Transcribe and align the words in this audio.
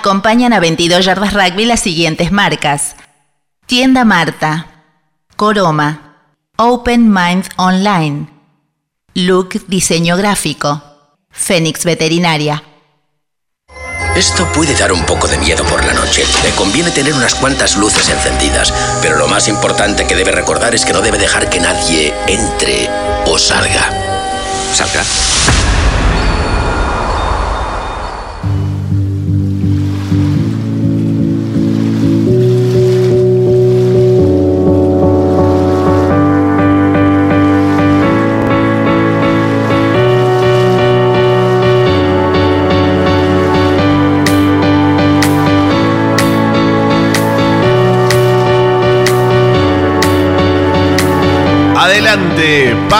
Acompañan 0.00 0.54
a 0.54 0.60
22 0.60 1.04
Yardas 1.04 1.34
Rugby 1.34 1.66
las 1.66 1.80
siguientes 1.80 2.32
marcas. 2.32 2.96
Tienda 3.66 4.06
Marta, 4.06 4.86
Coroma, 5.36 6.22
Open 6.56 7.12
Mind 7.12 7.46
Online, 7.56 8.26
Look 9.12 9.66
Diseño 9.66 10.16
Gráfico, 10.16 10.82
Fénix 11.30 11.84
Veterinaria. 11.84 12.62
Esto 14.16 14.50
puede 14.54 14.74
dar 14.74 14.90
un 14.90 15.04
poco 15.04 15.28
de 15.28 15.36
miedo 15.36 15.64
por 15.64 15.84
la 15.84 15.92
noche. 15.92 16.24
Le 16.44 16.50
conviene 16.52 16.90
tener 16.92 17.12
unas 17.12 17.34
cuantas 17.34 17.76
luces 17.76 18.08
encendidas, 18.08 18.72
pero 19.02 19.18
lo 19.18 19.28
más 19.28 19.48
importante 19.48 20.06
que 20.06 20.16
debe 20.16 20.32
recordar 20.32 20.74
es 20.74 20.86
que 20.86 20.94
no 20.94 21.02
debe 21.02 21.18
dejar 21.18 21.50
que 21.50 21.60
nadie 21.60 22.14
entre 22.26 22.88
o 23.26 23.38
salga. 23.38 23.90
¿Salga? 24.72 25.04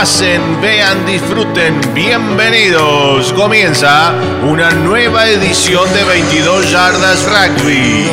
Pasen, 0.00 0.62
vean, 0.62 1.04
disfruten, 1.04 1.78
bienvenidos. 1.92 3.34
Comienza 3.34 4.14
una 4.48 4.70
nueva 4.70 5.26
edición 5.26 5.92
de 5.92 6.02
22 6.04 6.70
Yardas 6.70 7.18
Rugby. 7.24 8.08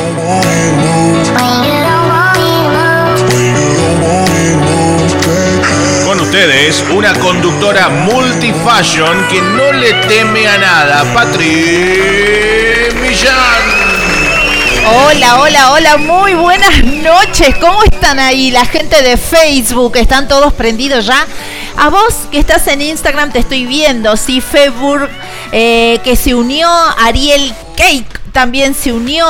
Con 6.04 6.20
ustedes, 6.20 6.84
una 6.94 7.14
conductora 7.14 7.88
multifashion 7.88 9.26
que 9.28 9.40
no 9.40 9.72
le 9.72 9.94
teme 10.08 10.46
a 10.46 10.58
nada, 10.58 11.04
Patri 11.14 12.90
Millán. 13.00 13.88
Hola, 14.90 15.40
hola, 15.40 15.72
hola, 15.72 15.96
muy 15.96 16.34
buenas 16.34 16.82
noches. 16.82 17.54
¿Cómo 17.60 17.82
están 17.82 18.18
ahí 18.18 18.50
la 18.50 18.64
gente 18.64 19.02
de 19.02 19.16
Facebook? 19.16 19.96
¿Están 19.96 20.28
todos 20.28 20.52
prendidos 20.52 21.06
ya? 21.06 21.26
A 21.80 21.90
vos 21.90 22.26
que 22.32 22.40
estás 22.40 22.66
en 22.66 22.82
Instagram 22.82 23.30
te 23.30 23.38
estoy 23.38 23.64
viendo, 23.64 24.16
sí, 24.16 24.40
Facebook, 24.40 25.08
eh, 25.52 26.00
que 26.02 26.16
se 26.16 26.34
unió 26.34 26.68
Ariel 26.98 27.54
Cake 27.76 28.18
también 28.38 28.74
se 28.74 28.92
unió 28.92 29.26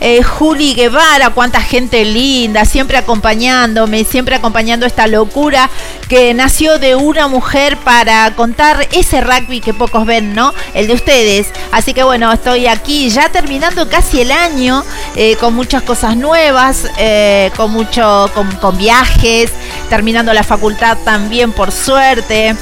eh, 0.00 0.22
Juli 0.22 0.74
Guevara, 0.74 1.30
cuánta 1.30 1.60
gente 1.60 2.04
linda, 2.04 2.64
siempre 2.64 2.96
acompañándome, 2.96 4.04
siempre 4.04 4.36
acompañando 4.36 4.86
esta 4.86 5.08
locura 5.08 5.68
que 6.08 6.32
nació 6.32 6.78
de 6.78 6.94
una 6.94 7.26
mujer 7.26 7.76
para 7.78 8.34
contar 8.36 8.86
ese 8.92 9.20
rugby 9.20 9.60
que 9.60 9.74
pocos 9.74 10.06
ven, 10.06 10.34
¿no? 10.34 10.54
El 10.74 10.86
de 10.86 10.94
ustedes. 10.94 11.48
Así 11.72 11.92
que 11.92 12.04
bueno, 12.04 12.32
estoy 12.32 12.68
aquí 12.68 13.10
ya 13.10 13.30
terminando 13.30 13.88
casi 13.88 14.20
el 14.20 14.30
año 14.30 14.84
eh, 15.16 15.36
con 15.40 15.54
muchas 15.54 15.82
cosas 15.82 16.16
nuevas, 16.16 16.86
eh, 16.98 17.50
con 17.56 17.72
mucho, 17.72 18.30
con, 18.32 18.78
viajes, 18.78 19.50
terminando 19.92 20.32
la 20.32 20.42
facultad 20.42 20.96
también 21.04 21.52
por 21.52 21.70
suerte, 21.70 22.56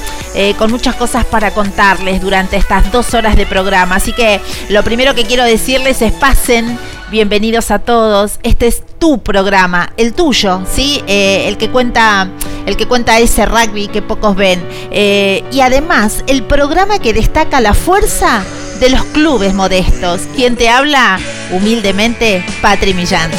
con 0.58 0.68
muchas 0.68 0.96
cosas 0.96 1.24
para 1.24 1.52
contarles 1.52 2.20
durante 2.20 2.56
estas 2.56 2.90
dos 2.90 3.14
horas 3.14 3.36
de 3.36 3.46
programa. 3.46 3.94
Así 3.94 4.12
que 4.12 4.40
lo 4.68 4.82
primero 4.82 5.14
que 5.14 5.22
quiero 5.22 5.44
decirles 5.44 5.98
se 5.98 6.10
pasen. 6.10 6.76
Bienvenidos 7.08 7.70
a 7.70 7.78
todos. 7.78 8.40
Este 8.42 8.66
es 8.66 8.82
tu 8.98 9.22
programa, 9.22 9.92
el 9.96 10.12
tuyo, 10.12 10.62
¿sí? 10.68 11.04
Eh, 11.06 11.44
el 11.46 11.56
que 11.56 11.70
cuenta, 11.70 12.28
el 12.66 12.76
que 12.76 12.86
cuenta 12.86 13.20
ese 13.20 13.46
rugby 13.46 13.86
que 13.86 14.02
pocos 14.02 14.34
ven. 14.34 14.60
Eh, 14.90 15.44
y 15.52 15.60
además, 15.60 16.24
el 16.26 16.42
programa 16.42 16.98
que 16.98 17.12
destaca 17.12 17.60
la 17.60 17.74
fuerza 17.74 18.42
de 18.80 18.90
los 18.90 19.04
clubes 19.04 19.54
modestos. 19.54 20.22
¿Quién 20.34 20.56
te 20.56 20.68
habla? 20.68 21.20
Humildemente, 21.52 22.44
Patri 22.60 22.92
Millán. 22.92 23.30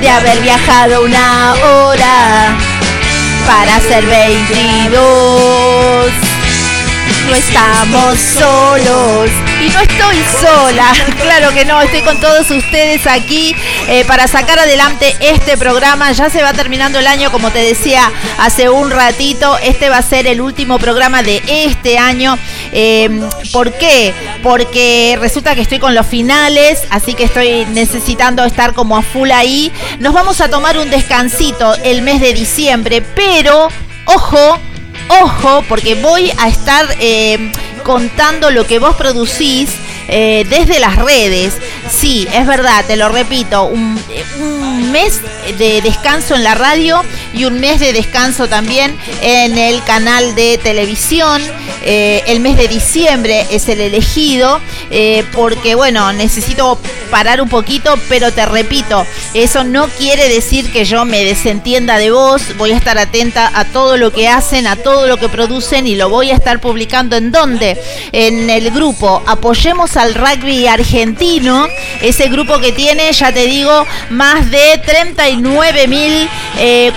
De 0.00 0.08
haber 0.08 0.40
viajado 0.40 1.04
una 1.04 1.54
hora 1.54 2.56
para 3.46 3.76
hacer 3.76 4.04
22 4.06 6.30
no 7.30 7.36
estamos 7.36 8.18
solos. 8.18 9.30
Y 9.60 9.68
no 9.68 9.80
estoy 9.80 10.16
sola, 10.40 10.92
claro 11.22 11.54
que 11.54 11.64
no, 11.64 11.80
estoy 11.80 12.02
con 12.02 12.18
todos 12.18 12.50
ustedes 12.50 13.06
aquí 13.06 13.54
eh, 13.88 14.04
para 14.04 14.26
sacar 14.26 14.58
adelante 14.58 15.14
este 15.20 15.56
programa. 15.56 16.10
Ya 16.12 16.28
se 16.28 16.42
va 16.42 16.52
terminando 16.52 16.98
el 16.98 17.06
año, 17.06 17.30
como 17.30 17.50
te 17.50 17.60
decía 17.60 18.10
hace 18.38 18.68
un 18.68 18.90
ratito, 18.90 19.58
este 19.58 19.90
va 19.90 19.98
a 19.98 20.02
ser 20.02 20.26
el 20.26 20.40
último 20.40 20.78
programa 20.78 21.22
de 21.22 21.42
este 21.46 21.98
año. 21.98 22.36
Em, 22.72 23.20
¿Por 23.52 23.72
qué? 23.72 24.14
Porque 24.42 25.16
resulta 25.20 25.54
que 25.54 25.62
estoy 25.62 25.78
con 25.78 25.94
los 25.94 26.06
finales, 26.06 26.82
así 26.90 27.14
que 27.14 27.24
estoy 27.24 27.66
necesitando 27.66 28.44
estar 28.44 28.74
como 28.74 28.96
a 28.96 29.02
full 29.02 29.30
ahí. 29.30 29.72
Nos 29.98 30.14
vamos 30.14 30.40
a 30.40 30.48
tomar 30.48 30.78
un 30.78 30.90
descansito 30.90 31.74
el 31.82 32.02
mes 32.02 32.20
de 32.20 32.32
diciembre, 32.32 33.02
pero 33.14 33.68
ojo, 34.06 34.58
ojo, 35.22 35.64
porque 35.68 35.94
voy 35.96 36.32
a 36.38 36.48
estar 36.48 36.86
eh, 37.00 37.52
contando 37.82 38.50
lo 38.50 38.66
que 38.66 38.78
vos 38.78 38.94
producís 38.96 39.70
eh, 40.10 40.44
desde 40.48 40.80
las 40.80 40.96
redes. 40.96 41.54
Sí, 41.90 42.26
es 42.32 42.46
verdad, 42.46 42.84
te 42.86 42.96
lo 42.96 43.08
repito, 43.08 43.64
un, 43.64 43.98
mes 44.92 45.20
de 45.58 45.80
descanso 45.82 46.34
en 46.34 46.42
la 46.42 46.54
radio 46.54 47.00
y 47.32 47.44
un 47.44 47.60
mes 47.60 47.78
de 47.78 47.92
descanso 47.92 48.48
también 48.48 48.96
en 49.22 49.56
el 49.56 49.82
canal 49.84 50.34
de 50.34 50.58
televisión. 50.58 51.40
Eh, 51.84 52.22
el 52.26 52.40
mes 52.40 52.56
de 52.56 52.68
diciembre 52.68 53.46
es 53.50 53.68
el 53.68 53.80
elegido 53.80 54.60
eh, 54.90 55.24
porque, 55.32 55.74
bueno, 55.74 56.12
necesito 56.12 56.78
parar 57.10 57.40
un 57.40 57.48
poquito, 57.48 57.94
pero 58.08 58.32
te 58.32 58.44
repito, 58.46 59.06
eso 59.32 59.64
no 59.64 59.88
quiere 59.88 60.28
decir 60.28 60.70
que 60.72 60.84
yo 60.84 61.04
me 61.04 61.24
desentienda 61.24 61.98
de 61.98 62.10
vos. 62.10 62.42
Voy 62.58 62.72
a 62.72 62.76
estar 62.76 62.98
atenta 62.98 63.50
a 63.54 63.64
todo 63.64 63.96
lo 63.96 64.12
que 64.12 64.28
hacen, 64.28 64.66
a 64.66 64.76
todo 64.76 65.06
lo 65.06 65.16
que 65.16 65.28
producen 65.28 65.86
y 65.86 65.94
lo 65.94 66.08
voy 66.08 66.30
a 66.30 66.34
estar 66.34 66.60
publicando 66.60 67.16
en 67.16 67.30
donde? 67.30 67.80
En 68.12 68.50
el 68.50 68.70
grupo 68.70 69.20
Apoyemos 69.26 69.96
a 69.96 69.99
al 70.00 70.14
rugby 70.14 70.66
argentino, 70.66 71.66
ese 72.00 72.28
grupo 72.28 72.58
que 72.58 72.72
tiene, 72.72 73.12
ya 73.12 73.32
te 73.32 73.46
digo, 73.46 73.86
más 74.08 74.50
de 74.50 74.80
39.400 74.82 76.28
eh, 76.58 76.92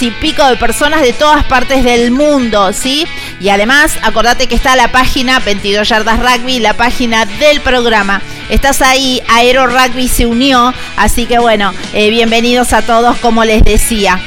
y 0.00 0.10
pico 0.12 0.44
de 0.46 0.56
personas 0.56 1.02
de 1.02 1.12
todas 1.12 1.44
partes 1.44 1.84
del 1.84 2.10
mundo, 2.10 2.72
¿sí? 2.72 3.06
Y 3.38 3.50
además, 3.50 3.98
acordate 4.02 4.46
que 4.46 4.54
está 4.54 4.76
la 4.76 4.90
página 4.90 5.40
22 5.40 5.86
Yardas 5.88 6.20
Rugby, 6.20 6.58
la 6.58 6.74
página 6.74 7.26
del 7.26 7.60
programa. 7.60 8.22
Estás 8.48 8.80
ahí, 8.80 9.22
Aero 9.28 9.66
Rugby 9.66 10.08
se 10.08 10.24
unió, 10.24 10.72
así 10.96 11.26
que 11.26 11.38
bueno, 11.38 11.74
eh, 11.92 12.08
bienvenidos 12.08 12.72
a 12.72 12.80
todos, 12.82 13.18
como 13.18 13.44
les 13.44 13.62
decía. 13.62 14.18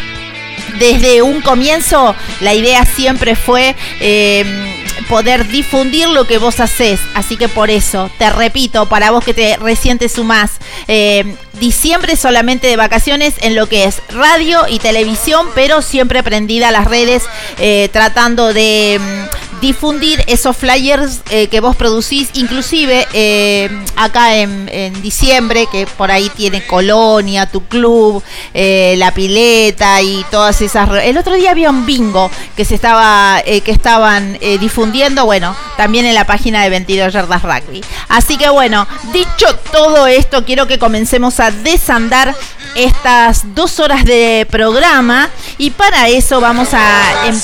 Desde 0.79 1.21
un 1.21 1.41
comienzo 1.41 2.15
la 2.39 2.53
idea 2.53 2.85
siempre 2.85 3.35
fue 3.35 3.75
eh, 4.00 4.45
poder 5.09 5.47
difundir 5.47 6.07
lo 6.07 6.25
que 6.25 6.38
vos 6.38 6.59
haces. 6.59 7.00
Así 7.13 7.38
que 7.38 7.47
por 7.47 7.69
eso, 7.69 8.09
te 8.17 8.29
repito, 8.29 8.88
para 8.88 9.11
vos 9.11 9.23
que 9.23 9.33
te 9.33 9.57
recién 9.57 9.97
te 9.97 10.09
sumás, 10.09 10.59
eh, 10.88 11.35
diciembre 11.59 12.15
solamente 12.15 12.67
de 12.67 12.75
vacaciones 12.75 13.35
en 13.41 13.55
lo 13.55 13.67
que 13.67 13.85
es 13.85 14.01
radio 14.09 14.67
y 14.67 14.79
televisión, 14.79 15.47
pero 15.53 15.81
siempre 15.81 16.23
prendida 16.23 16.71
las 16.71 16.85
redes, 16.85 17.23
eh, 17.59 17.89
tratando 17.94 18.53
de 18.53 19.00
mm, 19.00 19.61
difundir 19.61 20.23
esos 20.27 20.57
flyers 20.57 21.21
eh, 21.29 21.47
que 21.47 21.59
vos 21.59 21.75
producís, 21.75 22.29
inclusive 22.33 23.07
eh, 23.13 23.69
acá 23.95 24.35
en, 24.35 24.63
diciembre, 25.01 25.67
que 25.71 25.85
por 25.85 26.11
ahí 26.11 26.29
tiene 26.35 26.65
Colonia, 26.65 27.45
tu 27.45 27.65
club, 27.65 28.23
la 28.53 29.13
pileta 29.13 30.01
y 30.01 30.25
todas 30.31 30.61
esas. 30.61 30.89
El 31.03 31.17
otro 31.17 31.35
día 31.35 31.51
había 31.51 31.69
un 31.69 31.85
bingo 31.85 32.29
que 32.56 32.65
se 32.65 32.75
estaba, 32.75 33.41
que 33.44 33.71
estaban 33.71 34.38
difundiendo, 34.59 35.25
bueno, 35.25 35.56
también 35.77 36.06
en 36.06 36.15
la 36.15 36.25
página 36.25 36.63
de 36.63 36.69
22 36.69 37.13
Yardas 37.13 37.44
Rugby. 37.44 37.83
Así 38.09 38.38
que 38.38 38.49
bueno, 38.49 38.88
dicho 39.11 39.56
todo 39.71 40.07
esto, 40.07 40.45
quiero 40.45 40.67
que 40.67 40.79
comencemos 40.79 41.39
a 41.39 41.43
desandar 41.51 42.36
estas 42.75 43.54
dos 43.54 43.80
horas 43.80 44.04
de 44.04 44.48
programa 44.50 45.30
y 45.57 45.72
para 45.72 46.10
eso 46.10 46.42
vamos 46.42 46.69
a... 46.74 47.28
Em- 47.28 47.40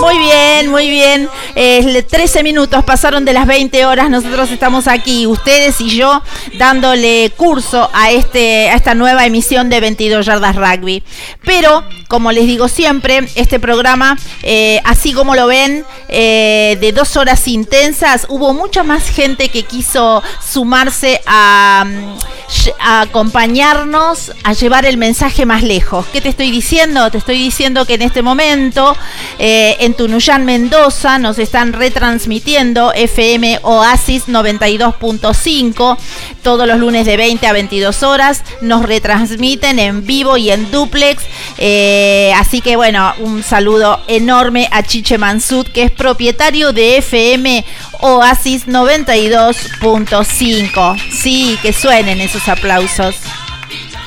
muy 0.00 0.18
bien, 0.18 0.70
muy 0.70 0.90
bien. 0.90 1.28
13 1.54 2.42
minutos 2.42 2.84
pasaron 2.84 3.24
de 3.24 3.32
las 3.32 3.46
20 3.46 3.84
horas. 3.84 4.08
Nosotros 4.10 4.50
estamos 4.50 4.86
aquí, 4.88 5.26
ustedes 5.26 5.80
y 5.80 5.90
yo, 5.90 6.22
dándole 6.58 7.32
curso 7.36 7.90
a, 7.92 8.10
este, 8.10 8.70
a 8.70 8.74
esta 8.74 8.94
nueva 8.94 9.26
emisión 9.26 9.68
de 9.68 9.80
22 9.80 10.26
Yardas 10.26 10.56
Rugby. 10.56 11.02
Pero, 11.44 11.84
como 12.08 12.32
les 12.32 12.46
digo 12.46 12.68
siempre, 12.68 13.28
este 13.34 13.60
programa, 13.60 14.18
eh, 14.42 14.80
así 14.84 15.12
como 15.12 15.34
lo 15.34 15.46
ven, 15.46 15.84
eh, 16.08 16.78
de 16.80 16.92
dos 16.92 17.16
horas 17.16 17.46
intensas, 17.48 18.26
hubo 18.28 18.54
mucha 18.54 18.82
más 18.82 19.08
gente 19.08 19.48
que 19.48 19.64
quiso 19.64 20.22
sumarse 20.44 21.20
a, 21.26 21.79
acompañarnos 22.80 24.32
a 24.42 24.52
llevar 24.52 24.84
el 24.84 24.96
mensaje 24.96 25.46
más 25.46 25.62
lejos. 25.62 26.06
¿Qué 26.12 26.20
te 26.20 26.28
estoy 26.28 26.50
diciendo? 26.50 27.10
Te 27.10 27.18
estoy 27.18 27.38
diciendo 27.38 27.86
que 27.86 27.94
en 27.94 28.02
este 28.02 28.22
momento 28.22 28.96
eh, 29.38 29.76
en 29.80 29.94
Tunuyán, 29.94 30.44
Mendoza, 30.44 31.18
nos 31.18 31.38
están 31.38 31.72
retransmitiendo 31.72 32.92
FM 32.92 33.60
Oasis 33.62 34.26
92.5 34.28 35.96
todos 36.42 36.66
los 36.66 36.78
lunes 36.78 37.06
de 37.06 37.16
20 37.16 37.46
a 37.46 37.52
22 37.52 38.02
horas. 38.02 38.42
Nos 38.60 38.84
retransmiten 38.84 39.78
en 39.78 40.04
vivo 40.06 40.36
y 40.36 40.50
en 40.50 40.70
duplex. 40.70 41.22
Eh, 41.58 42.32
así 42.36 42.60
que 42.60 42.76
bueno, 42.76 43.14
un 43.18 43.42
saludo 43.42 44.00
enorme 44.08 44.68
a 44.72 44.82
Chiche 44.82 45.16
Mansud, 45.18 45.66
que 45.66 45.84
es 45.84 45.90
propietario 45.90 46.72
de 46.72 46.96
FM 46.98 47.64
Oasis 48.00 48.66
92.5. 48.66 51.00
Sí, 51.12 51.58
que 51.62 51.72
suenen 51.72 52.20
esos 52.20 52.48
aplausos. 52.48 53.14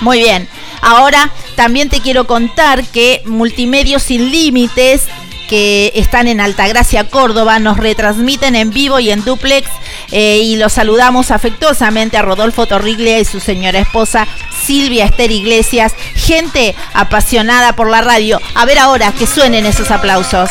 Muy 0.02 0.20
bien. 0.20 0.48
Ahora 0.82 1.32
también 1.56 1.90
te 1.90 2.02
quiero 2.02 2.28
contar 2.28 2.84
que 2.86 3.24
Multimedios 3.26 4.04
Sin 4.04 4.30
Límites 4.32 5.08
que 5.48 5.92
están 5.96 6.28
en 6.28 6.40
Altagracia, 6.40 7.06
Córdoba, 7.06 7.60
nos 7.60 7.78
retransmiten 7.78 8.56
en 8.56 8.70
vivo 8.70 9.00
y 9.00 9.12
en 9.12 9.24
duplex 9.24 9.70
eh, 10.12 10.38
y 10.38 10.56
los 10.56 10.74
saludamos 10.74 11.32
afectuosamente 11.32 12.18
a 12.18 12.22
Rodolfo 12.22 12.66
Torriglia 12.66 13.20
y 13.20 13.26
su 13.26 13.40
señora 13.40 13.80
esposa 13.80 14.28
Silvia 14.66 15.06
Esther 15.06 15.32
Iglesias, 15.32 15.94
gente 16.16 16.76
apasionada 16.94 17.76
por 17.76 17.90
la 17.90 18.02
radio. 18.02 18.40
A 18.56 18.66
ver 18.66 18.80
ahora 18.80 19.12
que 19.12 19.28
suenen 19.28 19.66
esos 19.66 19.92
aplausos. 19.92 20.50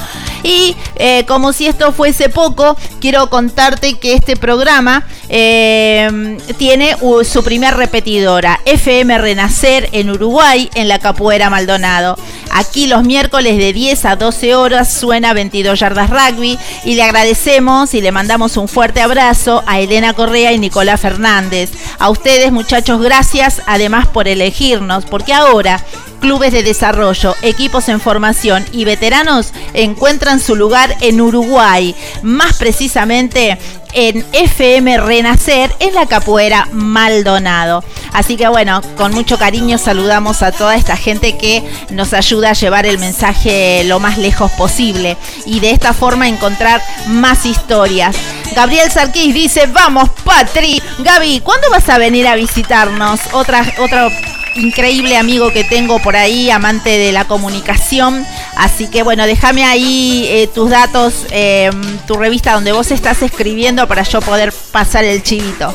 Y 0.43 0.75
eh, 0.95 1.25
como 1.27 1.53
si 1.53 1.67
esto 1.67 1.91
fuese 1.91 2.29
poco, 2.29 2.75
quiero 2.99 3.29
contarte 3.29 3.99
que 3.99 4.13
este 4.13 4.35
programa 4.35 5.05
eh, 5.29 6.37
tiene 6.57 6.95
su 7.23 7.43
primer 7.43 7.75
repetidora, 7.75 8.59
FM 8.65 9.17
Renacer 9.17 9.89
en 9.91 10.09
Uruguay, 10.09 10.69
en 10.75 10.87
la 10.87 10.99
Capuera 10.99 11.49
Maldonado. 11.49 12.17
Aquí 12.51 12.87
los 12.87 13.03
miércoles 13.03 13.57
de 13.57 13.71
10 13.71 14.05
a 14.05 14.15
12 14.15 14.55
horas 14.55 14.93
suena 14.93 15.33
22 15.33 15.79
yardas 15.79 16.09
rugby 16.09 16.59
y 16.83 16.95
le 16.95 17.03
agradecemos 17.03 17.93
y 17.93 18.01
le 18.01 18.11
mandamos 18.11 18.57
un 18.57 18.67
fuerte 18.67 19.01
abrazo 19.01 19.63
a 19.67 19.79
Elena 19.79 20.13
Correa 20.13 20.51
y 20.51 20.59
Nicolás 20.59 20.99
Fernández. 20.99 21.71
A 21.97 22.09
ustedes 22.09 22.51
muchachos, 22.51 23.01
gracias 23.01 23.61
además 23.65 24.07
por 24.07 24.27
elegirnos, 24.27 25.05
porque 25.05 25.33
ahora 25.33 25.83
clubes 26.21 26.53
de 26.53 26.63
desarrollo, 26.63 27.35
equipos 27.41 27.89
en 27.89 27.99
formación 27.99 28.63
y 28.71 28.85
veteranos 28.85 29.51
encuentran 29.73 30.39
su 30.39 30.55
lugar 30.55 30.95
en 31.01 31.19
Uruguay, 31.19 31.93
más 32.21 32.55
precisamente 32.57 33.57
en 33.93 34.25
FM 34.31 34.97
Renacer 34.99 35.75
en 35.79 35.93
la 35.93 36.05
capoeira 36.05 36.69
Maldonado. 36.71 37.83
Así 38.13 38.37
que 38.37 38.47
bueno, 38.47 38.81
con 38.95 39.13
mucho 39.13 39.37
cariño 39.37 39.77
saludamos 39.77 40.43
a 40.43 40.51
toda 40.51 40.75
esta 40.75 40.95
gente 40.95 41.37
que 41.37 41.63
nos 41.89 42.13
ayuda 42.13 42.51
a 42.51 42.53
llevar 42.53 42.85
el 42.85 42.99
mensaje 42.99 43.83
lo 43.85 43.99
más 43.99 44.17
lejos 44.17 44.51
posible 44.53 45.17
y 45.45 45.59
de 45.59 45.71
esta 45.71 45.93
forma 45.93 46.29
encontrar 46.29 46.81
más 47.07 47.45
historias. 47.45 48.15
Gabriel 48.55 48.91
Sarquís 48.91 49.33
dice, 49.33 49.65
vamos 49.67 50.09
Patri. 50.23 50.81
Gaby, 50.99 51.39
¿cuándo 51.39 51.69
vas 51.71 51.89
a 51.89 51.97
venir 51.97 52.27
a 52.27 52.35
visitarnos? 52.35 53.19
Otra, 53.33 53.65
otra 53.79 54.09
increíble 54.55 55.17
amigo 55.17 55.51
que 55.51 55.63
tengo 55.63 55.99
por 55.99 56.15
ahí, 56.15 56.49
amante 56.49 56.89
de 56.89 57.11
la 57.11 57.25
comunicación. 57.25 58.25
Así 58.55 58.87
que 58.87 59.03
bueno, 59.03 59.25
déjame 59.25 59.63
ahí 59.63 60.25
eh, 60.29 60.47
tus 60.53 60.69
datos, 60.69 61.25
em, 61.31 61.97
tu 62.07 62.15
revista 62.15 62.53
donde 62.53 62.71
vos 62.71 62.91
estás 62.91 63.21
escribiendo 63.21 63.87
para 63.87 64.03
yo 64.03 64.21
poder 64.21 64.53
pasar 64.71 65.03
el 65.03 65.23
chivito. 65.23 65.73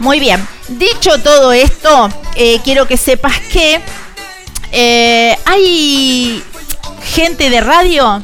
Muy 0.00 0.20
bien, 0.20 0.46
dicho 0.68 1.20
todo 1.22 1.52
esto, 1.52 2.08
eh, 2.34 2.60
quiero 2.64 2.86
que 2.86 2.96
sepas 2.96 3.38
que 3.52 3.80
eh, 4.72 5.36
hay 5.44 6.42
gente 7.14 7.48
de 7.50 7.60
radio 7.60 8.22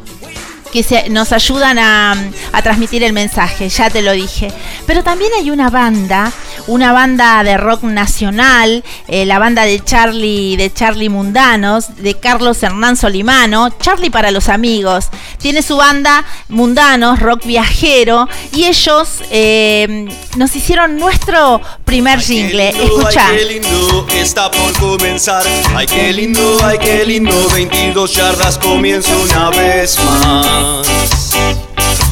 que 0.73 0.83
se, 0.83 1.09
nos 1.11 1.33
ayudan 1.33 1.79
a, 1.79 2.17
a, 2.53 2.63
transmitir 2.63 3.03
el 3.05 3.13
mensaje, 3.13 3.69
ya 3.69 3.91
te 3.91 4.03
lo 4.03 4.13
dije. 4.13 4.51
Pero 4.87 5.05
también 5.05 5.31
hay 5.39 5.51
una 5.51 5.71
banda, 5.71 6.33
una 6.67 6.93
banda 6.93 7.45
de 7.45 7.57
rock 7.59 7.83
nacional, 7.83 8.83
eh, 9.09 9.27
la 9.27 9.39
banda 9.39 9.65
de 9.65 9.81
Charlie, 9.85 10.57
de 10.57 10.73
Charlie 10.73 11.09
Mundanos, 11.09 11.97
de 11.97 12.15
Carlos 12.15 12.63
Hernán 12.63 12.97
Solimano, 12.97 13.71
Charlie 13.81 14.11
para 14.11 14.31
los 14.31 14.49
amigos. 14.49 15.09
Tiene 15.39 15.63
su 15.63 15.77
banda 15.77 16.25
Mundanos, 16.49 17.21
rock 17.21 17.45
viajero, 17.45 18.29
y 18.53 18.65
ellos 18.65 19.09
eh, 19.31 20.09
nos 20.37 20.57
hicieron 20.57 20.97
nuestro 20.97 21.61
primer 21.85 22.21
jingle. 22.21 22.71
Escucha. 22.71 23.29
Ay, 23.29 23.37
qué 23.37 23.45
lindo 23.45 24.07
está 24.15 24.51
por 24.51 24.73
comenzar. 24.79 25.45
Ay, 25.75 25.87
qué 25.87 26.13
lindo, 26.13 26.59
ay, 26.65 26.79
qué 26.79 27.05
lindo. 27.05 27.33
22 27.53 28.15
yardas 28.15 28.59
comienza 28.59 29.15
una 29.17 29.51
vez 29.51 29.99
más. 30.05 30.62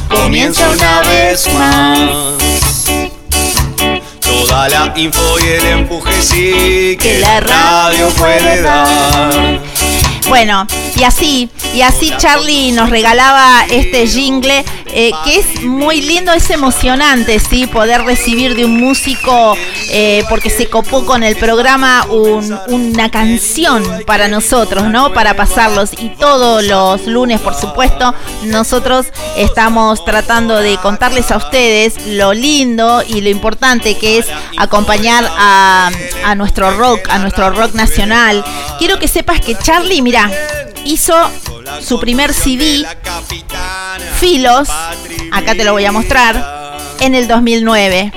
Comienza 0.09 0.69
una 0.71 1.01
vez 1.03 1.53
más. 1.55 2.11
Toda 4.21 4.69
la 4.69 4.93
info 4.97 5.39
y 5.41 5.49
el 5.49 5.67
empuje 5.67 6.23
sí 6.23 6.97
que, 7.01 7.19
la 7.21 7.41
radio 7.41 8.09
puede 8.11 8.63
dar. 8.63 9.61
Bueno, 10.29 10.67
Y 10.97 11.03
así, 11.03 11.49
y 11.75 11.83
así 11.83 12.13
Charlie 12.19 12.73
nos 12.73 12.91
regalaba 12.91 13.65
este 13.69 14.07
jingle 14.07 14.65
eh, 14.93 15.13
que 15.25 15.39
es 15.39 15.63
muy 15.63 16.01
lindo, 16.03 16.33
es 16.33 16.51
emocionante, 16.51 17.39
¿sí? 17.39 17.67
Poder 17.67 18.03
recibir 18.03 18.55
de 18.55 18.65
un 18.65 18.81
músico, 18.81 19.57
eh, 19.91 20.25
porque 20.29 20.51
se 20.51 20.69
copó 20.69 21.05
con 21.05 21.23
el 21.23 21.37
programa 21.37 22.07
una 22.09 23.11
canción 23.11 23.85
para 24.07 24.29
nosotros, 24.29 24.85
¿no? 24.85 25.13
Para 25.13 25.35
pasarlos. 25.35 25.91
Y 25.99 26.11
todos 26.11 26.65
los 26.65 27.07
lunes, 27.07 27.41
por 27.41 27.55
supuesto, 27.55 28.15
nosotros 28.45 29.07
estamos 29.37 30.05
tratando 30.05 30.57
de 30.57 30.77
contarles 30.79 31.31
a 31.31 31.37
ustedes 31.37 32.07
lo 32.07 32.33
lindo 32.33 33.03
y 33.07 33.21
lo 33.21 33.29
importante 33.29 33.97
que 33.97 34.19
es 34.19 34.27
acompañar 34.57 35.31
a, 35.37 35.91
a 36.25 36.35
nuestro 36.35 36.71
rock, 36.73 37.09
a 37.11 37.19
nuestro 37.19 37.51
rock 37.51 37.75
nacional. 37.75 38.45
Quiero 38.79 38.99
que 38.99 39.09
sepas 39.09 39.41
que 39.41 39.57
Charlie, 39.57 40.03
mira, 40.03 40.31
hizo 40.85 41.15
su 41.83 41.99
primer 42.01 42.33
CD, 42.33 42.87
Filos, 44.19 44.69
acá 45.33 45.55
te 45.55 45.65
lo 45.65 45.73
voy 45.73 45.85
a 45.85 45.93
mostrar, 45.93 46.79
en 47.01 47.15
el 47.15 47.29
2009. 47.29 48.13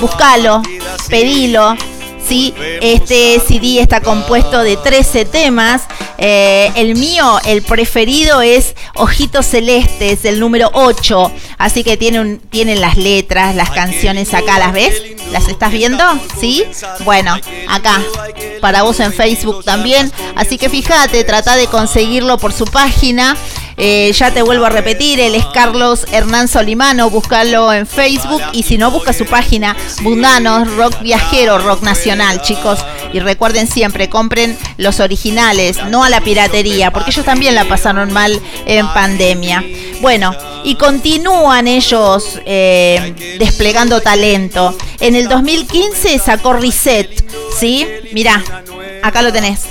Búscalo, 0.00 0.62
pedilo, 1.08 1.76
¿sí? 2.28 2.54
Este 2.82 3.40
CD 3.46 3.80
está 3.80 4.00
compuesto 4.00 4.62
de 4.62 4.76
13 4.76 5.24
temas. 5.24 5.82
Eh, 6.18 6.70
el 6.74 6.94
mío, 6.96 7.38
el 7.46 7.62
preferido 7.62 8.42
es 8.42 8.74
Ojitos 8.94 9.46
Celestes, 9.46 10.24
el 10.24 10.40
número 10.40 10.70
8. 10.74 11.32
Así 11.58 11.84
que 11.84 11.96
tiene 11.96 12.20
un, 12.20 12.38
tienen 12.38 12.80
las 12.80 12.96
letras, 12.96 13.54
las 13.54 13.70
canciones 13.70 14.34
acá, 14.34 14.58
¿las 14.58 14.72
ves? 14.72 15.02
¿Las 15.30 15.48
estás 15.48 15.72
viendo? 15.72 16.04
¿Sí? 16.40 16.64
Bueno, 17.04 17.36
acá, 17.68 18.02
para 18.60 18.82
vos 18.82 19.00
en 19.00 19.12
Facebook 19.12 19.64
también. 19.64 20.12
Así 20.36 20.58
que 20.58 20.68
fíjate, 20.68 21.24
trata 21.24 21.56
de 21.56 21.66
conseguirlo 21.66 22.38
por 22.38 22.52
su 22.52 22.64
página. 22.64 23.36
Eh, 23.78 24.12
ya 24.12 24.32
te 24.32 24.42
vuelvo 24.42 24.66
a 24.66 24.70
repetir, 24.70 25.20
él 25.20 25.36
es 25.36 25.44
Carlos 25.46 26.06
Hernán 26.10 26.48
Solimano, 26.48 27.10
búscalo 27.10 27.72
en 27.72 27.86
Facebook 27.86 28.42
y 28.52 28.64
si 28.64 28.76
no, 28.76 28.90
busca 28.90 29.12
su 29.12 29.24
página 29.24 29.76
Bundanos, 30.02 30.74
Rock 30.76 31.00
Viajero, 31.00 31.58
Rock 31.58 31.82
Nacional, 31.82 32.42
chicos. 32.42 32.80
Y 33.12 33.20
recuerden 33.20 33.66
siempre, 33.68 34.08
compren 34.08 34.58
los 34.76 35.00
originales, 35.00 35.78
no 35.88 36.04
a 36.04 36.10
la 36.10 36.20
piratería, 36.20 36.92
porque 36.92 37.10
ellos 37.10 37.24
también 37.24 37.54
la 37.54 37.64
pasaron 37.64 38.12
mal 38.12 38.40
en 38.66 38.86
pandemia. 38.88 39.64
Bueno, 40.00 40.34
y 40.64 40.74
continúan 40.74 41.68
ellos 41.68 42.40
eh, 42.44 43.36
desplegando 43.38 44.00
talento. 44.00 44.76
En 45.00 45.14
el 45.14 45.28
2015 45.28 46.18
sacó 46.18 46.52
Reset, 46.52 47.08
¿sí? 47.58 47.86
Mirá, 48.12 48.42
acá 49.08 49.22
lo 49.22 49.32
tenés. 49.32 49.66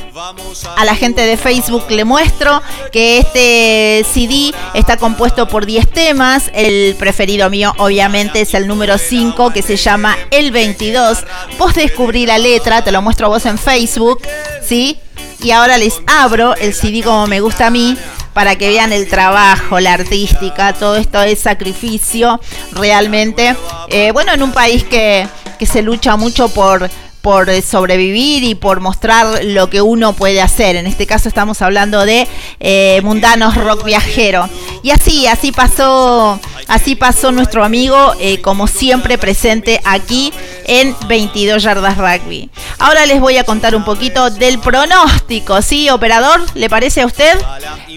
A 0.76 0.86
la 0.86 0.96
gente 0.96 1.22
de 1.22 1.38
Facebook 1.38 1.86
le 1.90 2.06
muestro 2.06 2.62
que 2.92 3.20
este 3.20 4.06
CD 4.12 4.54
está 4.74 4.98
compuesto 4.98 5.48
por 5.48 5.66
10 5.66 5.92
temas. 5.92 6.50
El 6.54 6.96
preferido 6.96 7.50
mío 7.50 7.74
obviamente 7.78 8.42
es 8.42 8.54
el 8.54 8.68
número 8.68 8.98
5 8.98 9.52
que 9.52 9.62
se 9.62 9.78
llama 9.78 10.18
El 10.32 10.52
22. 10.52 11.20
Vos 11.58 11.76
descubrí 11.76 12.26
la 12.26 12.38
letra, 12.38 12.84
te 12.84 12.92
lo 12.92 13.02
muestro 13.02 13.28
a 13.28 13.30
vos 13.30 13.46
en 13.46 13.58
Facebook, 13.58 14.22
¿sí? 14.64 15.00
Y 15.44 15.52
ahora 15.52 15.78
les 15.78 16.02
abro 16.08 16.56
el 16.56 16.74
CD 16.74 17.04
como 17.04 17.28
me 17.28 17.40
gusta 17.40 17.68
a 17.68 17.70
mí 17.70 17.96
para 18.34 18.56
que 18.56 18.70
vean 18.70 18.94
el 18.94 19.08
trabajo, 19.08 19.80
la 19.80 19.94
artística, 19.94 20.74
todo 20.74 20.96
esto 20.96 21.22
es 21.24 21.40
sacrificio 21.40 22.40
realmente. 22.72 23.56
Eh, 23.90 24.12
bueno, 24.12 24.34
en 24.34 24.44
un 24.44 24.52
país 24.52 24.84
que, 24.84 25.28
que 25.58 25.66
se 25.66 25.82
lucha 25.82 26.16
mucho 26.18 26.50
por 26.50 26.88
por 27.28 27.62
sobrevivir 27.62 28.46
y 28.46 28.56
por 28.56 28.80
mostrar 28.80 29.44
lo 29.44 29.70
que 29.70 29.82
uno 29.82 30.14
puede 30.14 30.42
hacer. 30.42 30.78
En 30.78 30.88
este 30.88 31.06
caso 31.06 31.28
estamos 31.28 31.62
hablando 31.62 32.06
de 32.06 32.26
eh, 32.62 33.02
Mundanos 33.04 33.54
Rock 33.56 33.84
Viajero. 33.84 34.48
Y 34.82 34.92
así, 34.92 35.28
así 35.28 35.52
pasó, 35.52 36.40
así 36.68 36.96
pasó 36.96 37.32
nuestro 37.32 37.64
amigo, 37.64 38.14
eh, 38.20 38.42
como 38.42 38.68
siempre 38.68 39.18
presente 39.18 39.82
aquí 39.86 40.34
en 40.66 40.96
22 41.08 41.64
Yardas 41.64 41.98
Rugby. 41.98 42.50
Ahora 42.80 43.06
les 43.06 43.20
voy 43.20 43.38
a 43.38 43.44
contar 43.44 43.76
un 43.76 43.84
poquito 43.84 44.30
del 44.30 44.60
pronóstico, 44.60 45.62
¿sí, 45.62 45.90
operador? 45.90 46.42
¿Le 46.54 46.70
parece 46.70 47.02
a 47.02 47.06
usted? 47.06 47.38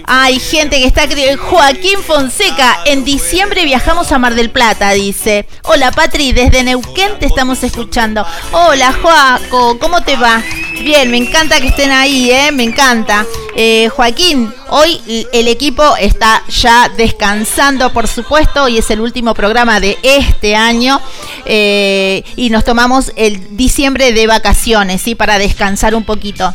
Hay 0.05 0.39
gente 0.39 0.77
que 0.77 0.85
está 0.85 1.07
Joaquín 1.37 1.99
Fonseca, 2.05 2.79
en 2.85 3.03
diciembre 3.03 3.65
viajamos 3.65 4.11
a 4.11 4.19
Mar 4.19 4.35
del 4.35 4.49
Plata, 4.49 4.91
dice. 4.91 5.45
Hola 5.63 5.91
Patri, 5.91 6.31
desde 6.31 6.63
Neuquén 6.63 7.19
te 7.19 7.25
estamos 7.25 7.63
escuchando. 7.63 8.25
Hola 8.51 8.93
Joaco, 8.93 9.77
¿cómo 9.79 10.01
te 10.01 10.15
va? 10.15 10.41
Bien, 10.81 11.11
me 11.11 11.17
encanta 11.17 11.59
que 11.61 11.67
estén 11.67 11.91
ahí, 11.91 12.31
¿eh? 12.31 12.51
Me 12.51 12.63
encanta. 12.63 13.25
Eh, 13.55 13.89
Joaquín, 13.89 14.53
hoy 14.71 15.27
el 15.31 15.47
equipo 15.47 15.95
está 15.97 16.43
ya 16.49 16.89
descansando, 16.89 17.93
por 17.93 18.07
supuesto. 18.07 18.63
Hoy 18.63 18.79
es 18.79 18.89
el 18.89 18.99
último 18.99 19.33
programa 19.33 19.79
de 19.79 19.97
este 20.01 20.55
año. 20.55 20.99
Eh, 21.45 22.23
y 22.35 22.49
nos 22.49 22.63
tomamos 22.63 23.11
el 23.15 23.55
diciembre 23.55 24.13
de 24.13 24.27
vacaciones, 24.27 25.01
¿sí? 25.01 25.15
Para 25.15 25.37
descansar 25.37 25.93
un 25.93 26.03
poquito. 26.03 26.53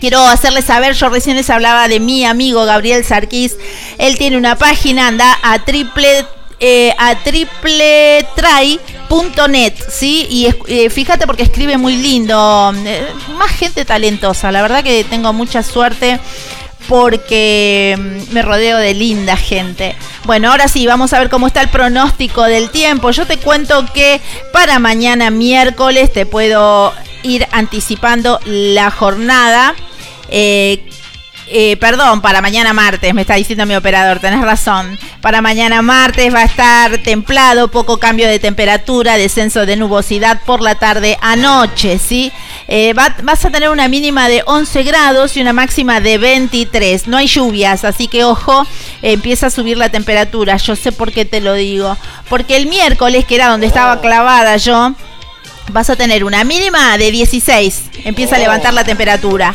Quiero 0.00 0.20
hacerles 0.20 0.66
saber, 0.66 0.94
yo 0.94 1.08
recién 1.08 1.36
les 1.36 1.48
hablaba 1.48 1.88
de 1.88 2.00
mi 2.00 2.24
amigo 2.24 2.66
Gabriel 2.66 3.04
Sarquís. 3.04 3.56
Él 3.96 4.18
tiene 4.18 4.36
una 4.36 4.56
página, 4.56 5.08
anda 5.08 5.38
a 5.42 5.64
triple 5.64 6.26
eh, 6.58 6.94
a 6.98 7.14
tripletry.net, 7.16 9.74
¿sí? 9.90 10.26
Y 10.30 10.48
eh, 10.68 10.88
fíjate 10.88 11.26
porque 11.26 11.42
escribe 11.42 11.76
muy 11.76 11.96
lindo, 11.96 12.72
eh, 12.74 13.06
más 13.36 13.50
gente 13.50 13.84
talentosa, 13.84 14.50
la 14.50 14.62
verdad 14.62 14.82
que 14.82 15.04
tengo 15.04 15.34
mucha 15.34 15.62
suerte 15.62 16.18
porque 16.88 17.96
mm, 17.98 18.32
me 18.34 18.42
rodeo 18.42 18.78
de 18.78 18.94
linda 18.94 19.36
gente. 19.36 19.94
Bueno, 20.24 20.50
ahora 20.50 20.68
sí, 20.68 20.86
vamos 20.86 21.12
a 21.12 21.18
ver 21.18 21.30
cómo 21.30 21.46
está 21.46 21.62
el 21.62 21.68
pronóstico 21.68 22.42
del 22.42 22.70
tiempo. 22.70 23.10
Yo 23.10 23.26
te 23.26 23.38
cuento 23.38 23.84
que 23.92 24.20
para 24.52 24.78
mañana 24.78 25.30
miércoles 25.30 26.12
te 26.12 26.26
puedo 26.26 26.92
ir 27.22 27.46
anticipando 27.52 28.40
la 28.44 28.90
jornada. 28.90 29.74
Eh, 30.28 30.88
eh, 31.48 31.76
perdón, 31.76 32.20
para 32.22 32.42
mañana 32.42 32.72
martes, 32.72 33.14
me 33.14 33.20
está 33.20 33.34
diciendo 33.34 33.66
mi 33.66 33.76
operador, 33.76 34.18
tenés 34.18 34.40
razón. 34.40 34.98
Para 35.20 35.40
mañana 35.40 35.80
martes 35.80 36.34
va 36.34 36.40
a 36.40 36.44
estar 36.44 36.98
templado, 36.98 37.68
poco 37.68 37.98
cambio 37.98 38.26
de 38.26 38.38
temperatura, 38.38 39.16
descenso 39.16 39.64
de 39.64 39.76
nubosidad 39.76 40.40
por 40.44 40.60
la 40.60 40.74
tarde 40.74 41.16
a 41.20 41.36
noche, 41.36 41.98
¿sí? 41.98 42.32
Eh, 42.66 42.94
vas 42.94 43.44
a 43.44 43.50
tener 43.50 43.70
una 43.70 43.86
mínima 43.86 44.28
de 44.28 44.42
11 44.44 44.82
grados 44.82 45.36
y 45.36 45.40
una 45.40 45.52
máxima 45.52 46.00
de 46.00 46.18
23. 46.18 47.06
No 47.06 47.16
hay 47.16 47.28
lluvias, 47.28 47.84
así 47.84 48.08
que 48.08 48.24
ojo, 48.24 48.66
empieza 49.02 49.46
a 49.46 49.50
subir 49.50 49.78
la 49.78 49.88
temperatura. 49.88 50.56
Yo 50.56 50.74
sé 50.74 50.90
por 50.90 51.12
qué 51.12 51.24
te 51.24 51.40
lo 51.40 51.54
digo. 51.54 51.96
Porque 52.28 52.56
el 52.56 52.66
miércoles, 52.66 53.24
que 53.24 53.36
era 53.36 53.48
donde 53.48 53.68
estaba 53.68 54.00
clavada 54.00 54.56
yo, 54.56 54.94
vas 55.70 55.90
a 55.90 55.96
tener 55.96 56.24
una 56.24 56.42
mínima 56.42 56.98
de 56.98 57.12
16. 57.12 57.82
Empieza 58.04 58.34
a 58.34 58.38
levantar 58.40 58.74
la 58.74 58.82
temperatura. 58.82 59.54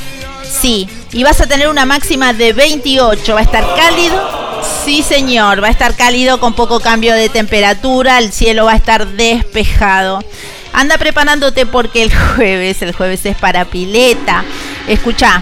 Sí, 0.52 0.88
y 1.14 1.24
vas 1.24 1.40
a 1.40 1.48
tener 1.48 1.70
una 1.70 1.86
máxima 1.86 2.34
de 2.34 2.54
28. 2.54 3.34
Va 3.34 3.40
a 3.40 3.44
estar 3.44 3.66
cálido. 3.76 4.62
Sí, 4.84 5.02
señor, 5.02 5.64
va 5.64 5.68
a 5.68 5.72
estar 5.72 5.96
cálido 5.96 6.40
con 6.40 6.54
poco 6.54 6.80
cambio 6.80 7.14
de 7.14 7.30
temperatura. 7.30 8.20
El 8.20 8.32
cielo 8.32 8.66
va 8.66 8.74
a 8.74 8.76
estar 8.76 9.08
despejado. 9.08 10.24
Anda 10.74 10.98
preparándote 10.98 11.66
porque 11.66 12.04
el 12.04 12.14
jueves, 12.36 12.82
el 12.82 12.94
jueves 12.94 13.26
es 13.26 13.36
para 13.38 13.66
pileta. 13.66 14.44
Escucha, 14.88 15.42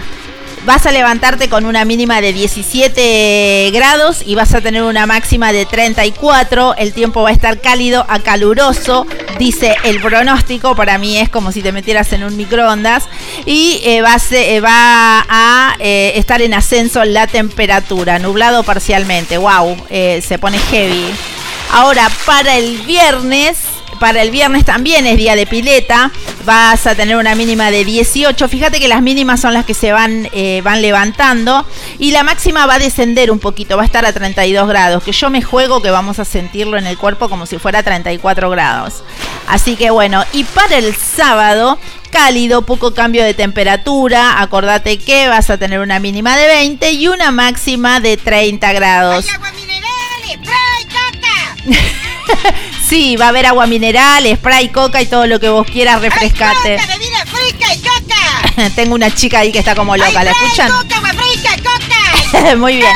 vas 0.64 0.86
a 0.86 0.92
levantarte 0.92 1.48
con 1.48 1.64
una 1.64 1.84
mínima 1.84 2.20
de 2.20 2.32
17 2.32 3.70
grados 3.72 4.22
y 4.24 4.34
vas 4.34 4.54
a 4.54 4.60
tener 4.60 4.82
una 4.82 5.06
máxima 5.06 5.52
de 5.52 5.66
34. 5.66 6.74
El 6.76 6.92
tiempo 6.92 7.22
va 7.22 7.30
a 7.30 7.32
estar 7.32 7.60
cálido 7.60 8.04
a 8.08 8.18
caluroso, 8.20 9.06
dice 9.38 9.76
el 9.84 10.00
pronóstico. 10.00 10.74
Para 10.74 10.98
mí 10.98 11.18
es 11.18 11.28
como 11.28 11.52
si 11.52 11.62
te 11.62 11.72
metieras 11.72 12.12
en 12.12 12.24
un 12.24 12.36
microondas. 12.36 13.04
Y 13.46 13.80
eh, 13.84 14.02
va, 14.02 14.14
a, 14.14 14.20
eh, 14.32 14.60
va 14.60 15.24
a 15.28 15.76
eh, 15.78 16.12
estar 16.16 16.42
en 16.42 16.54
ascenso 16.54 17.04
la 17.04 17.26
temperatura, 17.26 18.18
nublado 18.18 18.62
parcialmente. 18.62 19.38
¡Wow! 19.38 19.76
se 19.90 20.38
pone 20.38 20.58
heavy. 20.58 21.06
Ahora, 21.72 22.10
para 22.26 22.56
el 22.56 22.78
viernes 22.78 23.58
para 24.00 24.22
el 24.22 24.30
viernes 24.30 24.64
también 24.64 25.06
es 25.06 25.16
día 25.16 25.36
de 25.36 25.46
pileta. 25.46 26.10
Vas 26.44 26.86
a 26.86 26.94
tener 26.96 27.16
una 27.16 27.34
mínima 27.34 27.70
de 27.70 27.84
18. 27.84 28.48
Fíjate 28.48 28.80
que 28.80 28.88
las 28.88 29.02
mínimas 29.02 29.40
son 29.40 29.52
las 29.52 29.66
que 29.66 29.74
se 29.74 29.92
van, 29.92 30.28
eh, 30.32 30.62
van 30.64 30.82
levantando. 30.82 31.64
Y 31.98 32.10
la 32.10 32.24
máxima 32.24 32.66
va 32.66 32.74
a 32.74 32.78
descender 32.78 33.30
un 33.30 33.38
poquito. 33.38 33.76
Va 33.76 33.82
a 33.82 33.86
estar 33.86 34.04
a 34.06 34.12
32 34.12 34.66
grados. 34.66 35.04
Que 35.04 35.12
yo 35.12 35.28
me 35.30 35.42
juego 35.42 35.82
que 35.82 35.90
vamos 35.90 36.18
a 36.18 36.24
sentirlo 36.24 36.78
en 36.78 36.86
el 36.86 36.96
cuerpo 36.96 37.28
como 37.28 37.44
si 37.44 37.58
fuera 37.58 37.82
34 37.82 38.50
grados. 38.50 39.04
Así 39.46 39.76
que 39.76 39.90
bueno. 39.90 40.24
Y 40.32 40.44
para 40.44 40.78
el 40.78 40.96
sábado 40.96 41.78
cálido, 42.10 42.62
poco 42.62 42.94
cambio 42.94 43.22
de 43.22 43.34
temperatura. 43.34 44.40
Acordate 44.40 44.98
que 44.98 45.28
vas 45.28 45.50
a 45.50 45.58
tener 45.58 45.78
una 45.78 46.00
mínima 46.00 46.38
de 46.38 46.46
20 46.46 46.90
y 46.92 47.06
una 47.08 47.30
máxima 47.32 48.00
de 48.00 48.16
30 48.16 48.72
grados. 48.72 49.26
sí, 52.90 53.16
va 53.16 53.26
a 53.26 53.28
haber 53.28 53.46
agua 53.46 53.66
mineral, 53.66 54.26
spray, 54.34 54.68
coca 54.70 55.00
y 55.00 55.06
todo 55.06 55.28
lo 55.28 55.38
que 55.38 55.48
vos 55.48 55.64
quieras 55.64 56.02
refrescate. 56.02 56.76
Tengo 58.74 58.96
una 58.96 59.14
chica 59.14 59.38
ahí 59.38 59.52
que 59.52 59.60
está 59.60 59.76
como 59.76 59.96
loca, 59.96 60.24
¿la 60.24 60.32
escuchan? 60.32 60.72
Muy 62.58 62.76
bien. 62.76 62.92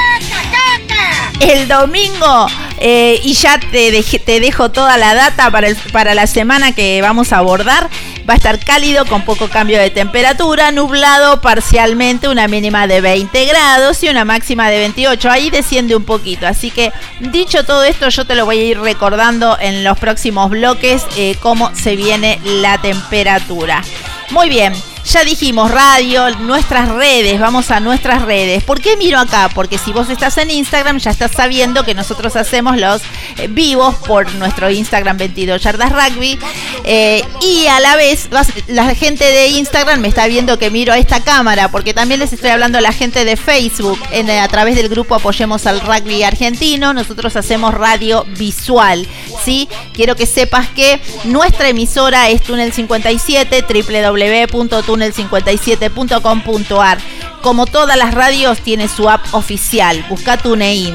El 1.41 1.69
domingo, 1.69 2.47
eh, 2.79 3.21
y 3.23 3.35
ya 3.35 3.59
te, 3.59 4.03
te 4.03 4.41
dejo 4.41 4.71
toda 4.71 4.97
la 4.97 5.15
data 5.15 5.51
para, 5.51 5.69
para 5.93 6.15
la 6.15 6.27
semana 6.27 6.73
que 6.73 7.03
vamos 7.03 7.33
a 7.33 7.39
abordar. 7.39 7.89
Va 8.29 8.35
a 8.35 8.37
estar 8.37 8.59
cálido 8.59 9.05
con 9.05 9.23
poco 9.23 9.49
cambio 9.49 9.79
de 9.79 9.91
temperatura, 9.91 10.71
nublado 10.71 11.43
parcialmente, 11.43 12.29
una 12.29 12.49
mínima 12.49 12.87
de 12.87 13.03
20 13.03 13.45
grados 13.45 14.03
y 14.03 14.09
una 14.09 14.25
máxima 14.25 14.71
de 14.71 14.79
28. 14.79 15.31
Ahí 15.31 15.51
desciende 15.51 15.95
un 15.95 16.05
poquito. 16.05 16.47
Así 16.47 16.71
que 16.71 16.93
dicho 17.21 17.65
todo 17.65 17.85
esto, 17.85 18.09
yo 18.09 18.25
te 18.25 18.35
lo 18.35 18.47
voy 18.47 18.59
a 18.59 18.65
ir 18.65 18.81
recordando 18.81 19.59
en 19.61 19.85
los 19.85 19.99
próximos 19.99 20.49
bloques 20.51 21.05
eh, 21.17 21.37
cómo 21.41 21.75
se 21.75 21.97
viene 21.97 22.41
la 22.45 22.81
temperatura. 22.81 23.83
Muy 24.31 24.49
bien. 24.49 24.73
Ya 25.05 25.23
dijimos 25.23 25.71
radio, 25.71 26.31
nuestras 26.39 26.89
redes, 26.89 27.39
vamos 27.39 27.71
a 27.71 27.79
nuestras 27.79 28.23
redes. 28.23 28.65
¿Por 28.65 28.81
qué 28.81 28.97
miro 28.97 29.19
acá? 29.19 29.51
Porque 29.55 29.77
si 29.77 29.93
vos 29.93 30.09
estás 30.09 30.39
en 30.39 30.51
Instagram 30.51 30.99
ya 30.99 31.11
estás 31.11 31.33
sabiendo 31.33 31.85
que 31.85 31.95
nosotros 31.95 32.35
hacemos 32.37 32.79
los 32.79 33.03
eh, 33.37 33.47
vivos 33.49 33.95
por 34.07 34.33
nuestro 34.37 34.71
Instagram 34.71 35.19
22 35.19 35.63
Yardas 35.63 35.93
Rugby. 35.93 36.39
Eh, 36.85 37.23
y 37.43 37.67
a 37.67 37.81
la 37.81 37.97
vez 37.97 38.31
la 38.67 38.95
gente 38.95 39.25
de 39.25 39.49
Instagram 39.49 40.01
me 40.01 40.09
está 40.09 40.27
viendo 40.27 40.59
que 40.59 40.71
miro 40.71 40.93
a 40.93 40.99
esta 40.99 41.21
cámara 41.21 41.71
porque 41.71 41.93
también 41.93 42.21
les 42.21 42.33
estoy 42.33 42.51
hablando 42.51 42.79
a 42.79 42.81
la 42.81 42.93
gente 42.93 43.27
de 43.27 43.37
Facebook 43.37 43.99
en, 44.11 44.31
a 44.31 44.49
través 44.49 44.75
del 44.75 44.89
grupo 44.89 45.15
Apoyemos 45.15 45.67
al 45.67 45.81
Rugby 45.81 46.23
Argentino. 46.23 46.95
Nosotros 46.95 47.37
hacemos 47.37 47.75
radio 47.75 48.25
visual. 48.39 49.07
¿sí? 49.45 49.69
Quiero 49.93 50.17
que 50.17 50.25
sepas 50.25 50.69
que 50.71 50.99
nuestra 51.25 51.69
emisora 51.69 52.31
es 52.31 52.43
Túnel 52.43 52.73
57, 52.73 53.65
www 53.69 54.94
túnel57.com.ar. 54.95 56.99
Como 57.43 57.67
todas 57.67 57.97
las 57.97 58.15
radios, 58.15 58.61
tiene 58.61 58.89
su 58.89 59.11
app 59.11 59.35
oficial. 59.35 60.05
Busca 60.09 60.37
TuneIn. 60.37 60.95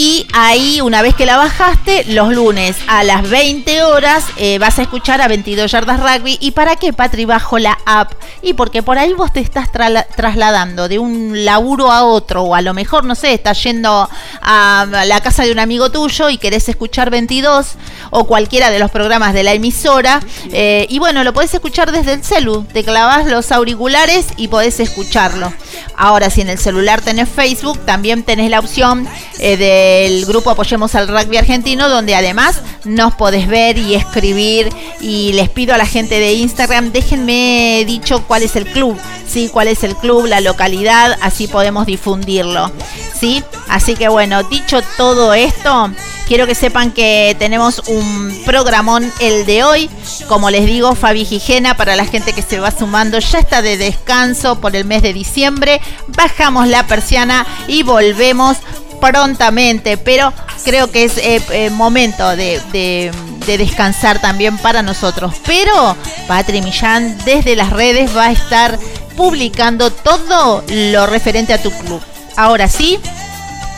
Y 0.00 0.28
ahí, 0.32 0.80
una 0.80 1.02
vez 1.02 1.16
que 1.16 1.26
la 1.26 1.36
bajaste, 1.36 2.04
los 2.04 2.32
lunes 2.32 2.76
a 2.86 3.02
las 3.02 3.28
20 3.28 3.82
horas 3.82 4.24
eh, 4.36 4.60
vas 4.60 4.78
a 4.78 4.82
escuchar 4.82 5.20
a 5.20 5.26
22 5.26 5.72
Yardas 5.72 5.98
Rugby. 5.98 6.38
¿Y 6.40 6.52
para 6.52 6.76
qué, 6.76 6.92
Patri, 6.92 7.24
bajo 7.24 7.58
la 7.58 7.76
app? 7.84 8.12
Y 8.40 8.52
porque 8.52 8.84
por 8.84 8.96
ahí 8.96 9.12
vos 9.12 9.32
te 9.32 9.40
estás 9.40 9.72
trasladando 9.72 10.86
de 10.86 11.00
un 11.00 11.44
laburo 11.44 11.90
a 11.90 12.04
otro, 12.04 12.44
o 12.44 12.54
a 12.54 12.62
lo 12.62 12.74
mejor, 12.74 13.02
no 13.02 13.16
sé, 13.16 13.34
estás 13.34 13.60
yendo 13.64 14.08
a 14.40 14.86
la 15.04 15.20
casa 15.20 15.42
de 15.42 15.50
un 15.50 15.58
amigo 15.58 15.90
tuyo 15.90 16.30
y 16.30 16.38
querés 16.38 16.68
escuchar 16.68 17.10
22 17.10 17.74
o 18.10 18.24
cualquiera 18.24 18.70
de 18.70 18.78
los 18.78 18.92
programas 18.92 19.34
de 19.34 19.42
la 19.42 19.52
emisora. 19.52 20.20
Eh, 20.52 20.86
y 20.88 21.00
bueno, 21.00 21.24
lo 21.24 21.32
podés 21.32 21.52
escuchar 21.54 21.90
desde 21.90 22.12
el 22.12 22.22
celu. 22.22 22.64
Te 22.72 22.84
clavas 22.84 23.26
los 23.26 23.50
auriculares 23.50 24.26
y 24.36 24.46
podés 24.46 24.78
escucharlo. 24.78 25.52
Ahora, 25.96 26.30
si 26.30 26.40
en 26.40 26.50
el 26.50 26.58
celular 26.58 27.00
tenés 27.00 27.28
Facebook, 27.28 27.84
también 27.84 28.22
tenés 28.22 28.50
la 28.50 28.60
opción 28.60 29.08
eh, 29.40 29.56
de 29.56 29.87
el 29.88 30.26
grupo 30.26 30.50
Apoyemos 30.50 30.94
al 30.94 31.08
Rugby 31.08 31.36
Argentino, 31.36 31.88
donde 31.88 32.14
además 32.14 32.60
nos 32.84 33.14
podés 33.14 33.46
ver 33.48 33.78
y 33.78 33.94
escribir. 33.94 34.68
Y 35.00 35.32
les 35.32 35.48
pido 35.48 35.74
a 35.74 35.78
la 35.78 35.86
gente 35.86 36.18
de 36.18 36.34
Instagram, 36.34 36.92
déjenme 36.92 37.84
dicho 37.86 38.24
cuál 38.26 38.42
es 38.42 38.56
el 38.56 38.66
club, 38.66 38.98
¿sí? 39.26 39.48
Cuál 39.52 39.68
es 39.68 39.84
el 39.84 39.96
club, 39.96 40.26
la 40.26 40.40
localidad, 40.40 41.16
así 41.20 41.46
podemos 41.46 41.86
difundirlo, 41.86 42.70
¿sí? 43.18 43.42
Así 43.68 43.94
que 43.94 44.08
bueno, 44.08 44.42
dicho 44.44 44.80
todo 44.96 45.34
esto, 45.34 45.90
quiero 46.26 46.46
que 46.46 46.54
sepan 46.54 46.90
que 46.92 47.36
tenemos 47.38 47.82
un 47.86 48.42
programón 48.44 49.10
el 49.20 49.46
de 49.46 49.64
hoy. 49.64 49.90
Como 50.28 50.50
les 50.50 50.66
digo, 50.66 50.94
Fabi 50.94 51.24
Gijena, 51.24 51.76
para 51.76 51.96
la 51.96 52.04
gente 52.04 52.32
que 52.32 52.42
se 52.42 52.60
va 52.60 52.70
sumando, 52.70 53.18
ya 53.18 53.38
está 53.38 53.62
de 53.62 53.76
descanso 53.76 54.60
por 54.60 54.74
el 54.74 54.84
mes 54.84 55.02
de 55.02 55.12
diciembre. 55.12 55.80
Bajamos 56.08 56.68
la 56.68 56.86
persiana 56.86 57.46
y 57.66 57.82
volvemos 57.82 58.58
prontamente, 59.00 59.96
pero 59.96 60.32
creo 60.64 60.90
que 60.90 61.04
es 61.04 61.18
eh, 61.18 61.42
eh, 61.50 61.70
momento 61.70 62.36
de, 62.36 63.10
descansar 63.46 64.20
también 64.20 64.58
para 64.58 64.82
nosotros. 64.82 65.34
Pero 65.46 65.96
Patri 66.26 66.60
Millán 66.60 67.16
desde 67.24 67.56
las 67.56 67.70
redes 67.70 68.14
va 68.16 68.26
a 68.26 68.32
estar 68.32 68.78
publicando 69.16 69.90
todo 69.90 70.62
lo 70.68 71.06
referente 71.06 71.52
a 71.52 71.62
tu 71.62 71.70
club. 71.70 72.00
Ahora 72.36 72.68
sí, 72.68 73.00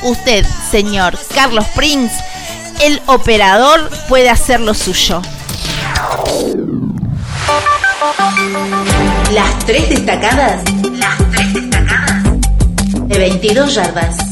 usted, 0.02 0.44
señor 0.70 1.16
Carlos 1.34 1.64
Prince, 1.74 2.14
el 2.80 3.00
operador 3.06 3.88
puede 4.08 4.28
hacer 4.28 4.60
lo 4.60 4.74
suyo. 4.74 5.22
Las 9.32 9.58
tres 9.66 9.88
destacadas. 9.88 10.62
Las 10.92 11.18
tres 11.30 11.54
destacadas. 11.54 12.22
De 13.06 13.18
22 13.18 13.74
yardas. 13.74 14.29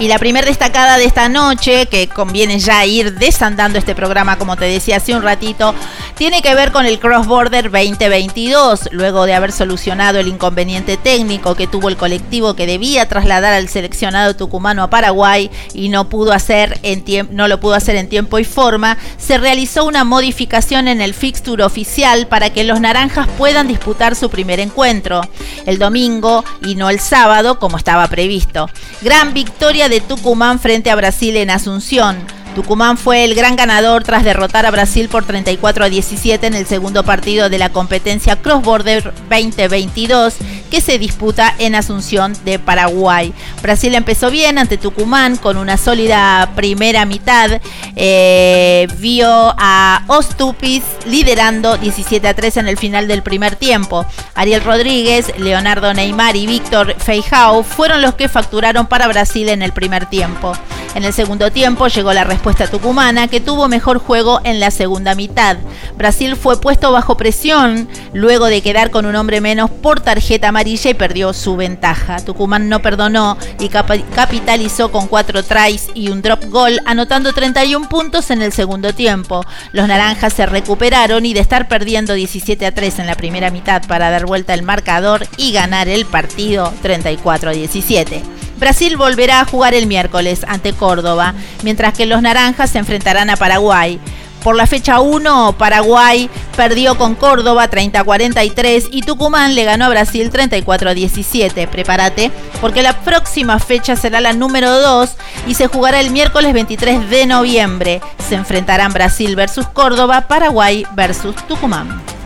Y 0.00 0.06
la 0.06 0.20
primera 0.20 0.46
destacada 0.46 0.96
de 0.96 1.04
esta 1.06 1.28
noche, 1.28 1.86
que 1.86 2.06
conviene 2.06 2.60
ya 2.60 2.86
ir 2.86 3.14
desandando 3.14 3.80
este 3.80 3.96
programa, 3.96 4.38
como 4.38 4.56
te 4.56 4.66
decía 4.66 4.98
hace 4.98 5.12
un 5.12 5.22
ratito, 5.22 5.74
tiene 6.18 6.42
que 6.42 6.56
ver 6.56 6.72
con 6.72 6.84
el 6.84 6.98
Cross 6.98 7.28
Border 7.28 7.70
2022, 7.70 8.88
luego 8.90 9.24
de 9.24 9.34
haber 9.34 9.52
solucionado 9.52 10.18
el 10.18 10.26
inconveniente 10.26 10.96
técnico 10.96 11.54
que 11.54 11.68
tuvo 11.68 11.88
el 11.88 11.96
colectivo 11.96 12.54
que 12.54 12.66
debía 12.66 13.06
trasladar 13.06 13.54
al 13.54 13.68
seleccionado 13.68 14.34
tucumano 14.34 14.82
a 14.82 14.90
Paraguay 14.90 15.48
y 15.74 15.90
no 15.90 16.08
pudo 16.08 16.32
hacer 16.32 16.80
en 16.82 17.04
no 17.30 17.46
lo 17.46 17.60
pudo 17.60 17.74
hacer 17.74 17.94
en 17.94 18.08
tiempo 18.08 18.40
y 18.40 18.44
forma, 18.44 18.98
se 19.16 19.38
realizó 19.38 19.84
una 19.84 20.02
modificación 20.02 20.88
en 20.88 21.00
el 21.00 21.14
fixture 21.14 21.62
oficial 21.62 22.26
para 22.26 22.50
que 22.50 22.64
los 22.64 22.80
naranjas 22.80 23.28
puedan 23.38 23.68
disputar 23.68 24.16
su 24.16 24.28
primer 24.28 24.58
encuentro 24.58 25.20
el 25.66 25.78
domingo 25.78 26.44
y 26.66 26.74
no 26.74 26.90
el 26.90 26.98
sábado 26.98 27.60
como 27.60 27.76
estaba 27.76 28.08
previsto. 28.08 28.68
Gran 29.02 29.34
victoria 29.34 29.88
de 29.88 30.00
Tucumán 30.00 30.58
frente 30.58 30.90
a 30.90 30.96
Brasil 30.96 31.36
en 31.36 31.50
Asunción. 31.50 32.37
Tucumán 32.54 32.96
fue 32.96 33.24
el 33.24 33.34
gran 33.34 33.56
ganador 33.56 34.02
tras 34.02 34.24
derrotar 34.24 34.66
a 34.66 34.70
Brasil 34.70 35.08
por 35.08 35.24
34 35.24 35.84
a 35.84 35.88
17 35.88 36.46
en 36.46 36.54
el 36.54 36.66
segundo 36.66 37.04
partido 37.04 37.48
de 37.48 37.58
la 37.58 37.70
competencia 37.70 38.36
Cross 38.36 38.62
Border 38.62 39.12
2022 39.28 40.34
que 40.70 40.80
se 40.80 40.98
disputa 40.98 41.54
en 41.58 41.74
Asunción 41.74 42.34
de 42.44 42.58
Paraguay. 42.58 43.32
Brasil 43.62 43.94
empezó 43.94 44.30
bien 44.30 44.58
ante 44.58 44.76
Tucumán 44.76 45.36
con 45.36 45.56
una 45.56 45.76
sólida 45.76 46.50
primera 46.54 47.04
mitad. 47.04 47.60
Eh, 47.96 48.86
vio 48.98 49.54
a 49.58 50.02
Ostupis 50.08 50.82
liderando 51.06 51.76
17 51.78 52.28
a 52.28 52.34
3 52.34 52.58
en 52.58 52.68
el 52.68 52.76
final 52.76 53.08
del 53.08 53.22
primer 53.22 53.56
tiempo. 53.56 54.04
Ariel 54.34 54.62
Rodríguez, 54.62 55.32
Leonardo 55.38 55.94
Neymar 55.94 56.36
y 56.36 56.46
Víctor 56.46 56.94
Feijao 56.98 57.62
fueron 57.62 58.02
los 58.02 58.14
que 58.14 58.28
facturaron 58.28 58.86
para 58.86 59.08
Brasil 59.08 59.48
en 59.48 59.62
el 59.62 59.72
primer 59.72 60.06
tiempo. 60.06 60.52
En 60.94 61.04
el 61.04 61.12
segundo 61.12 61.52
tiempo 61.52 61.86
llegó 61.86 62.12
la 62.12 62.24
respuesta 62.24 62.47
tucumana, 62.56 63.28
que 63.28 63.40
tuvo 63.40 63.68
mejor 63.68 63.98
juego 63.98 64.40
en 64.42 64.58
la 64.58 64.70
segunda 64.70 65.14
mitad. 65.14 65.58
Brasil 65.96 66.34
fue 66.34 66.60
puesto 66.60 66.90
bajo 66.92 67.16
presión 67.16 67.88
luego 68.12 68.46
de 68.46 68.62
quedar 68.62 68.90
con 68.90 69.06
un 69.06 69.16
hombre 69.16 69.40
menos 69.40 69.70
por 69.70 70.00
tarjeta 70.00 70.48
amarilla 70.48 70.90
y 70.90 70.94
perdió 70.94 71.32
su 71.32 71.56
ventaja. 71.56 72.20
Tucumán 72.24 72.68
no 72.68 72.80
perdonó 72.80 73.36
y 73.60 73.68
capitalizó 73.68 74.90
con 74.90 75.08
cuatro 75.08 75.42
tries 75.42 75.88
y 75.94 76.08
un 76.08 76.22
drop 76.22 76.44
goal, 76.46 76.80
anotando 76.86 77.32
31 77.32 77.88
puntos 77.88 78.30
en 78.30 78.42
el 78.42 78.52
segundo 78.52 78.94
tiempo. 78.94 79.44
Los 79.72 79.86
naranjas 79.86 80.32
se 80.32 80.46
recuperaron 80.46 81.26
y 81.26 81.34
de 81.34 81.40
estar 81.40 81.68
perdiendo 81.68 82.14
17 82.14 82.64
a 82.66 82.72
3 82.72 83.00
en 83.00 83.06
la 83.06 83.14
primera 83.14 83.50
mitad 83.50 83.82
para 83.86 84.10
dar 84.10 84.26
vuelta 84.26 84.54
el 84.54 84.62
marcador 84.62 85.26
y 85.36 85.52
ganar 85.52 85.88
el 85.88 86.06
partido 86.06 86.72
34 86.82 87.50
a 87.50 87.52
17. 87.52 88.47
Brasil 88.58 88.96
volverá 88.96 89.40
a 89.40 89.44
jugar 89.44 89.74
el 89.74 89.86
miércoles 89.86 90.44
ante 90.48 90.72
Córdoba, 90.72 91.34
mientras 91.62 91.94
que 91.94 92.06
los 92.06 92.22
naranjas 92.22 92.70
se 92.70 92.78
enfrentarán 92.78 93.30
a 93.30 93.36
Paraguay. 93.36 94.00
Por 94.42 94.54
la 94.56 94.66
fecha 94.66 95.00
1, 95.00 95.56
Paraguay 95.58 96.30
perdió 96.56 96.96
con 96.96 97.14
Córdoba 97.16 97.68
30 97.68 98.00
a 98.00 98.04
43 98.04 98.88
y 98.90 99.02
Tucumán 99.02 99.54
le 99.54 99.64
ganó 99.64 99.86
a 99.86 99.88
Brasil 99.88 100.30
34 100.30 100.90
a 100.90 100.94
17. 100.94 101.66
Prepárate, 101.66 102.30
porque 102.60 102.82
la 102.82 103.00
próxima 103.00 103.58
fecha 103.58 103.96
será 103.96 104.20
la 104.20 104.32
número 104.32 104.80
2 104.80 105.10
y 105.48 105.54
se 105.54 105.66
jugará 105.66 106.00
el 106.00 106.10
miércoles 106.10 106.52
23 106.52 107.10
de 107.10 107.26
noviembre. 107.26 108.00
Se 108.28 108.36
enfrentarán 108.36 108.92
Brasil 108.92 109.34
versus 109.34 109.66
Córdoba, 109.66 110.28
Paraguay 110.28 110.86
versus 110.94 111.34
Tucumán. 111.48 112.17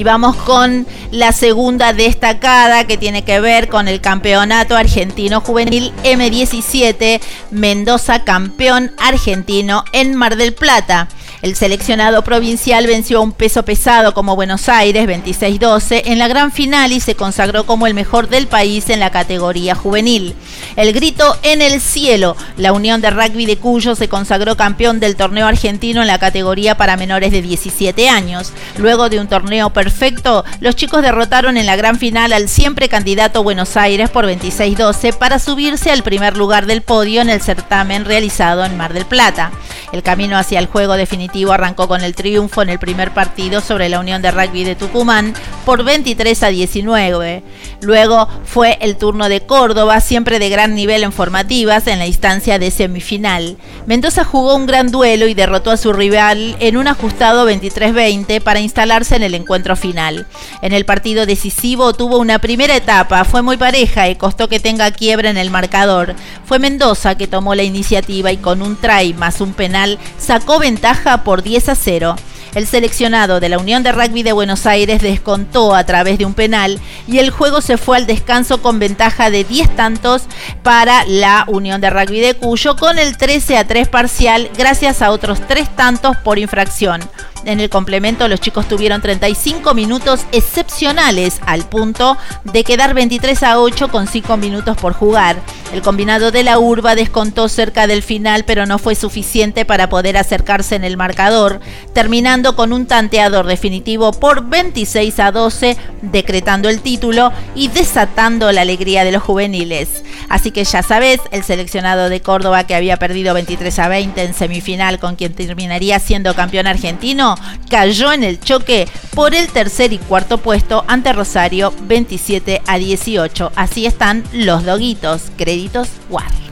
Y 0.00 0.02
vamos 0.02 0.34
con 0.34 0.86
la 1.10 1.30
segunda 1.30 1.92
destacada 1.92 2.86
que 2.86 2.96
tiene 2.96 3.22
que 3.22 3.38
ver 3.38 3.68
con 3.68 3.86
el 3.86 4.00
Campeonato 4.00 4.74
Argentino 4.74 5.42
Juvenil 5.42 5.92
M17, 6.04 7.20
Mendoza 7.50 8.24
campeón 8.24 8.92
argentino 8.96 9.84
en 9.92 10.14
Mar 10.14 10.36
del 10.36 10.54
Plata. 10.54 11.06
El 11.42 11.56
seleccionado 11.56 12.22
provincial 12.22 12.86
venció 12.86 13.16
a 13.16 13.22
un 13.22 13.32
peso 13.32 13.64
pesado 13.64 14.12
como 14.12 14.36
Buenos 14.36 14.68
Aires 14.68 15.08
26-12 15.08 16.02
en 16.04 16.18
la 16.18 16.28
gran 16.28 16.52
final 16.52 16.92
y 16.92 17.00
se 17.00 17.14
consagró 17.14 17.64
como 17.64 17.86
el 17.86 17.94
mejor 17.94 18.28
del 18.28 18.46
país 18.46 18.90
en 18.90 19.00
la 19.00 19.08
categoría 19.08 19.74
juvenil. 19.74 20.34
El 20.76 20.92
grito 20.92 21.38
en 21.42 21.62
el 21.62 21.80
cielo. 21.80 22.36
La 22.58 22.74
Unión 22.74 23.00
de 23.00 23.08
Rugby 23.08 23.46
de 23.46 23.56
Cuyo 23.56 23.94
se 23.94 24.10
consagró 24.10 24.58
campeón 24.58 25.00
del 25.00 25.16
torneo 25.16 25.46
argentino 25.46 26.02
en 26.02 26.08
la 26.08 26.18
categoría 26.18 26.76
para 26.76 26.98
menores 26.98 27.32
de 27.32 27.40
17 27.40 28.10
años. 28.10 28.52
Luego 28.76 29.08
de 29.08 29.18
un 29.18 29.26
torneo 29.26 29.70
perfecto, 29.70 30.44
los 30.60 30.76
chicos 30.76 31.00
derrotaron 31.00 31.56
en 31.56 31.64
la 31.64 31.76
gran 31.76 31.98
final 31.98 32.34
al 32.34 32.50
siempre 32.50 32.90
candidato 32.90 33.42
Buenos 33.42 33.78
Aires 33.78 34.10
por 34.10 34.26
26-12 34.26 35.14
para 35.14 35.38
subirse 35.38 35.90
al 35.90 36.02
primer 36.02 36.36
lugar 36.36 36.66
del 36.66 36.82
podio 36.82 37.22
en 37.22 37.30
el 37.30 37.40
certamen 37.40 38.04
realizado 38.04 38.62
en 38.62 38.76
Mar 38.76 38.92
del 38.92 39.06
Plata. 39.06 39.52
El 39.92 40.02
camino 40.02 40.36
hacia 40.36 40.58
el 40.58 40.66
juego 40.66 40.94
definitivo 40.94 41.29
arrancó 41.52 41.88
con 41.88 42.02
el 42.02 42.14
triunfo 42.14 42.62
en 42.62 42.70
el 42.70 42.78
primer 42.78 43.12
partido 43.12 43.60
sobre 43.60 43.88
la 43.88 44.00
Unión 44.00 44.22
de 44.22 44.30
Rugby 44.30 44.64
de 44.64 44.74
Tucumán 44.74 45.32
por 45.64 45.84
23 45.84 46.42
a 46.42 46.48
19. 46.48 47.42
Luego 47.82 48.28
fue 48.44 48.78
el 48.80 48.96
turno 48.96 49.28
de 49.28 49.40
Córdoba, 49.40 50.00
siempre 50.00 50.38
de 50.38 50.50
gran 50.50 50.74
nivel 50.74 51.02
en 51.02 51.12
formativas, 51.12 51.86
en 51.86 51.98
la 51.98 52.06
instancia 52.06 52.58
de 52.58 52.70
semifinal. 52.70 53.56
Mendoza 53.86 54.24
jugó 54.24 54.54
un 54.54 54.66
gran 54.66 54.90
duelo 54.90 55.26
y 55.26 55.34
derrotó 55.34 55.70
a 55.70 55.76
su 55.76 55.92
rival 55.92 56.56
en 56.60 56.76
un 56.76 56.88
ajustado 56.88 57.48
23-20 57.48 58.40
para 58.42 58.60
instalarse 58.60 59.16
en 59.16 59.22
el 59.22 59.34
encuentro 59.34 59.76
final. 59.76 60.26
En 60.62 60.72
el 60.72 60.84
partido 60.84 61.26
decisivo 61.26 61.94
tuvo 61.94 62.18
una 62.18 62.38
primera 62.38 62.76
etapa, 62.76 63.24
fue 63.24 63.42
muy 63.42 63.56
pareja 63.56 64.08
y 64.08 64.16
costó 64.16 64.48
que 64.48 64.60
tenga 64.60 64.90
quiebra 64.90 65.30
en 65.30 65.36
el 65.36 65.50
marcador. 65.50 66.14
Fue 66.44 66.58
Mendoza 66.58 67.14
que 67.14 67.28
tomó 67.28 67.54
la 67.54 67.62
iniciativa 67.62 68.32
y 68.32 68.36
con 68.36 68.62
un 68.62 68.76
try 68.76 69.14
más 69.14 69.40
un 69.40 69.52
penal 69.52 69.98
sacó 70.18 70.58
ventaja 70.58 71.19
por 71.24 71.42
10 71.42 71.68
a 71.68 71.74
0. 71.74 72.16
El 72.54 72.66
seleccionado 72.66 73.38
de 73.38 73.48
la 73.48 73.58
Unión 73.58 73.82
de 73.82 73.92
Rugby 73.92 74.24
de 74.24 74.32
Buenos 74.32 74.66
Aires 74.66 75.00
descontó 75.02 75.74
a 75.74 75.84
través 75.84 76.18
de 76.18 76.24
un 76.24 76.34
penal 76.34 76.80
y 77.06 77.18
el 77.18 77.30
juego 77.30 77.60
se 77.60 77.76
fue 77.76 77.96
al 77.96 78.06
descanso 78.06 78.60
con 78.60 78.80
ventaja 78.80 79.30
de 79.30 79.44
10 79.44 79.76
tantos 79.76 80.22
para 80.64 81.04
la 81.06 81.44
Unión 81.46 81.80
de 81.80 81.90
Rugby 81.90 82.20
de 82.20 82.34
Cuyo 82.34 82.74
con 82.74 82.98
el 82.98 83.16
13 83.16 83.56
a 83.56 83.66
3 83.66 83.88
parcial 83.88 84.50
gracias 84.58 85.00
a 85.00 85.12
otros 85.12 85.40
3 85.46 85.76
tantos 85.76 86.16
por 86.16 86.38
infracción. 86.40 87.00
En 87.44 87.58
el 87.58 87.70
complemento 87.70 88.28
los 88.28 88.40
chicos 88.40 88.68
tuvieron 88.68 89.00
35 89.00 89.72
minutos 89.74 90.26
excepcionales 90.32 91.40
al 91.46 91.64
punto 91.68 92.18
de 92.44 92.64
quedar 92.64 92.92
23 92.92 93.42
a 93.42 93.60
8 93.60 93.88
con 93.88 94.06
5 94.06 94.36
minutos 94.36 94.76
por 94.76 94.92
jugar. 94.92 95.36
El 95.72 95.82
combinado 95.82 96.32
de 96.32 96.42
la 96.42 96.58
urba 96.58 96.94
descontó 96.94 97.48
cerca 97.48 97.86
del 97.86 98.02
final 98.02 98.44
pero 98.44 98.66
no 98.66 98.78
fue 98.78 98.94
suficiente 98.94 99.64
para 99.64 99.88
poder 99.88 100.16
acercarse 100.16 100.74
en 100.74 100.84
el 100.84 100.96
marcador, 100.96 101.60
terminando 101.94 102.56
con 102.56 102.72
un 102.72 102.86
tanteador 102.86 103.46
definitivo 103.46 104.12
por 104.12 104.48
26 104.48 105.18
a 105.20 105.32
12, 105.32 105.76
decretando 106.02 106.68
el 106.68 106.80
título 106.80 107.32
y 107.54 107.68
desatando 107.68 108.52
la 108.52 108.62
alegría 108.62 109.04
de 109.04 109.12
los 109.12 109.22
juveniles. 109.22 110.02
Así 110.28 110.50
que 110.50 110.64
ya 110.64 110.82
sabes, 110.82 111.20
el 111.30 111.42
seleccionado 111.42 112.08
de 112.08 112.20
Córdoba 112.20 112.64
que 112.64 112.74
había 112.74 112.98
perdido 112.98 113.34
23 113.34 113.78
a 113.78 113.88
20 113.88 114.22
en 114.22 114.34
semifinal 114.34 114.98
con 114.98 115.16
quien 115.16 115.34
terminaría 115.34 115.98
siendo 115.98 116.34
campeón 116.34 116.66
argentino, 116.66 117.29
cayó 117.68 118.12
en 118.12 118.24
el 118.24 118.40
choque 118.40 118.88
por 119.14 119.34
el 119.34 119.48
tercer 119.48 119.92
y 119.92 119.98
cuarto 119.98 120.38
puesto 120.38 120.84
ante 120.86 121.12
Rosario 121.12 121.72
27 121.82 122.62
a 122.66 122.78
18. 122.78 123.52
Así 123.56 123.86
están 123.86 124.24
los 124.32 124.64
doguitos. 124.64 125.30
Créditos 125.36 125.88
WAR. 126.08 126.49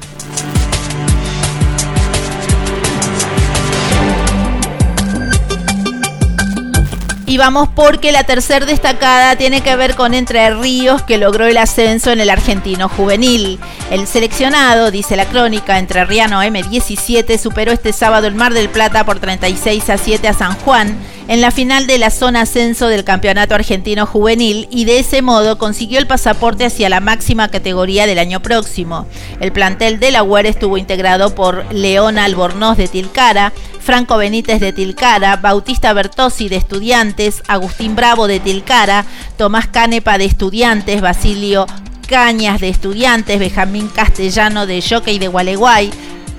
Y 7.28 7.36
vamos 7.36 7.68
porque 7.74 8.10
la 8.10 8.24
tercer 8.24 8.64
destacada 8.64 9.36
tiene 9.36 9.60
que 9.60 9.76
ver 9.76 9.96
con 9.96 10.14
Entre 10.14 10.48
Ríos, 10.54 11.02
que 11.02 11.18
logró 11.18 11.44
el 11.44 11.58
ascenso 11.58 12.10
en 12.10 12.20
el 12.20 12.30
argentino 12.30 12.88
juvenil. 12.88 13.60
El 13.90 14.06
seleccionado, 14.06 14.90
dice 14.90 15.14
la 15.14 15.26
crónica, 15.26 15.78
Entre 15.78 16.06
Riano 16.06 16.42
M17 16.42 17.36
superó 17.36 17.70
este 17.70 17.92
sábado 17.92 18.28
el 18.28 18.34
Mar 18.34 18.54
del 18.54 18.70
Plata 18.70 19.04
por 19.04 19.18
36 19.20 19.90
a 19.90 19.98
7 19.98 20.26
a 20.26 20.32
San 20.32 20.54
Juan 20.54 20.96
en 21.28 21.42
la 21.42 21.50
final 21.50 21.86
de 21.86 21.98
la 21.98 22.10
zona 22.10 22.40
ascenso 22.40 22.88
del 22.88 23.04
Campeonato 23.04 23.54
Argentino 23.54 24.06
Juvenil 24.06 24.66
y 24.70 24.86
de 24.86 24.98
ese 24.98 25.20
modo 25.20 25.58
consiguió 25.58 25.98
el 25.98 26.06
pasaporte 26.06 26.64
hacia 26.64 26.88
la 26.88 27.00
máxima 27.00 27.48
categoría 27.48 28.06
del 28.06 28.18
año 28.18 28.40
próximo. 28.40 29.06
El 29.38 29.52
plantel 29.52 30.00
de 30.00 30.10
la 30.10 30.22
UER 30.22 30.46
estuvo 30.46 30.78
integrado 30.78 31.34
por 31.34 31.70
Leona 31.72 32.24
Albornoz 32.24 32.78
de 32.78 32.88
Tilcara, 32.88 33.52
Franco 33.78 34.16
Benítez 34.16 34.58
de 34.60 34.72
Tilcara, 34.72 35.36
Bautista 35.36 35.92
Bertossi 35.92 36.48
de 36.48 36.56
Estudiantes, 36.56 37.42
Agustín 37.46 37.94
Bravo 37.94 38.26
de 38.26 38.40
Tilcara, 38.40 39.04
Tomás 39.36 39.66
Canepa 39.66 40.16
de 40.16 40.24
Estudiantes, 40.24 41.02
Basilio 41.02 41.66
Cañas 42.08 42.58
de 42.58 42.70
Estudiantes, 42.70 43.38
Benjamín 43.38 43.88
Castellano 43.88 44.66
de 44.66 44.82
Jockey 44.82 45.18
de 45.18 45.28
Gualeguay, 45.28 45.90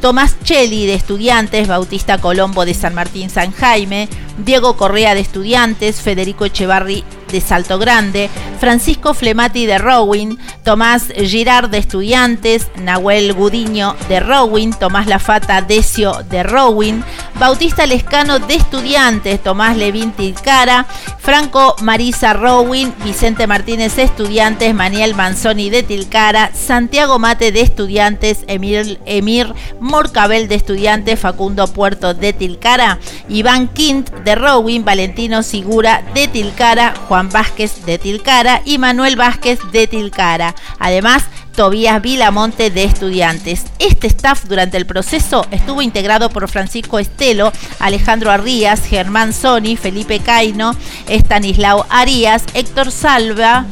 Tomás 0.02 0.36
Cheli 0.44 0.88
de 0.88 0.96
Estudiantes, 0.96 1.68
Bautista 1.68 2.18
Colombo 2.18 2.66
de 2.66 2.74
San 2.74 2.96
Martín 2.96 3.30
San 3.30 3.52
Jaime, 3.52 4.10
Diego 4.46 4.76
Correa 4.78 5.14
de 5.16 5.22
Estudiantes, 5.22 6.02
Federico 6.02 6.46
Echevarri 6.46 7.04
de 7.32 7.42
Salto 7.42 7.78
Grande, 7.78 8.30
Francisco 8.60 9.14
Flemati 9.14 9.66
de 9.66 9.78
Rowing, 9.78 10.38
Tomás 10.64 11.14
Girard 11.16 11.70
de 11.70 11.78
Estudiantes, 11.78 12.68
Nahuel 12.76 13.34
Gudiño 13.34 13.96
de 14.08 14.20
Rowing, 14.20 14.72
Tomás 14.72 15.08
Lafata 15.08 15.62
Decio 15.62 16.24
de 16.30 16.44
Rowing, 16.44 17.02
Bautista 17.40 17.86
Lescano 17.86 18.40
de 18.40 18.56
Estudiantes, 18.56 19.42
Tomás 19.42 19.78
Levín 19.78 20.12
Tilcara, 20.12 20.86
Franco 21.20 21.76
Marisa 21.82 22.34
Rowing, 22.34 22.88
Vicente 23.04 23.48
Martínez 23.48 23.98
Estudiantes, 23.98 24.74
Maniel 24.74 25.16
Manzoni 25.16 25.70
de 25.70 25.84
Tilcara, 25.84 26.52
Santiago 26.54 27.20
Mate 27.20 27.52
de 27.52 27.62
Estudiantes, 27.62 28.40
Emir, 28.48 29.00
Emir 29.06 29.54
Morcabel 29.80 30.48
de 30.48 30.56
Estudiantes, 30.56 31.20
Facundo 31.20 31.68
Puerto 31.68 32.14
de 32.14 32.34
Tilcara, 32.34 33.00
Iván 33.30 33.68
Quint 33.68 34.10
de 34.10 34.29
Rowing, 34.36 34.84
Valentino 34.84 35.44
Sigura 35.44 36.04
de 36.14 36.28
Tilcara, 36.28 36.94
Juan 37.08 37.30
Vázquez 37.30 37.86
de 37.86 37.98
Tilcara 37.98 38.62
y 38.66 38.78
Manuel 38.78 39.16
Vázquez 39.16 39.60
de 39.72 39.88
Tilcara. 39.88 40.56
Además, 40.80 41.24
Tobías 41.56 42.02
Vilamonte 42.02 42.70
de 42.70 42.86
Estudiantes. 42.86 43.66
Este 43.80 44.08
staff 44.08 44.46
durante 44.46 44.78
el 44.78 44.86
proceso 44.86 45.46
estuvo 45.52 45.82
integrado 45.82 46.30
por 46.30 46.48
Francisco 46.48 47.00
Estelo, 47.00 47.52
Alejandro 47.80 48.32
Arrías, 48.32 48.86
Germán 48.86 49.34
Soni, 49.34 49.76
Felipe 49.76 50.20
Caino, 50.20 50.74
Estanislao 51.08 51.86
Arias, 51.90 52.46
Héctor 52.54 52.92
Salva, 52.92 53.66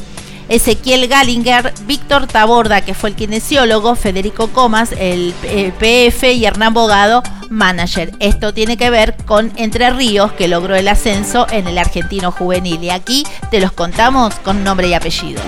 Ezequiel 0.49 1.07
Gallinger, 1.07 1.73
Víctor 1.85 2.27
Taborda, 2.27 2.81
que 2.81 2.93
fue 2.93 3.09
el 3.09 3.15
kinesiólogo, 3.15 3.95
Federico 3.95 4.47
Comas, 4.47 4.93
el, 4.97 5.33
PF 5.79 6.31
y 6.33 6.45
Hernán 6.45 6.73
Bogado, 6.73 7.23
manager. 7.49 8.13
Esto 8.19 8.53
tiene 8.53 8.77
que 8.77 8.89
ver 8.89 9.15
con 9.25 9.51
Entre 9.57 9.89
Ríos, 9.89 10.31
que 10.33 10.47
logró 10.47 10.75
el 10.75 10.87
ascenso 10.87 11.47
en 11.49 11.67
el 11.67 11.77
argentino 11.77 12.31
juvenil. 12.31 12.83
Y 12.83 12.89
aquí 12.89 13.25
te 13.51 13.59
los 13.59 13.71
contamos 13.71 14.35
con 14.35 14.63
nombre 14.63 14.87
y 14.87 14.93
apellido. 14.93 15.41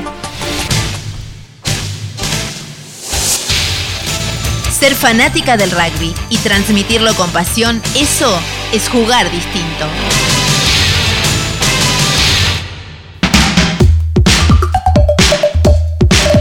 Ser 4.72 4.96
fanática 4.96 5.58
del 5.58 5.72
rugby 5.72 6.14
y 6.30 6.38
transmitirlo 6.38 7.14
con 7.16 7.30
pasión, 7.32 7.82
eso 7.96 8.40
es 8.72 8.88
jugar 8.88 9.30
distinto. 9.30 9.86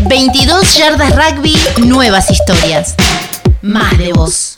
...22 0.09 0.79
yardas 0.79 1.14
rugby, 1.14 1.55
nuevas 1.85 2.31
historias. 2.31 2.94
Más 3.61 3.99
de 3.99 4.12
vos. 4.14 4.57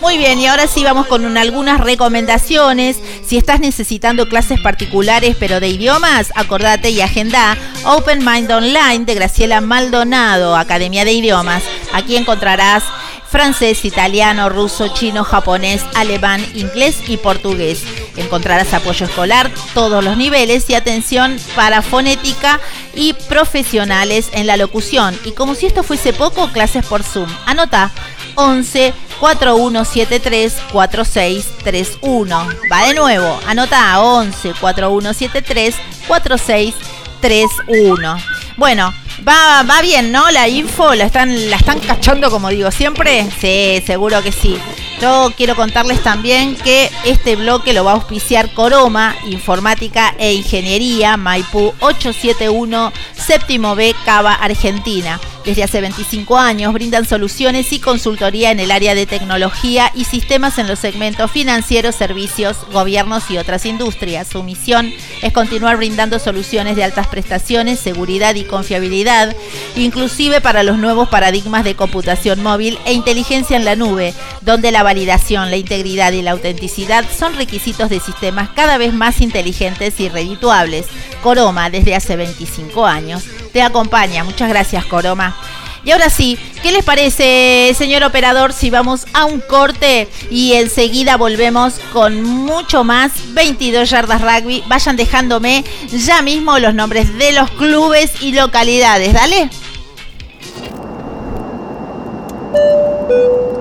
Muy 0.00 0.16
bien, 0.16 0.38
y 0.38 0.46
ahora 0.46 0.66
sí 0.66 0.84
vamos 0.84 1.06
con 1.06 1.36
algunas 1.36 1.80
recomendaciones. 1.80 2.98
Si 3.26 3.36
estás 3.36 3.60
necesitando 3.60 4.28
clases 4.28 4.60
particulares 4.60 5.36
pero 5.38 5.60
de 5.60 5.68
idiomas, 5.68 6.32
acordate 6.34 6.90
y 6.90 7.00
agenda 7.00 7.58
Open 7.84 8.24
Mind 8.24 8.50
Online 8.50 9.04
de 9.04 9.14
Graciela 9.14 9.60
Maldonado, 9.60 10.56
Academia 10.56 11.04
de 11.04 11.12
Idiomas. 11.12 11.62
Aquí 11.92 12.16
encontrarás 12.16 12.84
francés, 13.30 13.84
italiano, 13.84 14.48
ruso, 14.48 14.88
chino, 14.88 15.24
japonés, 15.24 15.82
alemán, 15.94 16.44
inglés 16.54 16.98
y 17.06 17.16
portugués. 17.18 17.82
Encontrarás 18.16 18.72
apoyo 18.74 19.06
escolar, 19.06 19.50
todos 19.74 20.02
los 20.02 20.16
niveles 20.16 20.68
y 20.70 20.74
atención 20.74 21.36
para 21.54 21.82
fonética 21.82 22.60
y 22.94 23.12
profesionales 23.12 24.30
en 24.32 24.46
la 24.46 24.56
locución. 24.56 25.18
Y 25.24 25.32
como 25.32 25.54
si 25.54 25.66
esto 25.66 25.82
fuese 25.82 26.12
poco, 26.12 26.50
clases 26.52 26.86
por 26.86 27.02
Zoom. 27.02 27.28
Anota 27.46 27.90
11 28.34 28.94
4173 29.20 30.54
4631. 30.72 32.48
Va 32.72 32.86
de 32.86 32.94
nuevo, 32.94 33.38
anota 33.46 34.00
11 34.00 34.54
4173 34.60 35.74
4631. 36.06 36.97
631. 37.20 38.16
Bueno, 38.56 38.92
va, 39.26 39.62
va 39.62 39.82
bien, 39.82 40.10
¿no? 40.12 40.30
La 40.30 40.48
info, 40.48 40.94
¿la 40.94 41.04
están, 41.04 41.50
¿la 41.50 41.56
están 41.56 41.80
cachando 41.80 42.30
como 42.30 42.48
digo 42.48 42.70
siempre? 42.70 43.26
Sí, 43.40 43.82
seguro 43.86 44.22
que 44.22 44.32
sí. 44.32 44.58
Yo 45.00 45.32
quiero 45.36 45.54
contarles 45.54 46.02
también 46.02 46.56
que 46.56 46.90
este 47.04 47.36
bloque 47.36 47.72
lo 47.72 47.84
va 47.84 47.92
a 47.92 47.94
auspiciar 47.94 48.52
Coroma, 48.52 49.14
Informática 49.26 50.12
e 50.18 50.32
Ingeniería, 50.32 51.16
Maipú 51.16 51.72
871, 51.78 52.92
séptimo 53.14 53.76
B, 53.76 53.94
Cava, 54.04 54.34
Argentina. 54.34 55.20
Desde 55.44 55.62
hace 55.62 55.80
25 55.80 56.36
años 56.36 56.74
brindan 56.74 57.06
soluciones 57.06 57.72
y 57.72 57.78
consultoría 57.78 58.50
en 58.50 58.60
el 58.60 58.70
área 58.70 58.94
de 58.94 59.06
tecnología 59.06 59.90
y 59.94 60.04
sistemas 60.04 60.58
en 60.58 60.68
los 60.68 60.78
segmentos 60.78 61.30
financieros, 61.30 61.94
servicios, 61.94 62.58
gobiernos 62.70 63.30
y 63.30 63.38
otras 63.38 63.64
industrias. 63.64 64.28
Su 64.28 64.42
misión 64.42 64.92
es 65.22 65.32
continuar 65.32 65.78
brindando 65.78 66.18
soluciones 66.18 66.76
de 66.76 66.84
altas 66.84 67.06
prestaciones, 67.06 67.80
seguridad 67.80 68.34
y 68.34 68.44
confiabilidad, 68.44 69.34
inclusive 69.74 70.42
para 70.42 70.64
los 70.64 70.76
nuevos 70.76 71.08
paradigmas 71.08 71.64
de 71.64 71.76
computación 71.76 72.42
móvil 72.42 72.78
e 72.84 72.92
inteligencia 72.92 73.56
en 73.56 73.64
la 73.64 73.74
nube, 73.74 74.12
donde 74.42 74.70
la 74.70 74.82
validación, 74.88 75.50
la 75.50 75.58
integridad 75.58 76.12
y 76.12 76.22
la 76.22 76.30
autenticidad 76.30 77.04
son 77.14 77.36
requisitos 77.36 77.90
de 77.90 78.00
sistemas 78.00 78.48
cada 78.56 78.78
vez 78.78 78.94
más 78.94 79.20
inteligentes 79.20 80.00
y 80.00 80.08
redituables. 80.08 80.86
Coroma, 81.22 81.68
desde 81.68 81.94
hace 81.94 82.16
25 82.16 82.86
años, 82.86 83.24
te 83.52 83.60
acompaña. 83.60 84.24
Muchas 84.24 84.48
gracias, 84.48 84.86
Coroma. 84.86 85.36
Y 85.84 85.90
ahora 85.90 86.08
sí, 86.08 86.38
¿qué 86.62 86.72
les 86.72 86.86
parece, 86.86 87.74
señor 87.76 88.02
operador, 88.02 88.54
si 88.54 88.70
vamos 88.70 89.04
a 89.12 89.26
un 89.26 89.40
corte 89.40 90.08
y 90.30 90.54
enseguida 90.54 91.18
volvemos 91.18 91.74
con 91.92 92.22
mucho 92.22 92.82
más 92.82 93.12
22 93.34 93.90
yardas 93.90 94.22
rugby? 94.22 94.64
Vayan 94.68 94.96
dejándome 94.96 95.64
ya 95.92 96.22
mismo 96.22 96.58
los 96.58 96.72
nombres 96.72 97.18
de 97.18 97.32
los 97.32 97.50
clubes 97.50 98.22
y 98.22 98.32
localidades, 98.32 99.12
dale. 99.12 99.50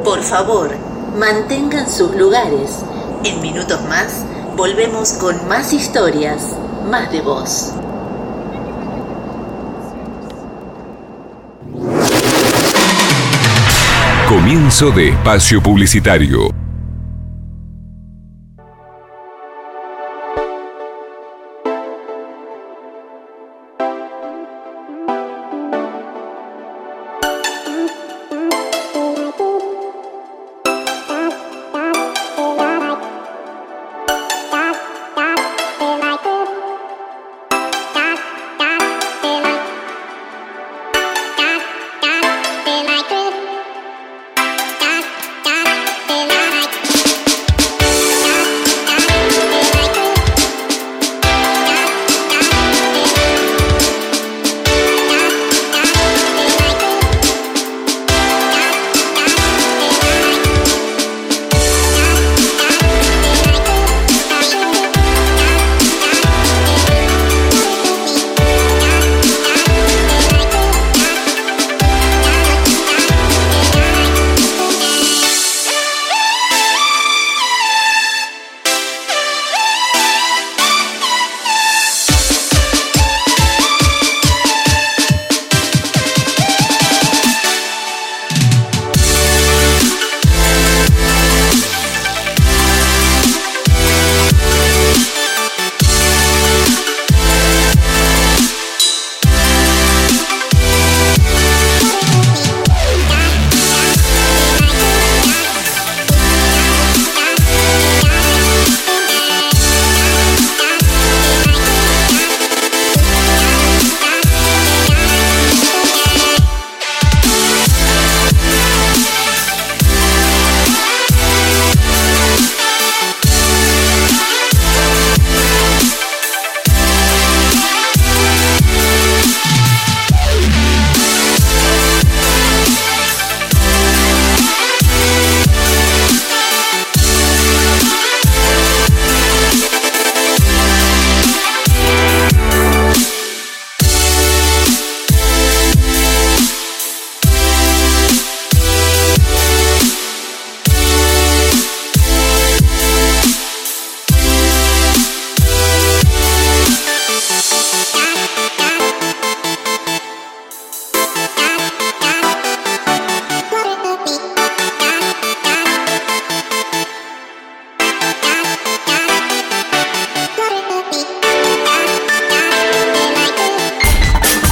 Por 0.06 0.24
favor, 0.24 0.87
mantengan 1.18 1.90
sus 1.90 2.16
lugares. 2.16 2.84
En 3.24 3.42
minutos 3.42 3.82
más, 3.90 4.24
volvemos 4.56 5.14
con 5.14 5.48
más 5.48 5.74
historias, 5.74 6.56
más 6.90 7.12
de 7.12 7.22
voz. 7.22 7.74
Comienzo 14.30 14.92
de 14.92 15.10
espacio 15.10 15.62
publicitario. 15.64 16.67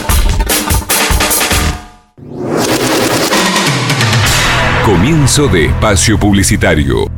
Comienzo 4.84 5.48
de 5.48 5.64
espacio 5.66 6.20
publicitario. 6.20 7.08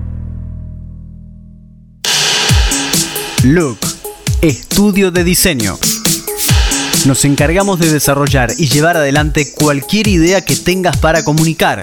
Look, 3.42 3.80
estudio 4.40 5.10
de 5.10 5.24
diseño. 5.24 5.78
Nos 7.04 7.26
encargamos 7.26 7.80
de 7.80 7.92
desarrollar 7.92 8.54
y 8.56 8.68
llevar 8.68 8.96
adelante 8.96 9.52
cualquier 9.52 10.08
idea 10.08 10.42
que 10.42 10.56
tengas 10.56 10.96
para 10.96 11.22
comunicar 11.22 11.82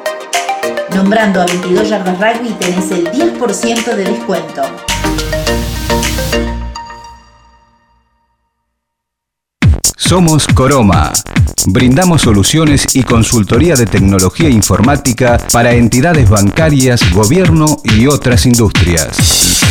Nombrando 0.95 1.41
a 1.41 1.45
22 1.45 1.89
Yardas 1.89 2.17
Rugby 2.19 2.53
tenés 2.59 2.91
el 2.91 3.09
10% 3.11 3.95
de 3.95 4.03
descuento. 4.03 4.61
Somos 9.95 10.47
Coroma. 10.47 11.13
Brindamos 11.67 12.23
soluciones 12.23 12.95
y 12.95 13.03
consultoría 13.03 13.75
de 13.75 13.85
tecnología 13.85 14.49
informática 14.49 15.37
para 15.53 15.71
entidades 15.73 16.29
bancarias, 16.29 17.01
gobierno 17.13 17.77
y 17.83 18.07
otras 18.07 18.45
industrias. 18.45 19.70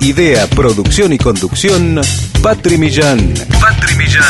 Idea, 0.00 0.48
producción 0.48 1.12
y 1.12 1.18
conducción, 1.18 2.00
Patri 2.42 2.76
Millán. 2.76 3.32
Patri 3.60 3.94
Millán. 3.94 4.24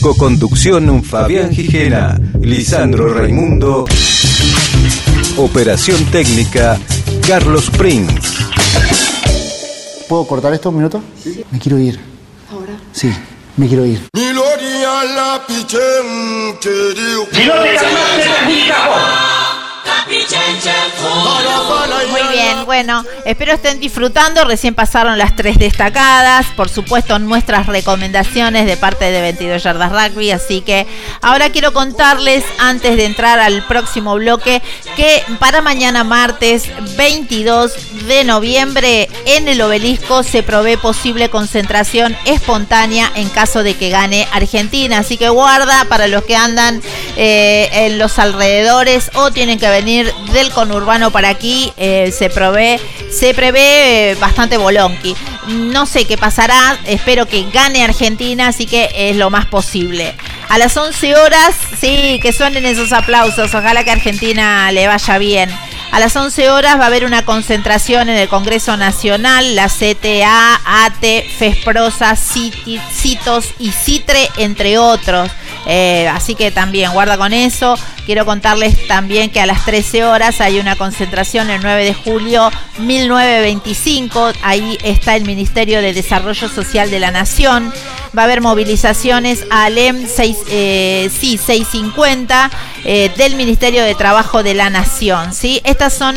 Coconducción 0.00 1.02
Fabián 1.02 1.50
Gijena, 1.50 2.16
Lisandro 2.40 3.12
Raimundo. 3.12 3.84
Operación 5.36 6.04
técnica 6.12 6.78
Carlos 7.26 7.70
Prince. 7.70 8.14
¿Puedo 10.08 10.28
cortar 10.28 10.54
esto 10.54 10.68
un 10.68 10.76
minuto? 10.76 11.02
Sí. 11.20 11.42
Me 11.50 11.58
quiero 11.58 11.76
ir. 11.80 11.98
¿Ahora? 12.52 12.78
Sí, 12.92 13.12
me 13.58 13.66
quiero 13.66 13.84
ir. 13.84 14.08
Si 14.14 14.32
no 14.32 14.42
te 14.58 14.78
muy 22.10 22.22
bien, 22.32 22.64
bueno, 22.64 23.04
espero 23.24 23.52
estén 23.52 23.80
disfrutando. 23.80 24.44
Recién 24.44 24.74
pasaron 24.74 25.18
las 25.18 25.36
tres 25.36 25.58
destacadas. 25.58 26.46
Por 26.56 26.68
supuesto, 26.68 27.18
nuestras 27.18 27.66
recomendaciones 27.66 28.66
de 28.66 28.76
parte 28.76 29.10
de 29.10 29.20
22 29.20 29.62
Yardas 29.62 29.92
Rugby. 29.92 30.30
Así 30.30 30.60
que 30.60 30.86
ahora 31.20 31.50
quiero 31.50 31.72
contarles, 31.72 32.44
antes 32.58 32.96
de 32.96 33.04
entrar 33.04 33.38
al 33.38 33.64
próximo 33.66 34.14
bloque, 34.14 34.62
que 34.96 35.22
para 35.38 35.60
mañana 35.60 36.04
martes 36.04 36.64
22 36.96 38.06
de 38.06 38.24
noviembre 38.24 39.08
en 39.26 39.48
el 39.48 39.60
obelisco 39.60 40.22
se 40.22 40.42
provee 40.42 40.76
posible 40.76 41.28
concentración 41.30 42.16
espontánea 42.24 43.10
en 43.14 43.28
caso 43.28 43.62
de 43.62 43.74
que 43.74 43.90
gane 43.90 44.26
Argentina. 44.32 44.98
Así 44.98 45.16
que 45.16 45.28
guarda 45.28 45.84
para 45.88 46.08
los 46.08 46.24
que 46.24 46.36
andan 46.36 46.82
eh, 47.16 47.68
en 47.72 47.98
los 47.98 48.18
alrededores 48.18 49.10
o 49.14 49.30
tienen 49.30 49.58
que 49.58 49.68
venir 49.68 50.12
del 50.32 50.47
conurbano 50.50 51.10
para 51.10 51.28
aquí. 51.28 51.72
Eh, 51.76 52.12
se, 52.16 52.30
provee, 52.30 52.80
se 53.10 53.34
prevé 53.34 54.16
bastante 54.20 54.56
bolonqui. 54.56 55.14
No 55.48 55.86
sé 55.86 56.04
qué 56.04 56.18
pasará. 56.18 56.78
Espero 56.84 57.26
que 57.26 57.48
gane 57.50 57.84
Argentina, 57.84 58.48
así 58.48 58.66
que 58.66 58.90
es 58.94 59.16
lo 59.16 59.30
más 59.30 59.46
posible. 59.46 60.14
A 60.48 60.58
las 60.58 60.76
11 60.76 61.16
horas, 61.16 61.54
sí, 61.78 62.18
que 62.22 62.32
suenen 62.32 62.64
esos 62.64 62.92
aplausos. 62.92 63.54
Ojalá 63.54 63.84
que 63.84 63.90
Argentina 63.90 64.70
le 64.72 64.86
vaya 64.86 65.18
bien. 65.18 65.50
A 65.90 66.00
las 66.00 66.14
11 66.14 66.50
horas 66.50 66.78
va 66.78 66.84
a 66.84 66.86
haber 66.88 67.04
una 67.04 67.24
concentración 67.24 68.08
en 68.10 68.16
el 68.16 68.28
Congreso 68.28 68.76
Nacional, 68.76 69.56
la 69.56 69.68
CTA, 69.68 70.60
ATE, 70.84 71.28
FESPROSA, 71.38 72.14
CITOS 72.14 73.54
y 73.58 73.70
CITRE, 73.72 74.28
entre 74.36 74.78
otros. 74.78 75.30
Eh, 75.70 76.08
así 76.08 76.34
que 76.34 76.50
también 76.50 76.92
guarda 76.92 77.18
con 77.18 77.34
eso. 77.34 77.78
Quiero 78.06 78.24
contarles 78.24 78.86
también 78.88 79.28
que 79.28 79.38
a 79.38 79.44
las 79.44 79.66
13 79.66 80.04
horas 80.04 80.40
hay 80.40 80.58
una 80.58 80.76
concentración 80.76 81.50
el 81.50 81.60
9 81.62 81.84
de 81.84 81.92
julio 81.92 82.50
1925. 82.78 84.32
Ahí 84.42 84.78
está 84.82 85.14
el 85.14 85.24
Ministerio 85.24 85.82
de 85.82 85.92
Desarrollo 85.92 86.48
Social 86.48 86.90
de 86.90 87.00
la 87.00 87.10
Nación. 87.10 87.70
Va 88.16 88.22
a 88.22 88.24
haber 88.24 88.40
movilizaciones 88.40 89.44
a 89.50 89.66
ALEM 89.66 90.06
6, 90.08 90.38
eh, 90.48 91.10
sí, 91.12 91.36
650 91.36 92.50
eh, 92.84 93.12
del 93.18 93.36
Ministerio 93.36 93.84
de 93.84 93.94
Trabajo 93.94 94.42
de 94.42 94.54
la 94.54 94.70
Nación. 94.70 95.34
¿sí? 95.34 95.60
Estas 95.64 95.92
son 95.92 96.16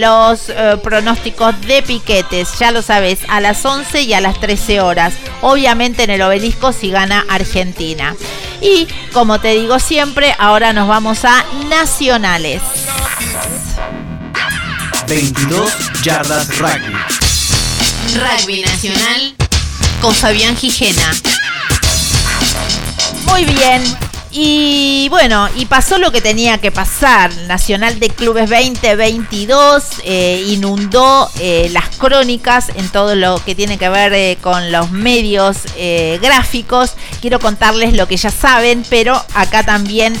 los 0.00 0.50
pronósticos 0.82 1.60
de 1.66 1.82
piquetes. 1.82 2.58
Ya 2.58 2.70
lo 2.70 2.80
sabes, 2.80 3.18
a 3.28 3.42
las 3.42 3.62
11 3.62 4.00
y 4.00 4.14
a 4.14 4.22
las 4.22 4.40
13 4.40 4.80
horas. 4.80 5.12
Obviamente 5.42 6.04
en 6.04 6.10
el 6.10 6.22
obelisco 6.22 6.72
si 6.72 6.90
gana 6.90 7.26
Argentina. 7.28 8.16
Y 8.60 8.77
como 9.12 9.40
te 9.40 9.48
digo 9.48 9.78
siempre, 9.78 10.34
ahora 10.38 10.72
nos 10.72 10.86
vamos 10.86 11.24
a 11.24 11.44
nacionales. 11.68 12.60
22 15.08 15.72
yardas 16.02 16.58
rugby. 16.58 16.94
Rugby 18.14 18.60
nacional 18.62 19.34
con 20.00 20.14
Fabián 20.14 20.56
Gijena. 20.56 21.14
Muy 23.26 23.44
bien. 23.44 24.07
Y 24.40 25.08
bueno, 25.08 25.48
y 25.56 25.66
pasó 25.66 25.98
lo 25.98 26.12
que 26.12 26.20
tenía 26.20 26.58
que 26.58 26.70
pasar. 26.70 27.34
Nacional 27.48 27.98
de 27.98 28.08
Clubes 28.08 28.48
2022 28.48 29.84
eh, 30.04 30.44
inundó 30.46 31.28
eh, 31.40 31.68
las 31.72 31.88
crónicas 31.96 32.68
en 32.76 32.88
todo 32.88 33.16
lo 33.16 33.44
que 33.44 33.56
tiene 33.56 33.78
que 33.78 33.88
ver 33.88 34.12
eh, 34.12 34.38
con 34.40 34.70
los 34.70 34.92
medios 34.92 35.62
gráficos. 36.20 36.92
Quiero 37.20 37.40
contarles 37.40 37.94
lo 37.94 38.06
que 38.06 38.16
ya 38.16 38.30
saben, 38.30 38.84
pero 38.88 39.20
acá 39.34 39.64
también 39.64 40.16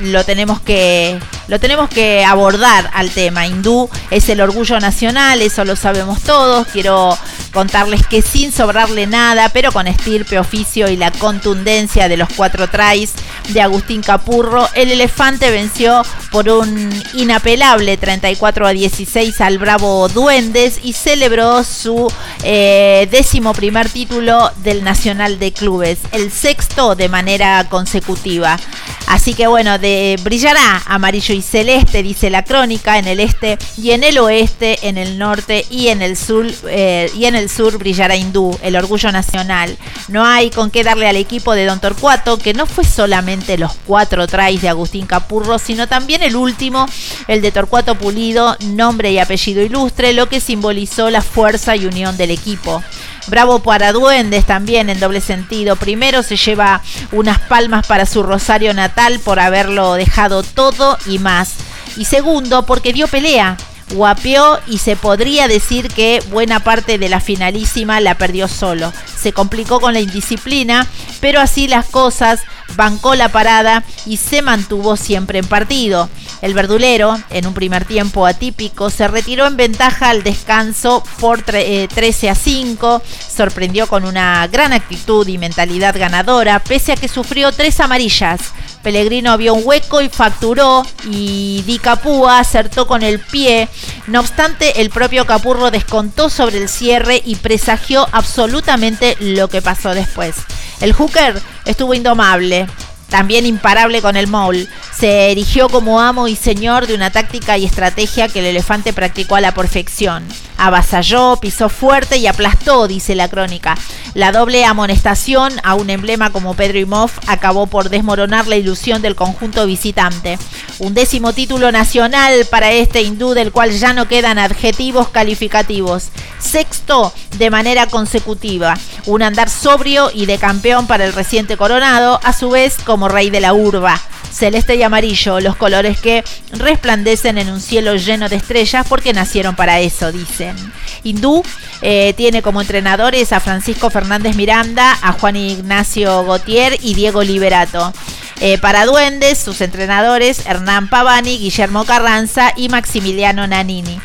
lo 0.00 0.24
tenemos 0.24 0.60
que 0.60 1.18
lo 1.48 1.60
tenemos 1.60 1.90
que 1.90 2.24
abordar 2.24 2.90
al 2.94 3.10
tema. 3.10 3.46
Hindú 3.46 3.90
es 4.10 4.28
el 4.28 4.40
orgullo 4.40 4.80
nacional, 4.80 5.42
eso 5.42 5.64
lo 5.64 5.76
sabemos 5.76 6.22
todos. 6.22 6.66
Quiero 6.68 7.16
contarles 7.52 8.06
que 8.06 8.22
sin 8.22 8.52
sobrarle 8.52 9.06
nada, 9.06 9.50
pero 9.50 9.72
con 9.72 9.86
estirpe, 9.86 10.38
oficio 10.38 10.88
y 10.88 10.96
la 10.96 11.10
contundencia 11.10 12.08
de 12.08 12.16
los 12.16 12.28
cuatro 12.34 12.68
tries 12.68 13.12
de 13.48 13.60
Agustín 13.60 14.02
Capurro, 14.02 14.68
el 14.74 14.90
elefante 14.90 15.50
venció 15.50 16.02
por 16.30 16.48
un 16.48 16.90
inapelable 17.14 17.96
34 17.96 18.66
a 18.66 18.70
16 18.70 19.40
al 19.40 19.58
Bravo 19.58 20.08
Duendes 20.08 20.80
y 20.82 20.92
celebró 20.92 21.64
su 21.64 22.10
eh, 22.44 23.08
décimo 23.10 23.52
primer 23.52 23.90
título 23.90 24.50
del 24.58 24.84
Nacional 24.84 25.38
de 25.38 25.52
Clubes, 25.52 25.98
el 26.12 26.30
sexto 26.30 26.94
de 26.94 27.08
manera 27.08 27.68
consecutiva. 27.68 28.58
Así 29.06 29.34
que 29.34 29.46
bueno, 29.46 29.78
de, 29.78 30.18
brillará 30.22 30.82
amarillo 30.86 31.34
y 31.34 31.42
celeste, 31.42 32.02
dice 32.02 32.30
la 32.30 32.44
crónica, 32.44 32.98
en 32.98 33.06
el 33.06 33.20
este 33.20 33.58
y 33.76 33.90
en 33.90 34.04
el 34.04 34.18
oeste, 34.18 34.88
en 34.88 34.98
el 34.98 35.18
norte 35.18 35.66
y 35.70 35.88
en 35.88 36.02
el 36.02 36.16
sur, 36.16 36.46
eh, 36.68 37.10
y 37.14 37.26
en 37.26 37.34
el 37.34 37.50
sur 37.50 37.78
brillará 37.78 38.16
hindú, 38.16 38.56
el 38.62 38.76
orgullo 38.76 39.12
nacional. 39.12 39.76
No 40.08 40.24
hay 40.24 40.50
con 40.50 40.70
qué 40.70 40.82
darle 40.82 41.08
al 41.08 41.16
equipo 41.16 41.54
de 41.54 41.66
Don 41.66 41.80
Torcuato, 41.80 42.38
que 42.38 42.54
no 42.54 42.66
fue 42.66 42.84
solamente 42.84 43.58
los 43.58 43.72
cuatro 43.86 44.26
tries 44.26 44.62
de 44.62 44.68
Agustín 44.68 45.06
Capurro, 45.06 45.58
sino 45.58 45.86
también 45.86 46.22
el 46.22 46.36
último, 46.36 46.86
el 47.28 47.42
de 47.42 47.52
Torcuato 47.52 47.94
Pulido, 47.96 48.56
nombre 48.60 49.12
y 49.12 49.18
apellido 49.18 49.62
ilustre, 49.62 50.12
lo 50.12 50.28
que 50.28 50.40
simbolizó 50.40 51.10
la 51.10 51.22
fuerza 51.22 51.76
y 51.76 51.86
unión 51.86 52.16
del 52.16 52.30
equipo. 52.30 52.82
Bravo 53.28 53.60
para 53.60 53.92
Duendes 53.92 54.44
también 54.46 54.90
en 54.90 55.00
doble 55.00 55.20
sentido. 55.20 55.76
Primero 55.76 56.22
se 56.22 56.36
lleva 56.36 56.82
unas 57.12 57.38
palmas 57.38 57.86
para 57.86 58.06
su 58.06 58.22
Rosario 58.22 58.74
natal 58.74 59.20
por 59.20 59.40
haberlo 59.40 59.94
dejado 59.94 60.42
todo 60.42 60.98
y 61.06 61.18
más. 61.18 61.54
Y 61.96 62.06
segundo, 62.06 62.64
porque 62.66 62.92
dio 62.92 63.06
pelea 63.08 63.56
guapeó 63.92 64.58
y 64.66 64.78
se 64.78 64.96
podría 64.96 65.48
decir 65.48 65.88
que 65.88 66.22
buena 66.30 66.60
parte 66.60 66.98
de 66.98 67.08
la 67.08 67.20
finalísima 67.20 68.00
la 68.00 68.16
perdió 68.16 68.48
solo. 68.48 68.92
Se 69.20 69.32
complicó 69.32 69.80
con 69.80 69.92
la 69.92 70.00
indisciplina, 70.00 70.86
pero 71.20 71.40
así 71.40 71.68
las 71.68 71.86
cosas, 71.86 72.40
bancó 72.74 73.14
la 73.14 73.28
parada 73.28 73.84
y 74.06 74.16
se 74.16 74.42
mantuvo 74.42 74.96
siempre 74.96 75.38
en 75.38 75.46
partido. 75.46 76.08
El 76.42 76.54
verdulero, 76.54 77.16
en 77.30 77.46
un 77.46 77.54
primer 77.54 77.84
tiempo 77.84 78.26
atípico, 78.26 78.90
se 78.90 79.06
retiró 79.06 79.46
en 79.46 79.56
ventaja 79.56 80.10
al 80.10 80.24
descanso 80.24 81.04
por 81.20 81.40
13 81.40 81.86
eh, 81.94 82.30
a 82.30 82.34
5, 82.34 83.00
sorprendió 83.34 83.86
con 83.86 84.04
una 84.04 84.44
gran 84.48 84.72
actitud 84.72 85.26
y 85.28 85.38
mentalidad 85.38 85.96
ganadora, 85.96 86.58
pese 86.58 86.92
a 86.92 86.96
que 86.96 87.06
sufrió 87.06 87.52
tres 87.52 87.78
amarillas. 87.78 88.40
Pellegrino 88.82 89.38
vio 89.38 89.54
un 89.54 89.62
hueco 89.64 90.00
y 90.00 90.08
facturó 90.08 90.82
y 91.08 91.62
Di 91.64 91.78
Capúa 91.78 92.40
acertó 92.40 92.88
con 92.88 93.04
el 93.04 93.20
pie. 93.20 93.68
No 94.08 94.18
obstante, 94.18 94.80
el 94.80 94.90
propio 94.90 95.24
Capurro 95.24 95.70
descontó 95.70 96.28
sobre 96.28 96.58
el 96.58 96.68
cierre 96.68 97.22
y 97.24 97.36
presagió 97.36 98.08
absolutamente 98.10 99.16
lo 99.20 99.46
que 99.46 99.62
pasó 99.62 99.94
después. 99.94 100.34
El 100.80 100.92
hooker 100.92 101.40
estuvo 101.64 101.94
indomable, 101.94 102.66
también 103.12 103.44
imparable 103.44 104.00
con 104.00 104.16
el 104.16 104.26
maul. 104.26 104.66
Se 104.98 105.30
erigió 105.30 105.68
como 105.68 106.00
amo 106.00 106.28
y 106.28 106.34
señor 106.34 106.86
de 106.86 106.94
una 106.94 107.10
táctica 107.10 107.58
y 107.58 107.66
estrategia 107.66 108.26
que 108.26 108.38
el 108.38 108.46
elefante 108.46 108.94
practicó 108.94 109.36
a 109.36 109.42
la 109.42 109.52
perfección. 109.52 110.24
Avasalló, 110.56 111.36
pisó 111.36 111.68
fuerte 111.68 112.16
y 112.16 112.26
aplastó, 112.26 112.88
dice 112.88 113.14
la 113.14 113.28
crónica. 113.28 113.76
La 114.14 114.32
doble 114.32 114.64
amonestación 114.64 115.52
a 115.62 115.74
un 115.74 115.90
emblema 115.90 116.30
como 116.30 116.54
Pedro 116.54 116.78
Imov 116.78 117.10
acabó 117.26 117.66
por 117.66 117.90
desmoronar 117.90 118.46
la 118.46 118.56
ilusión 118.56 119.02
del 119.02 119.14
conjunto 119.14 119.66
visitante. 119.66 120.38
Un 120.78 120.94
décimo 120.94 121.32
título 121.32 121.70
nacional 121.70 122.46
para 122.50 122.72
este 122.72 123.02
hindú 123.02 123.34
del 123.34 123.52
cual 123.52 123.72
ya 123.72 123.92
no 123.92 124.08
quedan 124.08 124.38
adjetivos 124.38 125.08
calificativos. 125.08 126.08
Sexto 126.38 127.12
de 127.38 127.50
manera 127.50 127.86
consecutiva. 127.86 128.74
Un 129.06 129.22
andar 129.22 129.50
sobrio 129.50 130.10
y 130.14 130.26
de 130.26 130.38
campeón 130.38 130.86
para 130.86 131.04
el 131.04 131.12
reciente 131.12 131.56
coronado, 131.56 132.20
a 132.22 132.32
su 132.32 132.50
vez 132.50 132.76
como 132.84 133.01
rey 133.08 133.30
de 133.30 133.40
la 133.40 133.54
urba 133.54 134.00
celeste 134.32 134.74
y 134.76 134.82
amarillo, 134.82 135.40
los 135.40 135.56
colores 135.56 136.00
que 136.00 136.24
resplandecen 136.52 137.38
en 137.38 137.50
un 137.50 137.60
cielo 137.60 137.94
lleno 137.96 138.28
de 138.28 138.36
estrellas 138.36 138.86
porque 138.88 139.12
nacieron 139.12 139.54
para 139.54 139.80
eso, 139.80 140.10
dicen. 140.10 140.56
Hindú 141.04 141.44
eh, 141.82 142.14
tiene 142.16 142.42
como 142.42 142.60
entrenadores 142.60 143.32
a 143.32 143.40
Francisco 143.40 143.90
Fernández 143.90 144.34
Miranda, 144.36 144.98
a 145.02 145.12
Juan 145.12 145.36
Ignacio 145.36 146.24
Gautier 146.24 146.78
y 146.82 146.94
Diego 146.94 147.22
Liberato. 147.22 147.92
Eh, 148.40 148.58
para 148.58 148.86
Duendes, 148.86 149.38
sus 149.38 149.60
entrenadores 149.60 150.46
Hernán 150.46 150.88
Pavani, 150.88 151.38
Guillermo 151.38 151.84
Carranza 151.84 152.52
y 152.56 152.68
Maximiliano 152.68 153.46
Nanini. 153.46 154.00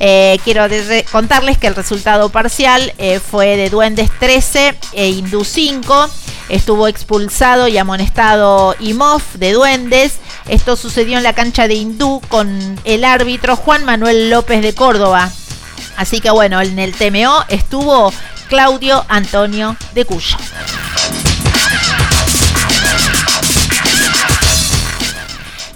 Eh, 0.00 0.38
quiero 0.44 0.66
contarles 1.10 1.58
que 1.58 1.66
el 1.66 1.74
resultado 1.74 2.28
parcial 2.28 2.92
fue 3.30 3.56
de 3.56 3.70
Duendes 3.70 4.10
13 4.18 4.74
e 4.92 5.08
Hindú 5.08 5.44
5. 5.44 6.10
Estuvo 6.48 6.88
expulsado 6.88 7.68
y 7.68 7.78
amonestado 7.78 8.74
Imov 8.80 9.22
de 9.34 9.52
Duendes. 9.52 10.18
Esto 10.48 10.76
sucedió 10.76 11.18
en 11.18 11.22
la 11.22 11.34
cancha 11.34 11.68
de 11.68 11.74
Hindú 11.74 12.20
con 12.28 12.78
el 12.84 13.04
árbitro 13.04 13.56
Juan 13.56 13.84
Manuel 13.84 14.28
López 14.28 14.60
de 14.60 14.74
Córdoba. 14.74 15.30
Así 15.96 16.20
que 16.20 16.30
bueno, 16.30 16.60
en 16.60 16.78
el 16.78 16.94
TMO 16.94 17.44
estuvo 17.48 18.12
Claudio 18.48 19.04
Antonio 19.08 19.76
de 19.94 20.04
Cuyo. 20.04 20.36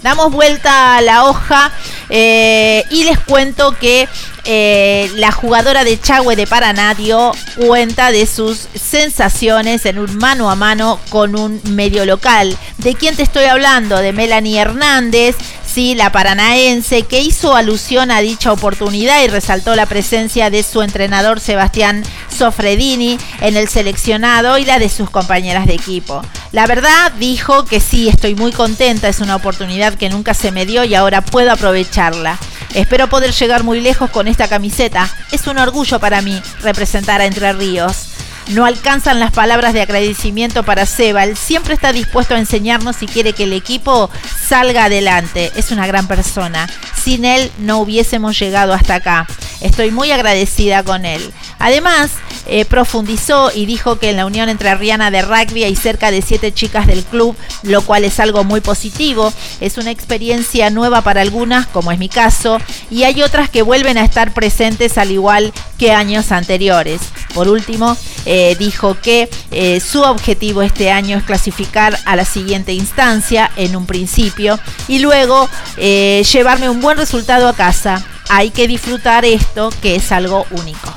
Damos 0.01 0.31
vuelta 0.31 0.97
a 0.97 1.01
la 1.01 1.25
hoja 1.25 1.71
eh, 2.09 2.85
y 2.89 3.03
les 3.03 3.19
cuento 3.19 3.73
que 3.73 4.07
eh, 4.49 5.11
la 5.15 5.33
jugadora 5.33 5.83
de 5.83 5.99
Chagüe 5.99 6.37
de 6.37 6.47
Paraná 6.47 6.93
dio 6.93 7.33
cuenta 7.57 8.11
de 8.11 8.25
sus 8.25 8.69
sensaciones 8.75 9.85
en 9.85 9.99
un 9.99 10.15
mano 10.17 10.49
a 10.49 10.55
mano 10.55 11.01
con 11.09 11.37
un 11.37 11.59
medio 11.65 12.05
local. 12.05 12.57
¿De 12.77 12.95
quién 12.95 13.17
te 13.17 13.23
estoy 13.23 13.43
hablando? 13.43 13.97
De 13.97 14.13
Melanie 14.13 14.59
Hernández, 14.59 15.35
sí, 15.65 15.95
la 15.95 16.13
paranaense, 16.13 17.01
que 17.01 17.19
hizo 17.19 17.57
alusión 17.57 18.09
a 18.09 18.21
dicha 18.21 18.53
oportunidad 18.53 19.21
y 19.21 19.27
resaltó 19.27 19.75
la 19.75 19.85
presencia 19.85 20.49
de 20.49 20.63
su 20.63 20.81
entrenador 20.81 21.41
Sebastián 21.41 22.03
Sofredini 22.29 23.17
en 23.41 23.57
el 23.57 23.67
seleccionado 23.67 24.57
y 24.57 24.63
la 24.63 24.79
de 24.79 24.87
sus 24.87 25.09
compañeras 25.09 25.67
de 25.67 25.73
equipo. 25.73 26.21
La 26.53 26.67
verdad 26.67 27.11
dijo 27.19 27.65
que 27.65 27.81
sí, 27.81 28.07
estoy 28.07 28.33
muy 28.33 28.53
contenta, 28.53 29.09
es 29.09 29.19
una 29.19 29.35
oportunidad 29.35 29.95
que 29.95 30.07
nunca 30.07 30.33
se 30.33 30.51
me 30.53 30.65
dio 30.65 30.85
y 30.85 30.95
ahora 30.95 31.19
puedo 31.19 31.51
aprovecharla. 31.51 32.39
Espero 32.77 33.09
poder 33.09 33.31
llegar 33.31 33.63
muy 33.63 33.81
lejos 33.81 34.11
con 34.11 34.27
esta 34.27 34.47
camiseta. 34.47 35.09
Es 35.31 35.47
un 35.47 35.57
orgullo 35.57 35.99
para 35.99 36.21
mí 36.21 36.39
representar 36.61 37.21
a 37.21 37.25
Entre 37.25 37.51
Ríos. 37.51 38.09
No 38.49 38.65
alcanzan 38.65 39.19
las 39.19 39.31
palabras 39.31 39.73
de 39.73 39.81
agradecimiento 39.81 40.61
para 40.61 40.85
Seba. 40.85 41.23
Él 41.23 41.35
siempre 41.35 41.73
está 41.73 41.91
dispuesto 41.91 42.35
a 42.35 42.37
enseñarnos 42.37 42.95
si 42.95 43.07
quiere 43.07 43.33
que 43.33 43.45
el 43.45 43.53
equipo 43.53 44.11
salga 44.47 44.85
adelante. 44.85 45.51
Es 45.55 45.71
una 45.71 45.87
gran 45.87 46.07
persona. 46.07 46.69
Sin 46.95 47.25
él 47.25 47.51
no 47.57 47.79
hubiésemos 47.79 48.37
llegado 48.37 48.73
hasta 48.73 48.93
acá. 48.93 49.25
Estoy 49.59 49.89
muy 49.89 50.11
agradecida 50.11 50.83
con 50.83 51.03
él. 51.03 51.33
Además, 51.59 52.11
eh, 52.49 52.63
profundizó 52.65 53.51
y 53.53 53.65
dijo 53.65 53.99
que 53.99 54.09
en 54.09 54.15
la 54.15 54.25
unión 54.25 54.47
entre 54.47 54.73
Rihanna 54.73 55.11
de 55.11 55.21
rugby 55.21 55.65
hay 55.65 55.75
cerca 55.75 56.11
de 56.11 56.21
siete 56.21 56.53
chicas 56.53 56.87
del 56.87 57.03
club, 57.03 57.35
lo 57.63 57.81
cual 57.81 58.05
es 58.05 58.19
algo 58.19 58.43
muy 58.43 58.61
positivo. 58.61 59.33
Es 59.59 59.77
una 59.77 59.91
experiencia 59.91 60.69
nueva 60.69 61.01
para 61.01 61.21
algunas, 61.21 61.67
como 61.67 61.91
es 61.91 61.99
mi 61.99 62.09
caso, 62.09 62.59
y 62.89 63.03
hay 63.03 63.21
otras 63.21 63.49
que 63.49 63.63
vuelven 63.63 63.97
a 63.97 64.05
estar 64.05 64.33
presentes 64.33 64.97
al 64.97 65.11
igual 65.11 65.51
que 65.77 65.91
años 65.91 66.31
anteriores. 66.31 67.01
Por 67.33 67.49
último, 67.49 67.97
eh, 68.25 68.55
dijo 68.57 68.97
que 69.01 69.29
eh, 69.51 69.79
su 69.79 70.01
objetivo 70.01 70.61
este 70.61 70.91
año 70.91 71.17
es 71.17 71.23
clasificar 71.23 71.99
a 72.05 72.15
la 72.15 72.23
siguiente 72.23 72.73
instancia 72.73 73.51
en 73.57 73.75
un 73.75 73.85
principio 73.85 74.59
y 74.87 74.99
luego 74.99 75.49
llevarme 75.77 76.69
un 76.69 76.81
buen 76.81 76.97
resultado 76.97 77.47
a 77.47 77.53
casa. 77.53 78.03
Hay 78.29 78.51
que 78.51 78.67
disfrutar 78.67 79.25
esto 79.25 79.69
que 79.81 79.95
es 79.95 80.11
algo 80.11 80.45
único 80.51 80.93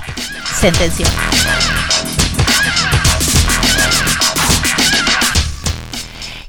sentenció. 0.61 1.07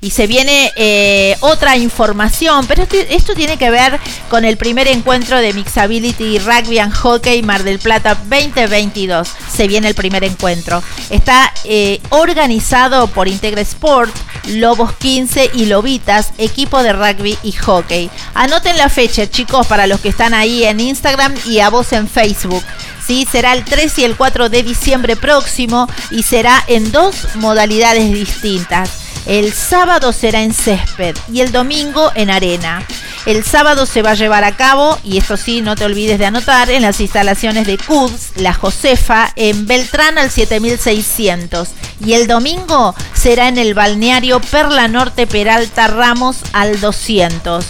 Y 0.03 0.09
se 0.09 0.25
viene 0.25 0.71
eh, 0.75 1.37
otra 1.41 1.77
información, 1.77 2.65
pero 2.65 2.87
esto, 3.09 3.35
tiene 3.35 3.57
que 3.57 3.69
ver 3.69 3.99
con 4.29 4.45
el 4.45 4.57
primer 4.57 4.87
encuentro 4.87 5.37
de 5.37 5.53
Mixability 5.53 6.39
Rugby 6.39 6.79
and 6.79 6.91
Hockey 6.91 7.43
Mar 7.43 7.63
del 7.63 7.77
Plata 7.77 8.15
2022. 8.15 9.29
Se 9.53 9.67
viene 9.67 9.87
el 9.89 9.93
primer 9.93 10.23
encuentro. 10.23 10.81
Está 11.11 11.53
eh, 11.65 12.01
organizado 12.09 13.07
por 13.07 13.27
Integra 13.27 13.61
Sport, 13.61 14.13
Lobos 14.47 14.93
15 14.93 15.51
y 15.53 15.65
Lobitas, 15.67 16.31
equipo 16.39 16.81
de 16.81 16.93
rugby 16.93 17.37
y 17.43 17.51
hockey. 17.51 18.09
Anoten 18.33 18.77
la 18.77 18.89
fecha, 18.89 19.29
chicos, 19.29 19.67
para 19.67 19.85
los 19.85 19.99
que 19.99 20.09
están 20.09 20.33
ahí 20.33 20.63
en 20.63 20.79
Instagram 20.79 21.35
y 21.45 21.59
a 21.59 21.69
vos 21.69 21.93
en 21.93 22.07
Facebook. 22.07 22.63
¿sí? 23.05 23.27
Será 23.31 23.53
el 23.53 23.63
3 23.63 23.99
y 23.99 24.03
el 24.05 24.15
4 24.15 24.49
de 24.49 24.63
diciembre 24.63 25.15
próximo 25.15 25.87
y 26.09 26.23
será 26.23 26.63
en 26.67 26.91
dos 26.91 27.35
modalidades 27.35 28.11
distintas. 28.11 29.00
El 29.25 29.53
sábado 29.53 30.13
será 30.13 30.41
en 30.41 30.53
césped 30.53 31.15
y 31.31 31.41
el 31.41 31.51
domingo 31.51 32.11
en 32.15 32.29
arena. 32.29 32.85
El 33.25 33.43
sábado 33.43 33.85
se 33.85 34.01
va 34.01 34.11
a 34.11 34.15
llevar 34.15 34.43
a 34.43 34.55
cabo, 34.55 34.97
y 35.03 35.17
esto 35.17 35.37
sí, 35.37 35.61
no 35.61 35.75
te 35.75 35.85
olvides 35.85 36.17
de 36.17 36.25
anotar, 36.25 36.71
en 36.71 36.81
las 36.81 36.99
instalaciones 36.99 37.67
de 37.67 37.77
CUDS, 37.77 38.31
La 38.37 38.53
Josefa, 38.53 39.31
en 39.35 39.67
Beltrán 39.67 40.17
al 40.17 40.31
7600. 40.31 41.69
Y 42.03 42.13
el 42.13 42.25
domingo 42.25 42.95
será 43.13 43.47
en 43.47 43.59
el 43.59 43.75
balneario 43.75 44.39
Perla 44.41 44.87
Norte 44.87 45.27
Peralta 45.27 45.85
Ramos 45.85 46.37
al 46.51 46.81
200. 46.81 47.63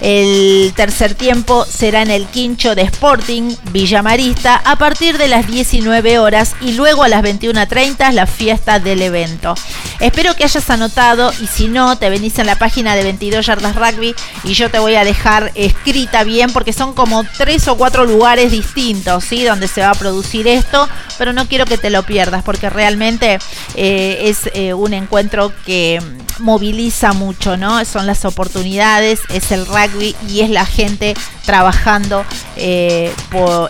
El 0.00 0.72
tercer 0.76 1.14
tiempo 1.14 1.64
será 1.64 2.02
en 2.02 2.10
el 2.10 2.26
Quincho 2.26 2.74
de 2.74 2.82
Sporting 2.82 3.54
Villamarista 3.72 4.60
a 4.64 4.76
partir 4.76 5.18
de 5.18 5.26
las 5.26 5.46
19 5.46 6.18
horas 6.18 6.54
y 6.60 6.72
luego 6.72 7.02
a 7.02 7.08
las 7.08 7.22
21.30 7.22 8.12
la 8.12 8.26
fiesta 8.26 8.78
del 8.78 9.02
evento. 9.02 9.54
Espero 9.98 10.36
que 10.36 10.44
hayas 10.44 10.70
anotado 10.70 10.97
y 10.98 11.46
si 11.46 11.68
no, 11.68 11.96
te 11.96 12.10
venís 12.10 12.40
en 12.40 12.46
la 12.46 12.56
página 12.56 12.96
de 12.96 13.04
22 13.04 13.46
Yardas 13.46 13.76
Rugby 13.76 14.16
y 14.42 14.54
yo 14.54 14.68
te 14.68 14.80
voy 14.80 14.96
a 14.96 15.04
dejar 15.04 15.52
escrita 15.54 16.24
bien 16.24 16.52
porque 16.52 16.72
son 16.72 16.92
como 16.92 17.22
tres 17.22 17.68
o 17.68 17.76
cuatro 17.76 18.04
lugares 18.04 18.50
distintos, 18.50 19.22
¿sí? 19.22 19.44
Donde 19.44 19.68
se 19.68 19.82
va 19.82 19.90
a 19.90 19.94
producir 19.94 20.48
esto, 20.48 20.88
pero 21.16 21.32
no 21.32 21.46
quiero 21.46 21.66
que 21.66 21.78
te 21.78 21.90
lo 21.90 22.02
pierdas 22.02 22.42
porque 22.42 22.68
realmente 22.68 23.38
eh, 23.76 24.22
es 24.24 24.50
eh, 24.54 24.74
un 24.74 24.92
encuentro 24.92 25.52
que 25.64 26.02
moviliza 26.40 27.12
mucho, 27.12 27.56
¿no? 27.56 27.84
Son 27.84 28.04
las 28.08 28.24
oportunidades, 28.24 29.20
es 29.28 29.52
el 29.52 29.66
rugby 29.66 30.16
y 30.28 30.40
es 30.40 30.50
la 30.50 30.66
gente 30.66 31.14
trabajando 31.44 32.24
eh, 32.56 33.14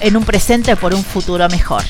en 0.01 0.17
un 0.17 0.25
presente 0.25 0.77
por 0.77 0.95
un 0.95 1.05
futuro 1.05 1.47
mejor. 1.51 1.85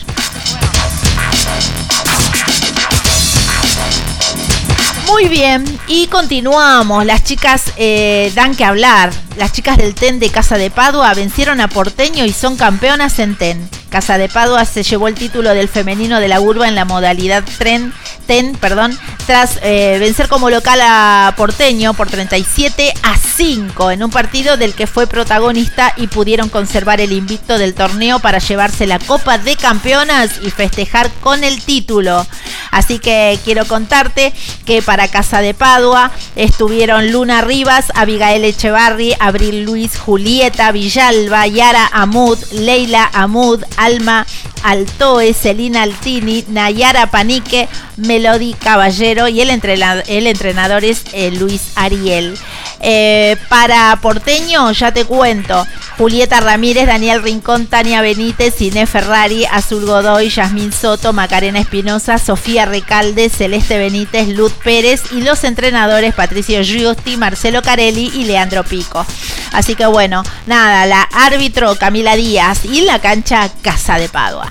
Muy 5.09 5.27
bien, 5.29 5.65
y 5.87 6.07
continuamos. 6.07 7.05
Las 7.07 7.25
chicas 7.25 7.73
eh, 7.77 8.31
dan 8.35 8.55
que 8.55 8.65
hablar. 8.65 9.11
Las 9.39 9.53
chicas 9.53 9.77
del 9.77 9.95
TEN 9.95 10.19
de 10.19 10.31
Casa 10.31 10.59
de 10.59 10.69
Padua 10.69 11.15
vencieron 11.15 11.61
a 11.61 11.69
Porteño 11.69 12.25
y 12.25 12.33
son 12.33 12.57
campeonas 12.57 13.21
en 13.21 13.37
TEN. 13.37 13.69
Casa 13.89 14.19
de 14.19 14.29
Padua 14.29 14.65
se 14.65 14.83
llevó 14.83 15.07
el 15.07 15.15
título 15.15 15.55
del 15.55 15.69
femenino 15.69 16.19
de 16.19 16.27
la 16.27 16.41
urba 16.41 16.67
en 16.67 16.75
la 16.75 16.85
modalidad 16.85 17.45
tren, 17.57 17.93
TEN, 18.27 18.55
perdón, 18.57 18.99
tras 19.27 19.61
eh, 19.63 19.97
vencer 20.01 20.29
como 20.29 20.51
local 20.51 20.81
a 20.83 21.33
Porteño 21.37 21.95
por 21.95 22.09
37 22.09 22.93
a 23.03 23.17
5 23.17 23.93
en 23.93 24.03
un 24.03 24.11
partido 24.11 24.57
del 24.57 24.75
que 24.75 24.87
fue 24.87 25.07
protagonista 25.07 25.95
y 25.97 26.09
pudieron 26.09 26.49
conservar 26.49 27.01
el 27.01 27.13
invicto 27.13 27.57
del 27.57 27.75
torneo 27.75 28.19
para 28.19 28.41
llevarse 28.41 28.87
la 28.87 28.99
Copa 28.99 29.39
de 29.39 29.57
Campeonas 29.57 30.33
y 30.43 30.51
festejar 30.51 31.11
con 31.21 31.45
el 31.45 31.63
título. 31.63 32.27
Así 32.71 32.99
que 32.99 33.39
quiero 33.45 33.65
contarte 33.65 34.35
que 34.67 34.83
para 34.83 35.09
Casa 35.09 35.41
de 35.41 35.55
Padua 35.55 36.11
estuvieron 36.37 37.11
Luna 37.11 37.41
Rivas, 37.41 37.87
Abigail 37.95 38.45
Echevarri, 38.45 39.15
Abril 39.29 39.65
Luis, 39.65 39.97
Julieta 39.99 40.73
Villalba, 40.73 41.47
Yara 41.47 41.87
Amud, 41.93 42.39
Leila 42.53 43.09
Amud, 43.13 43.63
Alma 43.77 44.27
Altoe, 44.63 45.33
Celina 45.35 45.83
Altini, 45.83 46.45
Nayara 46.49 47.11
Panique, 47.11 47.69
Melody 47.97 48.55
Caballero 48.55 49.29
y 49.29 49.41
el 49.41 49.51
entrenador, 49.51 50.05
el 50.09 50.27
entrenador 50.27 50.85
es 50.85 51.05
eh, 51.13 51.31
Luis 51.31 51.73
Ariel. 51.77 52.37
Eh, 52.81 53.37
para 53.49 53.97
Porteño, 54.01 54.71
ya 54.73 54.93
te 54.93 55.05
cuento, 55.05 55.67
Julieta 55.99 56.39
Ramírez, 56.39 56.87
Daniel 56.87 57.25
Rincón, 57.25 57.67
Tania 57.67 58.01
Benítez, 58.03 58.61
Inés 58.63 58.89
Ferrari, 58.89 59.45
Azul 59.47 59.85
Godoy, 59.85 60.29
Yasmín 60.31 60.73
Soto, 60.73 61.13
Macarena 61.13 61.59
Espinosa, 61.59 62.19
Sofía 62.19 62.67
Recalde, 62.67 63.29
Celeste 63.29 63.79
Benítez, 63.79 64.29
Luz 64.29 64.53
Pérez 64.53 65.03
y 65.11 65.23
los 65.23 65.43
entrenadores 65.43 66.15
Patricio 66.15 66.63
Giusti, 66.63 67.17
Marcelo 67.17 67.63
Carelli 67.63 68.13
y 68.15 68.27
Leandro 68.27 68.63
Pico. 68.63 69.05
Así 69.53 69.75
que 69.75 69.87
bueno, 69.87 70.23
nada, 70.47 70.87
la 70.87 71.03
árbitro 71.03 71.75
Camila 71.75 72.15
Díaz 72.15 72.65
y 72.65 72.83
la 72.83 73.01
cancha 73.01 73.51
Casa 73.61 73.99
de 73.99 74.09
Padua. 74.09 74.49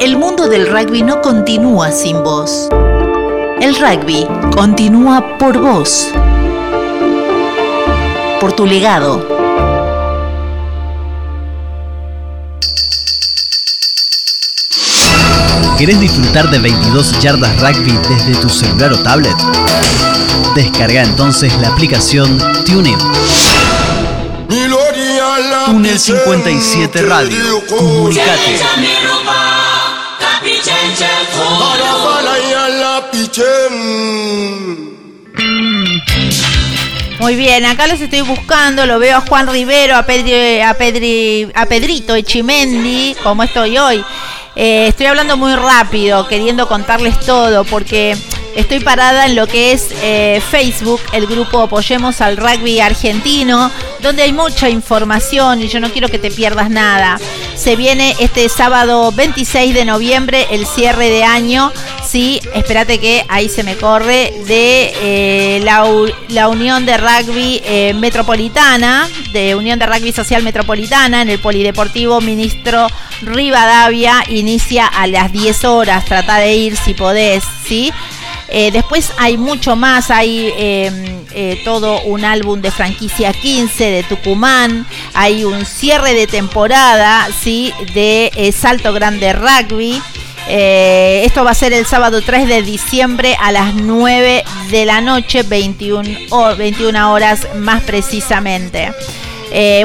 El 0.00 0.16
mundo 0.16 0.48
del 0.48 0.68
rugby 0.68 1.02
no 1.02 1.20
continúa 1.20 1.92
sin 1.92 2.22
vos. 2.24 2.68
El 3.62 3.76
rugby 3.76 4.26
continúa 4.52 5.38
por 5.38 5.56
vos. 5.56 6.08
Por 8.40 8.54
tu 8.54 8.66
legado. 8.66 9.24
¿Querés 15.78 16.00
disfrutar 16.00 16.50
de 16.50 16.58
22 16.58 17.20
yardas 17.20 17.60
rugby 17.60 17.96
desde 18.08 18.34
tu 18.40 18.48
celular 18.48 18.94
o 18.94 18.98
tablet? 19.00 19.36
Descarga 20.56 21.04
entonces 21.04 21.56
la 21.60 21.68
aplicación 21.68 22.38
TuneIn. 22.66 22.98
Túnel 25.66 26.00
57 26.00 27.02
Radio. 27.02 27.64
Comunicate. 27.68 28.60
Muy 37.18 37.36
bien, 37.36 37.64
acá 37.64 37.86
los 37.86 38.00
estoy 38.00 38.20
buscando, 38.22 38.84
lo 38.84 38.98
veo 38.98 39.16
a 39.16 39.20
Juan 39.20 39.46
Rivero, 39.46 39.96
a, 39.96 40.02
Pedri, 40.04 40.60
a, 40.60 40.74
Pedri, 40.74 41.48
a 41.54 41.66
Pedrito 41.66 42.14
Echimendi, 42.14 43.16
como 43.22 43.42
estoy 43.42 43.78
hoy. 43.78 44.04
Eh, 44.54 44.88
estoy 44.88 45.06
hablando 45.06 45.36
muy 45.36 45.54
rápido, 45.54 46.26
queriendo 46.28 46.68
contarles 46.68 47.18
todo, 47.20 47.64
porque 47.64 48.16
Estoy 48.56 48.80
parada 48.80 49.26
en 49.26 49.34
lo 49.34 49.46
que 49.46 49.72
es 49.72 49.88
eh, 50.02 50.42
Facebook, 50.50 51.00
el 51.12 51.26
grupo 51.26 51.62
Apoyemos 51.62 52.20
al 52.20 52.36
Rugby 52.36 52.80
Argentino, 52.80 53.70
donde 54.00 54.22
hay 54.22 54.32
mucha 54.32 54.68
información 54.68 55.62
y 55.62 55.68
yo 55.68 55.80
no 55.80 55.90
quiero 55.90 56.08
que 56.08 56.18
te 56.18 56.30
pierdas 56.30 56.68
nada. 56.68 57.18
Se 57.54 57.76
viene 57.76 58.14
este 58.20 58.48
sábado 58.50 59.10
26 59.12 59.74
de 59.74 59.84
noviembre 59.86 60.46
el 60.50 60.66
cierre 60.66 61.08
de 61.08 61.24
año, 61.24 61.72
sí, 62.06 62.40
espérate 62.54 62.98
que 62.98 63.24
ahí 63.28 63.48
se 63.48 63.62
me 63.62 63.76
corre, 63.76 64.34
de 64.46 64.92
eh, 65.00 65.60
la, 65.62 66.48
Unión 66.48 66.84
de 66.84 66.98
Rugby 66.98 67.62
eh, 67.64 67.94
Metropolitana, 67.94 69.08
de 69.32 69.54
Unión 69.54 69.78
de 69.78 69.86
Rugby 69.86 70.12
Social 70.12 70.42
Metropolitana, 70.42 71.22
en 71.22 71.30
el 71.30 71.38
Polideportivo 71.38 72.20
Ministro 72.20 72.88
Rivadavia, 73.22 74.24
inicia 74.28 74.86
a 74.86 75.06
las 75.06 75.32
10 75.32 75.64
horas, 75.64 76.04
trata 76.04 76.36
de 76.36 76.54
ir 76.54 76.76
si 76.76 76.92
podés, 76.92 77.44
¿sí? 77.66 77.92
Eh, 78.54 78.70
después 78.70 79.12
hay 79.16 79.38
mucho 79.38 79.76
más, 79.76 80.10
hay 80.10 80.52
em, 80.58 81.24
eh, 81.34 81.62
todo 81.64 82.02
un 82.02 82.22
álbum 82.22 82.60
de 82.60 82.70
franquicia 82.70 83.32
15 83.32 83.90
de 83.90 84.02
Tucumán, 84.02 84.86
hay 85.14 85.44
un 85.44 85.64
cierre 85.64 86.12
de 86.12 86.26
temporada, 86.26 87.28
¿sí? 87.40 87.72
De 87.94 88.30
eh, 88.36 88.52
Salto 88.52 88.92
Grande 88.92 89.32
Rugby. 89.32 90.02
esto 90.48 91.44
va 91.44 91.52
a 91.52 91.54
ser 91.54 91.72
el 91.72 91.86
sábado 91.86 92.20
3 92.20 92.46
de 92.46 92.62
diciembre 92.62 93.38
a 93.40 93.52
las 93.52 93.74
9 93.74 94.44
de 94.70 94.84
la 94.84 95.00
noche, 95.00 95.44
21, 95.44 96.02
21 96.58 97.10
horas 97.10 97.48
más 97.56 97.82
precisamente. 97.84 98.92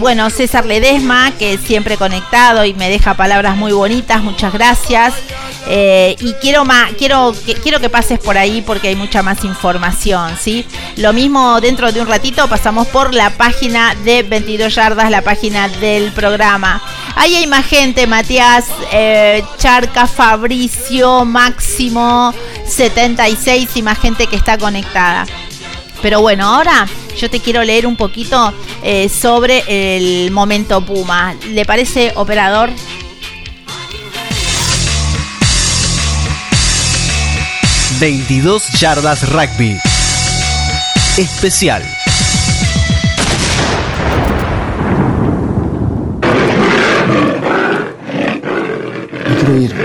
Bueno, 0.02 0.30
César 0.30 0.66
Ledesma, 0.66 1.32
que 1.38 1.58
siempre 1.58 1.98
conectado 1.98 2.64
y 2.66 2.74
me 2.74 2.90
deja 2.90 3.16
palabras 3.16 3.58
muy 3.58 3.72
bonitas, 3.74 4.24
muchas 4.24 4.54
gracias. 4.54 5.14
Eh, 5.70 6.16
y 6.20 6.34
quiero, 6.36 6.64
más, 6.64 6.94
quiero, 6.94 7.34
que, 7.46 7.54
quiero 7.56 7.82
que 7.82 7.90
pases 7.90 8.20
por 8.20 8.38
ahí 8.38 8.62
porque 8.62 8.88
hay 8.88 8.96
mucha 8.96 9.22
más 9.22 9.44
información, 9.44 10.38
¿sí? 10.40 10.66
Lo 10.96 11.12
mismo 11.12 11.60
dentro 11.60 11.92
de 11.92 12.00
un 12.00 12.08
ratito 12.08 12.48
pasamos 12.48 12.88
por 12.88 13.14
la 13.14 13.32
página 13.32 13.94
de 14.06 14.24
22 14.24 14.74
yardas, 14.74 15.12
la 15.12 15.22
página 15.22 15.68
del 15.68 16.14
programa. 16.14 16.82
Ahí 17.16 17.36
hay 17.36 17.48
más 17.48 17.66
gente, 17.66 18.08
Matías, 18.08 18.68
eh, 18.94 19.44
Charca, 19.58 20.08
Fabricio, 20.08 21.26
Máximo, 21.26 22.34
76 22.66 23.70
y 23.76 23.82
más 23.82 24.00
gente 24.00 24.28
que 24.28 24.38
está 24.38 24.58
conectada. 24.58 25.26
Pero 26.02 26.22
bueno, 26.22 26.48
ahora 26.48 26.88
yo 27.18 27.30
te 27.30 27.40
quiero 27.40 27.64
leer 27.64 27.86
un 27.88 27.96
poquito 27.96 28.54
eh, 28.84 29.10
sobre 29.10 29.64
el 29.68 30.32
momento 30.32 30.82
Puma. 30.82 31.36
¿Le 31.50 31.66
parece, 31.66 32.14
operador? 32.16 32.70
22 38.00 38.80
yardas 38.80 39.28
rugby. 39.30 39.76
Especial. 41.18 41.84
Me 49.28 49.36
quiero 49.36 49.58
ir. 49.58 49.76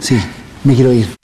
Sí, 0.00 0.18
me 0.64 0.74
quiero 0.74 0.92
ir. 0.92 1.17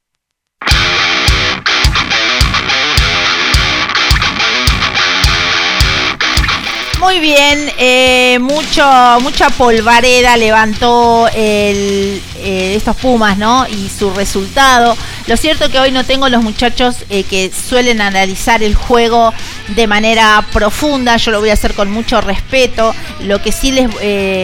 Muy 7.14 7.20
bien, 7.20 7.70
eh, 7.78 8.40
mucho, 8.40 8.84
mucha 9.20 9.48
polvareda 9.50 10.36
levantó 10.36 11.28
el, 11.28 12.20
eh, 12.38 12.74
estos 12.74 12.96
Pumas, 12.96 13.38
¿no? 13.38 13.68
Y 13.68 13.88
su 13.88 14.10
resultado. 14.10 14.96
Lo 15.28 15.36
cierto 15.36 15.70
que 15.70 15.78
hoy 15.78 15.92
no 15.92 16.02
tengo 16.02 16.28
los 16.28 16.42
muchachos 16.42 16.96
eh, 17.10 17.22
que 17.22 17.52
suelen 17.52 18.00
analizar 18.00 18.64
el 18.64 18.74
juego 18.74 19.32
de 19.76 19.86
manera 19.86 20.44
profunda. 20.52 21.16
Yo 21.16 21.30
lo 21.30 21.38
voy 21.38 21.50
a 21.50 21.52
hacer 21.52 21.74
con 21.74 21.88
mucho 21.88 22.20
respeto. 22.20 22.92
Lo 23.20 23.40
que 23.40 23.52
sí 23.52 23.70
les, 23.70 23.94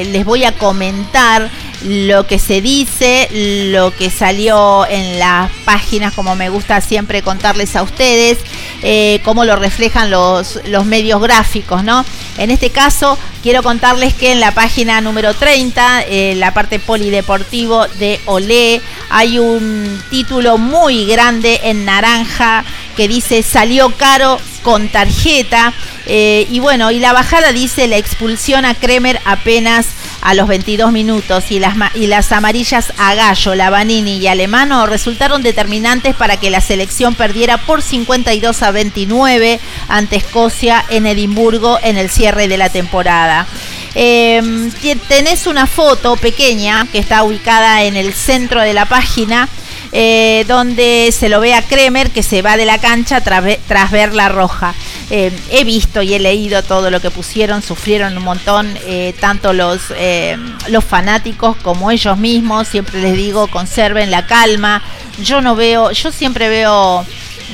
les 0.06 0.24
voy 0.24 0.44
a 0.44 0.52
comentar 0.52 1.50
lo 1.84 2.26
que 2.26 2.38
se 2.38 2.60
dice, 2.60 3.28
lo 3.72 3.94
que 3.94 4.10
salió 4.10 4.86
en 4.86 5.18
las 5.18 5.50
páginas, 5.64 6.12
como 6.14 6.36
me 6.36 6.48
gusta 6.50 6.80
siempre 6.80 7.22
contarles 7.22 7.76
a 7.76 7.82
ustedes, 7.82 8.38
eh, 8.82 9.20
cómo 9.24 9.44
lo 9.44 9.56
reflejan 9.56 10.10
los, 10.10 10.60
los 10.66 10.84
medios 10.84 11.20
gráficos, 11.22 11.84
¿no? 11.84 12.04
En 12.38 12.50
este 12.50 12.70
caso, 12.70 13.18
quiero 13.42 13.62
contarles 13.62 14.14
que 14.14 14.32
en 14.32 14.40
la 14.40 14.52
página 14.52 15.00
número 15.00 15.34
30, 15.34 16.02
en 16.02 16.40
la 16.40 16.54
parte 16.54 16.78
polideportivo 16.78 17.86
de 17.98 18.20
Olé, 18.26 18.80
hay 19.08 19.38
un 19.38 20.02
título 20.10 20.58
muy 20.58 21.06
grande 21.06 21.60
en 21.64 21.84
naranja 21.84 22.64
que 22.96 23.08
dice 23.08 23.42
salió 23.42 23.90
caro 23.96 24.38
con 24.62 24.88
tarjeta. 24.88 25.72
Eh, 26.06 26.46
y 26.50 26.60
bueno, 26.60 26.90
y 26.90 26.98
la 26.98 27.12
bajada 27.12 27.52
dice 27.52 27.86
la 27.86 27.96
expulsión 27.96 28.64
a 28.64 28.74
Kremer 28.74 29.20
apenas 29.24 29.86
a 30.22 30.34
los 30.34 30.48
22 30.48 30.92
minutos 30.92 31.50
y 31.50 31.58
las, 31.58 31.74
y 31.94 32.06
las 32.06 32.32
amarillas 32.32 32.92
a 32.98 33.14
Gallo, 33.14 33.54
Lavanini 33.54 34.18
y 34.18 34.26
Alemano 34.26 34.86
resultaron 34.86 35.42
determinantes 35.42 36.14
para 36.14 36.36
que 36.36 36.50
la 36.50 36.60
selección 36.60 37.14
perdiera 37.14 37.58
por 37.58 37.82
52 37.82 38.62
a 38.62 38.70
29 38.70 39.60
ante 39.88 40.16
Escocia 40.16 40.84
en 40.90 41.06
Edimburgo 41.06 41.78
en 41.82 41.96
el 41.96 42.10
cierre 42.10 42.48
de 42.48 42.58
la 42.58 42.68
temporada. 42.68 43.46
Em, 43.94 44.70
tenés 45.08 45.46
una 45.46 45.66
foto 45.66 46.16
pequeña 46.16 46.86
que 46.92 46.98
está 46.98 47.24
ubicada 47.24 47.82
en 47.82 47.96
el 47.96 48.12
centro 48.14 48.60
de 48.60 48.72
la 48.72 48.86
página. 48.86 49.48
Eh, 49.92 50.44
donde 50.46 51.12
se 51.12 51.28
lo 51.28 51.40
ve 51.40 51.52
a 51.52 51.62
Kremer 51.62 52.10
que 52.10 52.22
se 52.22 52.42
va 52.42 52.56
de 52.56 52.64
la 52.64 52.78
cancha 52.78 53.20
tras, 53.22 53.90
ver 53.90 54.14
la 54.14 54.28
roja. 54.28 54.74
Eh, 55.10 55.32
he 55.50 55.64
visto 55.64 56.00
y 56.02 56.14
he 56.14 56.20
leído 56.20 56.62
todo 56.62 56.92
lo 56.92 57.00
que 57.00 57.10
pusieron, 57.10 57.60
sufrieron 57.60 58.16
un 58.16 58.22
montón, 58.22 58.78
eh, 58.86 59.14
tanto 59.18 59.52
los, 59.52 59.80
eh, 59.96 60.36
los 60.68 60.84
fanáticos 60.84 61.56
como 61.56 61.90
ellos 61.90 62.16
mismos. 62.16 62.68
Siempre 62.68 63.02
les 63.02 63.16
digo, 63.16 63.48
conserven 63.48 64.12
la 64.12 64.26
calma. 64.26 64.82
Yo 65.24 65.40
no 65.40 65.56
veo, 65.56 65.90
yo 65.90 66.12
siempre 66.12 66.48
veo, 66.48 67.04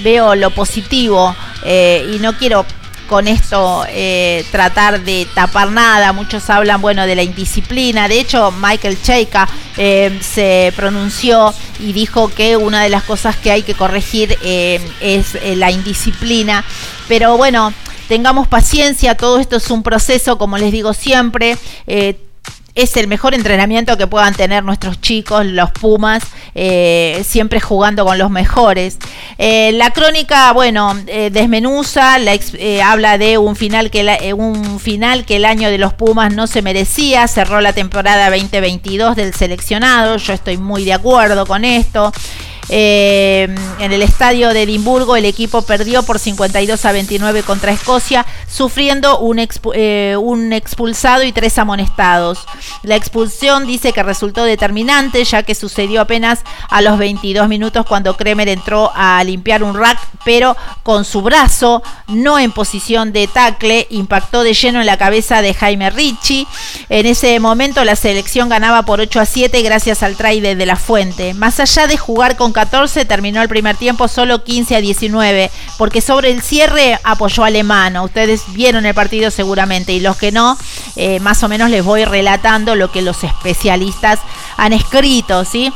veo 0.02 0.34
lo 0.34 0.50
positivo 0.50 1.34
y 1.64 2.18
no 2.20 2.36
quiero 2.36 2.64
con 3.06 3.28
esto 3.28 3.84
tratar 4.50 5.00
de 5.02 5.26
tapar 5.34 5.70
nada. 5.70 6.12
Muchos 6.12 6.48
hablan, 6.50 6.80
bueno, 6.80 7.06
de 7.06 7.14
la 7.14 7.22
indisciplina. 7.22 8.08
De 8.08 8.20
hecho, 8.20 8.52
Michael 8.52 9.00
Cheika 9.02 9.48
se 9.76 10.72
pronunció 10.76 11.54
y 11.80 11.92
dijo 11.92 12.28
que 12.28 12.56
una 12.56 12.82
de 12.82 12.88
las 12.88 13.02
cosas 13.04 13.36
que 13.36 13.50
hay 13.50 13.62
que 13.62 13.74
corregir 13.74 14.36
es 14.42 15.38
la 15.56 15.70
indisciplina 15.70 16.64
pero 17.08 17.36
bueno, 17.36 17.72
tengamos 18.08 18.48
paciencia, 18.48 19.16
todo 19.16 19.38
esto 19.38 19.56
es 19.56 19.70
un 19.70 19.82
proceso, 19.82 20.38
como 20.38 20.58
les 20.58 20.72
digo 20.72 20.92
siempre. 20.92 21.56
Eh, 21.86 22.16
es 22.76 22.96
el 22.96 23.08
mejor 23.08 23.34
entrenamiento 23.34 23.96
que 23.96 24.06
puedan 24.06 24.34
tener 24.34 24.62
nuestros 24.62 25.00
chicos, 25.00 25.44
los 25.44 25.72
Pumas, 25.72 26.22
eh, 26.54 27.24
siempre 27.26 27.60
jugando 27.60 28.04
con 28.04 28.18
los 28.18 28.30
mejores. 28.30 28.98
Eh, 29.38 29.72
la 29.72 29.90
crónica, 29.90 30.52
bueno, 30.52 30.94
desmenuza, 31.32 32.18
habla 32.84 33.18
de 33.18 33.38
un 33.38 33.56
final, 33.56 33.90
que 33.90 34.32
un 34.34 34.78
final 34.78 35.24
que 35.24 35.36
el 35.36 35.44
año 35.44 35.70
de 35.70 35.78
los 35.78 35.94
Pumas 35.94 36.32
no 36.32 36.46
se 36.46 36.62
merecía, 36.62 37.26
cerró 37.26 37.60
la 37.60 37.72
temporada 37.72 38.30
2022 38.30 39.16
del 39.16 39.34
seleccionado, 39.34 40.18
yo 40.18 40.32
estoy 40.32 40.56
muy 40.56 40.84
de 40.84 40.92
acuerdo 40.92 41.46
con 41.46 41.64
esto. 41.64 42.12
Eh, 42.68 43.54
en 43.78 43.92
el 43.92 44.02
estadio 44.02 44.52
de 44.52 44.62
Edimburgo 44.62 45.16
el 45.16 45.24
equipo 45.24 45.62
perdió 45.62 46.02
por 46.02 46.18
52 46.18 46.84
a 46.84 46.92
29 46.92 47.42
contra 47.42 47.72
Escocia, 47.72 48.26
sufriendo 48.48 49.18
un, 49.18 49.46
eh, 49.74 50.16
un 50.18 50.52
expulsado 50.52 51.22
y 51.22 51.32
tres 51.32 51.58
amonestados. 51.58 52.40
La 52.82 52.96
expulsión 52.96 53.66
dice 53.66 53.92
que 53.92 54.02
resultó 54.02 54.44
determinante 54.44 55.24
ya 55.24 55.42
que 55.42 55.54
sucedió 55.54 56.00
apenas 56.00 56.40
a 56.68 56.82
los 56.82 56.98
22 56.98 57.48
minutos 57.48 57.86
cuando 57.86 58.16
Kremer 58.16 58.48
entró 58.48 58.90
a 58.94 59.22
limpiar 59.24 59.62
un 59.62 59.76
rack, 59.76 59.98
pero 60.24 60.56
con 60.82 61.04
su 61.04 61.22
brazo, 61.22 61.82
no 62.08 62.38
en 62.38 62.52
posición 62.52 63.12
de 63.12 63.26
tackle, 63.26 63.86
impactó 63.90 64.42
de 64.42 64.54
lleno 64.54 64.80
en 64.80 64.86
la 64.86 64.96
cabeza 64.96 65.42
de 65.42 65.54
Jaime 65.54 65.90
Ricci. 65.90 66.46
En 66.88 67.06
ese 67.06 67.38
momento 67.40 67.84
la 67.84 67.96
selección 67.96 68.48
ganaba 68.48 68.82
por 68.82 69.00
8 69.00 69.20
a 69.20 69.26
7 69.26 69.62
gracias 69.62 70.02
al 70.02 70.16
try 70.16 70.40
de 70.40 70.66
La 70.66 70.76
Fuente. 70.76 71.34
Más 71.34 71.60
allá 71.60 71.86
de 71.86 71.96
jugar 71.96 72.36
con 72.36 72.52
14 72.56 73.04
terminó 73.04 73.42
el 73.42 73.50
primer 73.50 73.76
tiempo 73.76 74.08
solo 74.08 74.42
15 74.42 74.76
a 74.76 74.80
19, 74.80 75.50
porque 75.76 76.00
sobre 76.00 76.30
el 76.30 76.40
cierre 76.40 76.98
apoyó 77.04 77.44
Alemano. 77.44 78.02
Ustedes 78.02 78.44
vieron 78.54 78.86
el 78.86 78.94
partido 78.94 79.30
seguramente 79.30 79.92
y 79.92 80.00
los 80.00 80.16
que 80.16 80.32
no, 80.32 80.56
eh, 80.96 81.20
más 81.20 81.42
o 81.42 81.48
menos 81.48 81.68
les 81.68 81.84
voy 81.84 82.06
relatando 82.06 82.74
lo 82.74 82.90
que 82.90 83.02
los 83.02 83.24
especialistas 83.24 84.20
han 84.56 84.72
escrito, 84.72 85.44
¿sí? 85.44 85.70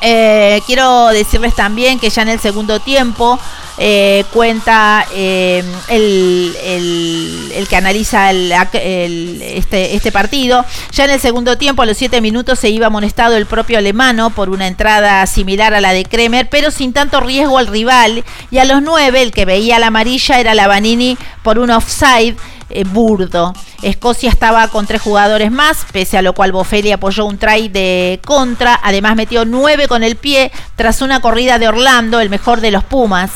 Eh, 0.00 0.62
quiero 0.66 1.08
decirles 1.08 1.54
también 1.54 1.98
que 1.98 2.10
ya 2.10 2.22
en 2.22 2.28
el 2.28 2.40
segundo 2.40 2.80
tiempo 2.80 3.38
eh, 3.80 4.24
cuenta 4.32 5.06
eh, 5.14 5.62
el, 5.88 7.66
que 7.68 7.76
analiza 7.76 8.32
este, 8.32 9.94
este, 9.94 10.12
partido. 10.12 10.64
Ya 10.90 11.04
en 11.04 11.10
el 11.10 11.20
segundo 11.20 11.56
tiempo, 11.58 11.82
a 11.82 11.86
los 11.86 11.96
7 11.96 12.20
minutos, 12.20 12.58
se 12.58 12.70
iba 12.70 12.88
amonestado 12.88 13.36
el 13.36 13.46
propio 13.46 13.78
alemano 13.78 14.30
por 14.30 14.50
una 14.50 14.66
entrada 14.66 15.24
similar 15.26 15.74
a 15.74 15.80
la 15.80 15.92
de 15.92 16.04
Kremer, 16.04 16.48
pero 16.48 16.70
sin 16.70 16.92
tanto 16.92 17.20
riesgo 17.20 17.58
al 17.58 17.68
rival. 17.68 18.24
Y 18.50 18.58
a 18.58 18.64
los 18.64 18.82
9, 18.82 19.22
el 19.22 19.32
que 19.32 19.44
veía 19.44 19.78
la 19.78 19.88
amarilla 19.88 20.40
era 20.40 20.54
la 20.54 20.66
Vanini 20.66 21.16
por 21.42 21.58
un 21.58 21.70
offside. 21.70 22.36
Eh, 22.70 22.84
burdo. 22.84 23.54
Escocia 23.82 24.28
estaba 24.28 24.68
con 24.68 24.86
tres 24.86 25.00
jugadores 25.00 25.50
más, 25.50 25.86
pese 25.90 26.18
a 26.18 26.22
lo 26.22 26.34
cual 26.34 26.52
Bofelli 26.52 26.92
apoyó 26.92 27.24
un 27.24 27.38
try 27.38 27.68
de 27.68 28.20
contra. 28.24 28.78
Además 28.82 29.16
metió 29.16 29.44
nueve 29.44 29.88
con 29.88 30.04
el 30.04 30.16
pie 30.16 30.52
tras 30.76 31.00
una 31.00 31.20
corrida 31.20 31.58
de 31.58 31.68
Orlando, 31.68 32.20
el 32.20 32.28
mejor 32.28 32.60
de 32.60 32.70
los 32.70 32.84
Pumas. 32.84 33.30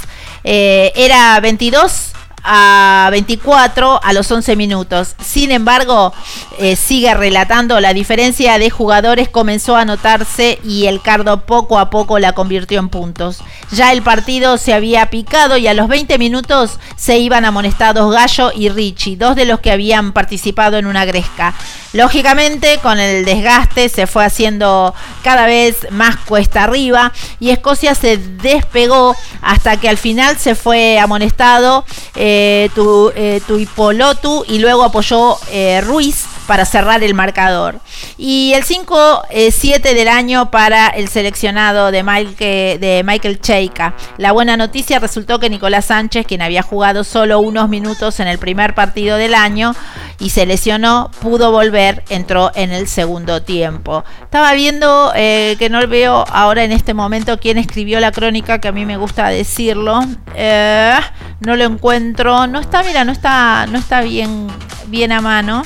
Eh, 0.44 0.92
era 0.96 1.38
22 1.40 2.11
a 2.44 3.08
24 3.10 4.00
a 4.02 4.12
los 4.12 4.30
11 4.30 4.56
minutos. 4.56 5.14
Sin 5.22 5.52
embargo, 5.52 6.12
eh, 6.58 6.76
sigue 6.76 7.14
relatando 7.14 7.80
la 7.80 7.94
diferencia 7.94 8.58
de 8.58 8.70
jugadores 8.70 9.28
comenzó 9.28 9.76
a 9.76 9.84
notarse 9.84 10.58
y 10.64 10.86
el 10.86 11.00
Cardo 11.00 11.42
poco 11.46 11.78
a 11.78 11.90
poco 11.90 12.18
la 12.18 12.32
convirtió 12.32 12.78
en 12.78 12.88
puntos. 12.88 13.38
Ya 13.70 13.92
el 13.92 14.02
partido 14.02 14.58
se 14.58 14.74
había 14.74 15.06
picado 15.06 15.56
y 15.56 15.66
a 15.66 15.74
los 15.74 15.88
20 15.88 16.18
minutos 16.18 16.78
se 16.96 17.18
iban 17.18 17.44
amonestados 17.44 18.12
Gallo 18.12 18.52
y 18.54 18.68
Richie, 18.68 19.16
dos 19.16 19.36
de 19.36 19.44
los 19.44 19.60
que 19.60 19.70
habían 19.70 20.12
participado 20.12 20.78
en 20.78 20.86
una 20.86 21.04
gresca. 21.04 21.54
Lógicamente, 21.92 22.78
con 22.82 22.98
el 22.98 23.24
desgaste 23.24 23.88
se 23.88 24.06
fue 24.06 24.24
haciendo 24.24 24.94
cada 25.22 25.46
vez 25.46 25.86
más 25.90 26.16
cuesta 26.16 26.64
arriba 26.64 27.12
y 27.38 27.50
Escocia 27.50 27.94
se 27.94 28.16
despegó 28.16 29.14
hasta 29.42 29.76
que 29.76 29.88
al 29.88 29.98
final 29.98 30.38
se 30.38 30.54
fue 30.54 30.98
amonestado. 30.98 31.84
Eh, 32.16 32.31
eh, 32.34 32.70
tu, 32.74 33.12
eh, 33.14 33.42
Tuipolotu 33.46 34.42
y 34.48 34.58
luego 34.58 34.84
apoyó 34.84 35.36
eh, 35.50 35.82
Ruiz 35.82 36.24
para 36.46 36.64
cerrar 36.64 37.02
el 37.02 37.12
marcador. 37.12 37.78
Y 38.16 38.52
el 38.54 38.64
5-7 38.64 39.80
del 39.94 40.08
año 40.08 40.50
para 40.50 40.88
el 40.88 41.08
seleccionado 41.08 41.90
de 41.90 42.02
Michael, 42.02 42.80
de 42.80 43.02
Michael 43.04 43.40
Cheika. 43.40 43.94
La 44.16 44.32
buena 44.32 44.56
noticia 44.56 44.98
resultó 44.98 45.38
que 45.38 45.50
Nicolás 45.50 45.86
Sánchez, 45.86 46.26
quien 46.26 46.40
había 46.40 46.62
jugado 46.62 47.04
solo 47.04 47.40
unos 47.40 47.68
minutos 47.68 48.18
en 48.18 48.28
el 48.28 48.38
primer 48.38 48.74
partido 48.74 49.18
del 49.18 49.34
año 49.34 49.74
y 50.18 50.30
se 50.30 50.46
lesionó, 50.46 51.10
pudo 51.20 51.52
volver, 51.52 52.02
entró 52.08 52.50
en 52.54 52.72
el 52.72 52.88
segundo 52.88 53.42
tiempo. 53.42 54.04
Estaba 54.22 54.54
viendo 54.54 55.12
eh, 55.14 55.56
que 55.58 55.68
no 55.68 55.86
veo 55.86 56.24
ahora 56.32 56.64
en 56.64 56.72
este 56.72 56.94
momento 56.94 57.38
quién 57.38 57.58
escribió 57.58 58.00
la 58.00 58.12
crónica, 58.12 58.60
que 58.60 58.68
a 58.68 58.72
mí 58.72 58.86
me 58.86 58.96
gusta 58.96 59.28
decirlo. 59.28 60.00
Eh, 60.34 60.98
no 61.40 61.56
lo 61.56 61.64
encuentro. 61.64 62.21
No 62.22 62.60
está, 62.60 62.84
mira, 62.84 63.04
no 63.04 63.10
está, 63.10 63.66
no 63.66 63.78
está 63.78 64.00
bien, 64.00 64.46
bien 64.86 65.10
a 65.10 65.20
mano. 65.20 65.64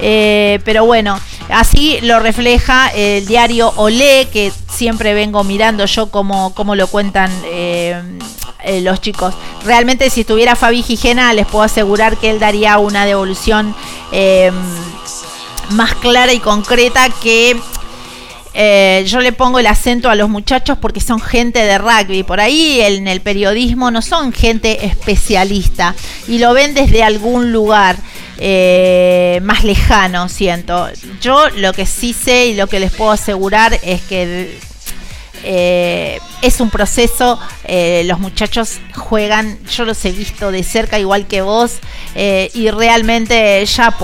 Eh, 0.00 0.58
pero 0.64 0.84
bueno, 0.84 1.18
así 1.48 2.00
lo 2.02 2.18
refleja 2.18 2.88
el 2.88 3.24
diario 3.24 3.72
Olé, 3.76 4.28
que 4.32 4.52
siempre 4.68 5.14
vengo 5.14 5.44
mirando 5.44 5.86
yo 5.86 6.10
como 6.10 6.74
lo 6.74 6.86
cuentan 6.88 7.30
eh, 7.44 8.02
eh, 8.64 8.80
los 8.80 9.00
chicos. 9.00 9.32
Realmente 9.64 10.10
si 10.10 10.22
estuviera 10.22 10.56
Fabi 10.56 10.82
Gijena, 10.82 11.32
les 11.32 11.46
puedo 11.46 11.62
asegurar 11.62 12.16
que 12.16 12.30
él 12.30 12.40
daría 12.40 12.78
una 12.78 13.06
devolución 13.06 13.72
más 15.70 15.94
clara 15.94 16.32
y 16.32 16.40
concreta 16.40 17.10
que 17.22 17.56
yo 19.06 19.20
le 19.20 19.32
pongo 19.32 19.58
el 19.58 19.66
acento 19.66 20.08
a 20.08 20.14
los 20.14 20.28
muchachos 20.28 20.78
porque 20.80 21.00
son 21.00 21.20
gente 21.20 21.60
de 21.60 21.78
rugby. 21.78 22.22
Por 22.22 22.40
ahí 22.40 22.80
en 22.80 23.06
el 23.06 23.20
periodismo 23.20 23.90
no 23.90 24.02
son 24.02 24.32
gente 24.32 24.86
especialista 24.86 25.94
y 26.26 26.38
lo 26.38 26.54
ven 26.54 26.74
desde 26.74 27.02
algún 27.02 27.52
lugar. 27.52 27.96
eh, 28.38 29.40
más 29.42 29.64
lejano, 29.64 30.28
siento. 30.28 30.88
Yo 31.22 31.48
lo 31.56 31.72
que 31.72 31.86
sí 31.86 32.12
sé 32.12 32.48
y 32.48 32.54
lo 32.54 32.66
que 32.66 32.80
les 32.80 32.92
puedo 32.92 33.10
asegurar 33.10 33.78
es 33.82 34.02
que 34.02 34.58
eh, 35.44 36.18
es 36.42 36.60
un 36.60 36.70
proceso, 36.70 37.38
eh, 37.64 38.02
los 38.06 38.18
muchachos 38.18 38.78
juegan, 38.94 39.58
yo 39.68 39.84
los 39.84 40.04
he 40.04 40.12
visto 40.12 40.50
de 40.50 40.62
cerca 40.62 40.98
igual 40.98 41.26
que 41.26 41.42
vos 41.42 41.78
y 42.14 42.70
realmente 42.70 43.64
ya, 43.66 43.94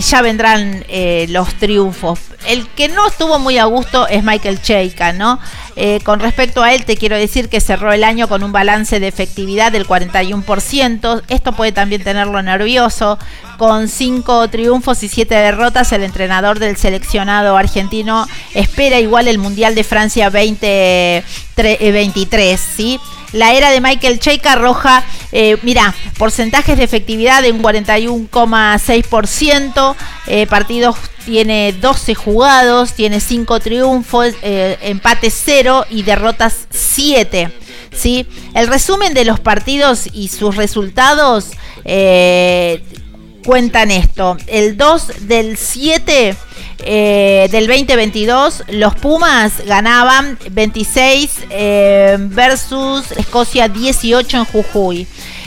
ya 0.00 0.22
vendrán 0.22 0.84
los 1.28 1.54
triunfos. 1.54 2.18
El 2.46 2.66
que 2.70 2.88
no 2.88 3.06
estuvo 3.06 3.38
muy 3.38 3.58
a 3.58 3.66
gusto 3.66 4.08
es 4.08 4.24
Michael 4.24 4.60
Cheika, 4.60 5.12
¿no? 5.12 5.38
Eh, 5.76 6.00
con 6.04 6.20
respecto 6.20 6.62
a 6.62 6.72
él, 6.74 6.84
te 6.84 6.96
quiero 6.96 7.16
decir 7.16 7.48
que 7.48 7.60
cerró 7.60 7.92
el 7.92 8.04
año 8.04 8.28
con 8.28 8.42
un 8.42 8.52
balance 8.52 9.00
de 9.00 9.08
efectividad 9.08 9.72
del 9.72 9.86
41%. 9.86 11.22
Esto 11.28 11.52
puede 11.52 11.72
también 11.72 12.02
tenerlo 12.02 12.42
nervioso. 12.42 13.18
Con 13.58 13.88
cinco 13.88 14.48
triunfos 14.48 15.02
y 15.02 15.08
siete 15.08 15.34
derrotas, 15.34 15.92
el 15.92 16.02
entrenador 16.02 16.58
del 16.58 16.76
seleccionado 16.76 17.56
argentino 17.56 18.26
espera 18.54 18.98
igual 18.98 19.28
el 19.28 19.38
Mundial 19.38 19.74
de 19.74 19.84
Francia 19.84 20.30
2023, 21.56 22.60
¿sí? 22.60 23.00
La 23.32 23.54
era 23.54 23.70
de 23.70 23.80
Michael 23.80 24.18
Cheika 24.18 24.52
arroja, 24.52 25.02
eh, 25.32 25.56
mira, 25.62 25.94
porcentajes 26.18 26.76
de 26.76 26.84
efectividad 26.84 27.42
de 27.42 27.52
un 27.52 27.62
41,6%, 27.62 29.96
eh, 30.26 30.46
partidos 30.46 30.96
tiene 31.24 31.72
12 31.72 32.14
jugados, 32.14 32.92
tiene 32.92 33.20
5 33.20 33.60
triunfos, 33.60 34.34
eh, 34.42 34.76
empate 34.82 35.30
0 35.30 35.86
y 35.88 36.02
derrotas 36.02 36.66
7. 36.70 37.50
¿sí? 37.92 38.26
El 38.54 38.68
resumen 38.68 39.14
de 39.14 39.24
los 39.24 39.40
partidos 39.40 40.08
y 40.12 40.28
sus 40.28 40.56
resultados 40.56 41.46
eh, 41.84 42.82
cuentan 43.44 43.90
esto. 43.90 44.36
El 44.46 44.76
2 44.76 45.26
del 45.26 45.56
7 45.56 46.36
eh, 46.84 47.48
del 47.50 47.66
2022, 47.66 48.64
los 48.68 48.94
Pumas 48.96 49.64
ganaban 49.66 50.38
26 50.50 51.46
versus 52.28 53.12
Escocia 53.12 53.68
18 53.68 54.36
en 54.38 54.44
Jujuy. 54.44 55.06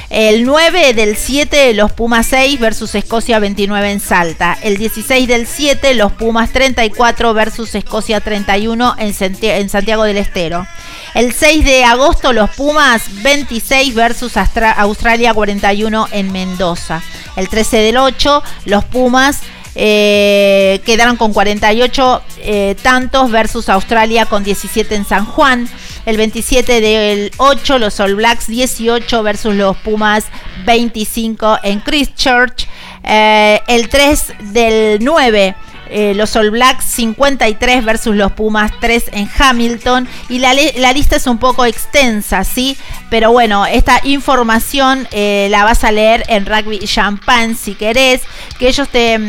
El 0.10 0.46
9 0.46 0.94
del 0.94 1.18
7, 1.18 1.74
los 1.74 1.92
Pumas 1.92 2.28
6 2.28 2.60
versus 2.60 2.94
Escocia 2.94 3.40
29 3.40 3.92
en 3.92 4.00
Salta. 4.00 4.58
El 4.62 4.78
16 4.78 5.28
del 5.28 5.48
7, 5.48 5.96
los 5.96 6.12
Pumas 6.12 6.52
34 6.52 7.34
versus 7.34 7.74
Escocia 7.74 8.22
31 8.22 8.96
en 8.98 9.70
Santiago 9.70 10.04
del 10.04 10.18
Estero. 10.18 10.68
El 11.16 11.34
6 11.34 11.66
de 11.66 11.84
agosto, 11.84 12.34
los 12.34 12.52
Pumas 12.52 13.24
26 13.24 13.96
versus 13.96 14.38
Australia 14.38 15.34
41 15.34 16.08
en 16.12 16.32
Mendoza. 16.32 17.02
El 17.36 17.50
13 17.50 17.78
del 17.78 17.98
8, 17.98 18.44
los 18.66 18.86
Pumas 18.86 19.42
eh, 19.76 20.82
quedaron 20.86 21.18
con 21.18 21.34
48 21.34 22.22
eh, 22.40 22.76
tantos 22.82 23.30
versus 23.30 23.68
Australia 23.68 24.26
con 24.26 24.44
17 24.44 24.96
en 24.96 25.06
San 25.06 25.26
Juan. 25.26 25.68
El 26.06 26.18
27 26.18 26.82
del 26.82 27.32
8, 27.38 27.80
los 27.80 28.00
All 28.00 28.16
Blacks 28.16 28.48
18 28.48 29.24
versus 29.24 29.56
los 29.56 29.76
Pumas 29.78 30.26
25 30.66 31.60
en 31.64 31.80
Christchurch. 31.82 32.68
Eh, 33.04 33.60
el 33.68 33.90
3 33.90 34.34
del 34.54 35.04
9. 35.04 35.56
Eh, 35.90 36.14
los 36.16 36.36
All 36.36 36.52
Blacks 36.52 36.86
53 36.86 37.86
versus 37.86 38.16
los 38.16 38.32
Pumas 38.32 38.72
3 38.80 39.06
en 39.14 39.30
Hamilton. 39.38 40.08
Y 40.30 40.40
la, 40.40 40.54
lista 40.54 41.16
es 41.16 41.28
un 41.28 41.38
poco 41.38 41.66
extensa, 41.66 42.44
¿sí? 42.44 42.78
Pero 43.10 43.32
bueno, 43.32 43.66
esta 43.66 44.00
información 44.04 45.08
eh, 45.12 45.48
la 45.52 45.64
vas 45.64 45.84
a 45.84 45.92
leer 45.92 46.24
en 46.28 46.46
Rugby 46.46 46.80
Champagne 46.80 47.56
si 47.56 47.76
querés, 47.76 48.22
que 48.60 48.68
ellos 48.68 48.90
te, 48.90 49.20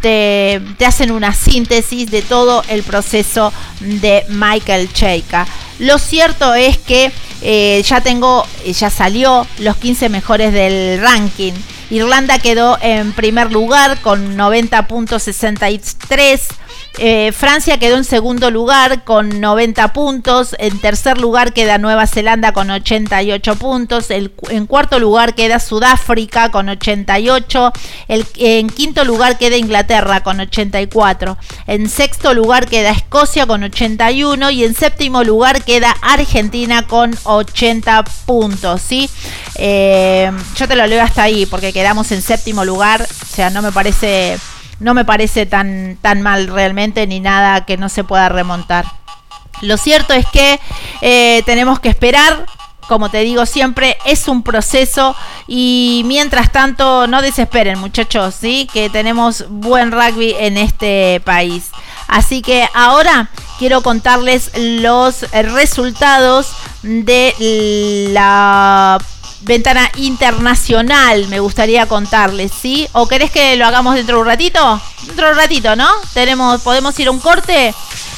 te, 0.00 0.86
hacen 0.86 1.10
una 1.10 1.32
síntesis 1.34 2.10
de 2.10 2.22
todo 2.22 2.62
el 2.68 2.82
proceso 2.82 3.52
de 3.80 4.24
Michael 4.28 4.92
Cheika. 4.92 5.46
Lo 5.78 5.98
cierto 5.98 6.54
es 6.54 6.78
que 6.78 7.12
eh, 7.42 7.82
ya 7.84 8.00
tengo, 8.00 8.46
ya 8.64 8.90
salió 8.90 9.46
los 9.58 9.76
15 9.76 10.08
mejores 10.08 10.52
del 10.52 11.00
ranking. 11.00 11.52
Irlanda 11.90 12.38
quedó 12.38 12.78
en 12.80 13.12
primer 13.12 13.52
lugar 13.52 14.00
con 14.00 14.36
90.63 14.36 16.40
eh, 16.98 17.32
Francia 17.32 17.78
quedó 17.78 17.96
en 17.96 18.04
segundo 18.04 18.50
lugar 18.50 19.04
con 19.04 19.40
90 19.40 19.92
puntos. 19.92 20.56
En 20.58 20.78
tercer 20.80 21.18
lugar 21.18 21.52
queda 21.52 21.78
Nueva 21.78 22.06
Zelanda 22.06 22.52
con 22.52 22.70
88 22.70 23.56
puntos. 23.56 24.10
en 24.10 24.66
cuarto 24.66 24.98
lugar 24.98 25.34
queda 25.34 25.60
Sudáfrica 25.60 26.50
con 26.50 26.68
88. 26.68 27.72
en 28.08 28.68
quinto 28.70 29.04
lugar 29.04 29.36
queda 29.38 29.56
Inglaterra 29.56 30.22
con 30.22 30.40
84. 30.40 31.36
En 31.66 31.88
sexto 31.88 32.32
lugar 32.32 32.66
queda 32.66 32.90
Escocia 32.90 33.46
con 33.46 33.62
81. 33.62 34.50
Y 34.50 34.64
en 34.64 34.74
séptimo 34.74 35.22
lugar 35.22 35.64
queda 35.64 35.94
Argentina 36.00 36.86
con 36.86 37.14
80 37.24 38.04
puntos. 38.24 38.80
¿sí? 38.80 39.10
Eh, 39.56 40.30
yo 40.56 40.66
te 40.68 40.76
lo 40.76 40.86
leo 40.86 41.02
hasta 41.02 41.24
ahí 41.24 41.46
porque 41.46 41.72
quedamos 41.72 42.10
en 42.12 42.22
séptimo 42.22 42.64
lugar. 42.64 43.02
O 43.02 43.26
sea, 43.26 43.50
no 43.50 43.60
me 43.60 43.72
parece 43.72 44.38
no 44.80 44.94
me 44.94 45.04
parece 45.04 45.46
tan, 45.46 45.98
tan 46.02 46.22
mal 46.22 46.48
realmente 46.48 47.06
ni 47.06 47.20
nada 47.20 47.64
que 47.64 47.76
no 47.76 47.88
se 47.88 48.04
pueda 48.04 48.28
remontar. 48.28 48.86
Lo 49.62 49.76
cierto 49.76 50.12
es 50.12 50.26
que 50.26 50.60
eh, 51.00 51.42
tenemos 51.46 51.80
que 51.80 51.88
esperar 51.88 52.46
como 52.88 53.10
te 53.10 53.18
digo 53.18 53.46
siempre, 53.46 53.96
es 54.04 54.28
un 54.28 54.42
proceso 54.42 55.16
y 55.46 56.02
mientras 56.06 56.52
tanto 56.52 57.06
no 57.06 57.22
desesperen 57.22 57.78
muchachos, 57.78 58.34
¿sí? 58.34 58.68
Que 58.72 58.88
tenemos 58.90 59.44
buen 59.48 59.92
rugby 59.92 60.34
en 60.38 60.56
este 60.56 61.20
país. 61.24 61.70
Así 62.08 62.42
que 62.42 62.68
ahora 62.74 63.30
quiero 63.58 63.82
contarles 63.82 64.52
los 64.54 65.22
resultados 65.32 66.52
de 66.82 68.08
la 68.12 68.98
ventana 69.46 69.92
internacional, 69.94 71.28
me 71.28 71.38
gustaría 71.38 71.86
contarles, 71.86 72.50
¿sí? 72.52 72.88
¿O 72.92 73.06
querés 73.06 73.30
que 73.30 73.54
lo 73.54 73.64
hagamos 73.64 73.94
dentro 73.94 74.16
de 74.16 74.22
un 74.22 74.26
ratito? 74.26 74.80
Dentro 75.06 75.26
de 75.26 75.32
un 75.32 75.38
ratito, 75.38 75.76
¿no? 75.76 75.88
Tenemos, 76.12 76.60
podemos 76.62 76.98
ir 76.98 77.06
a 77.06 77.12
un 77.12 77.20
corte. 77.20 77.72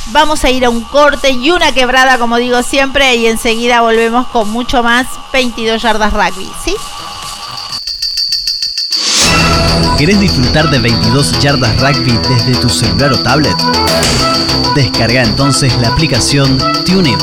Vamos 0.07 0.43
a 0.45 0.51
ir 0.51 0.65
a 0.65 0.71
un 0.71 0.81
corte 0.85 1.31
y 1.31 1.51
una 1.51 1.73
quebrada, 1.73 2.17
como 2.17 2.39
digo 2.39 2.63
siempre, 2.63 3.15
y 3.17 3.27
enseguida 3.27 3.83
volvemos 3.83 4.27
con 4.29 4.49
mucho 4.49 4.83
más 4.83 5.07
22 5.35 5.83
yardas 5.83 6.15
rugby, 6.15 6.51
¿sí? 6.65 6.75
¿Querés 9.99 10.19
disfrutar 10.19 10.71
de 10.71 10.79
22 10.79 11.39
yardas 11.41 11.79
rugby 11.79 12.19
desde 12.27 12.59
tu 12.59 12.71
celular 12.71 13.13
o 13.13 13.23
tablet? 13.23 13.57
Descarga 14.75 15.23
entonces 15.25 15.77
la 15.77 15.89
aplicación 15.89 16.57
TuneIn. 16.87 17.19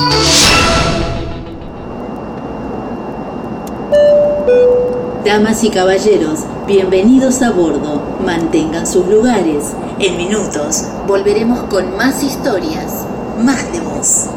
Damas 5.26 5.64
y 5.64 5.72
caballeros, 5.72 6.42
bienvenidos 6.68 7.42
a 7.42 7.50
bordo. 7.50 8.00
Mantengan 8.24 8.86
sus 8.86 9.08
lugares. 9.08 9.74
En 9.98 10.18
minutos 10.18 10.84
volveremos 11.08 11.64
con 11.64 11.98
más 11.98 12.22
historias, 12.22 13.08
más 13.40 13.72
de 13.74 13.80
voz. 13.80 14.30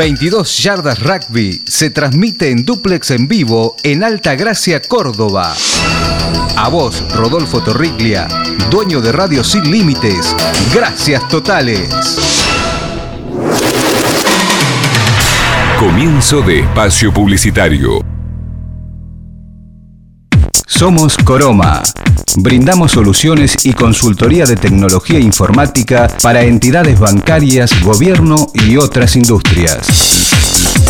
22 0.00 0.56
Yardas 0.62 0.98
Rugby 0.98 1.62
se 1.66 1.90
transmite 1.90 2.48
en 2.48 2.64
duplex 2.64 3.10
en 3.10 3.28
vivo 3.28 3.76
en 3.82 4.02
Alta 4.02 4.34
Gracia, 4.34 4.80
Córdoba. 4.80 5.54
A 6.56 6.70
vos, 6.70 7.04
Rodolfo 7.14 7.62
Torriglia, 7.62 8.26
dueño 8.70 9.02
de 9.02 9.12
Radio 9.12 9.44
Sin 9.44 9.70
Límites. 9.70 10.34
Gracias 10.72 11.28
totales. 11.28 11.90
Comienzo 15.78 16.40
de 16.40 16.60
espacio 16.60 17.12
publicitario. 17.12 18.19
Somos 20.80 21.18
Coroma. 21.18 21.82
Brindamos 22.38 22.92
soluciones 22.92 23.66
y 23.66 23.74
consultoría 23.74 24.46
de 24.46 24.56
tecnología 24.56 25.18
informática 25.20 26.08
para 26.22 26.40
entidades 26.40 26.98
bancarias, 26.98 27.82
gobierno 27.82 28.46
y 28.54 28.78
otras 28.78 29.14
industrias. 29.14 30.89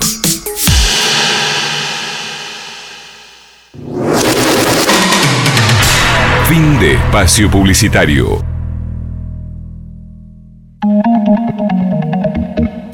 Fin 6.48 6.80
de 6.80 6.94
espacio 6.94 7.48
publicitario. 7.48 8.55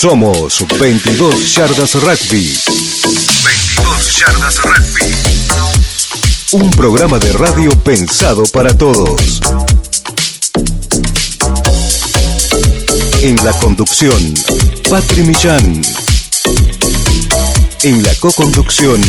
Somos 0.00 0.64
22 0.78 1.56
Yardas 1.56 1.94
Rugby. 1.96 2.56
22 3.44 4.16
Yardas 4.16 4.62
Rugby. 4.62 5.14
Un 6.52 6.70
programa 6.70 7.18
de 7.18 7.30
radio 7.34 7.68
pensado 7.80 8.44
para 8.44 8.74
todos. 8.74 9.42
En 13.20 13.36
la 13.44 13.52
conducción, 13.52 14.32
Patri 14.88 15.22
Millán. 15.22 15.82
En 17.82 18.02
la 18.02 18.14
co-conducción, 18.14 19.02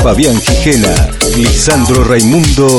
Fabián 0.00 0.40
Gijena, 0.40 1.10
Lisandro 1.36 2.04
Raimundo. 2.04 2.78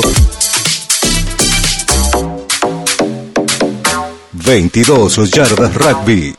22 4.32 5.30
Yardas 5.30 5.74
Rugby. 5.74 6.34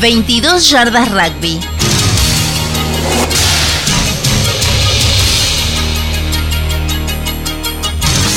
22 0.00 0.70
yardas 0.70 1.10
rugby. 1.10 1.60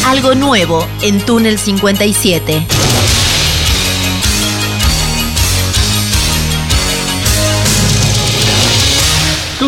Algo 0.05 0.35
nuevo 0.35 0.85
en 1.03 1.21
Túnel 1.21 1.57
57. 1.57 2.67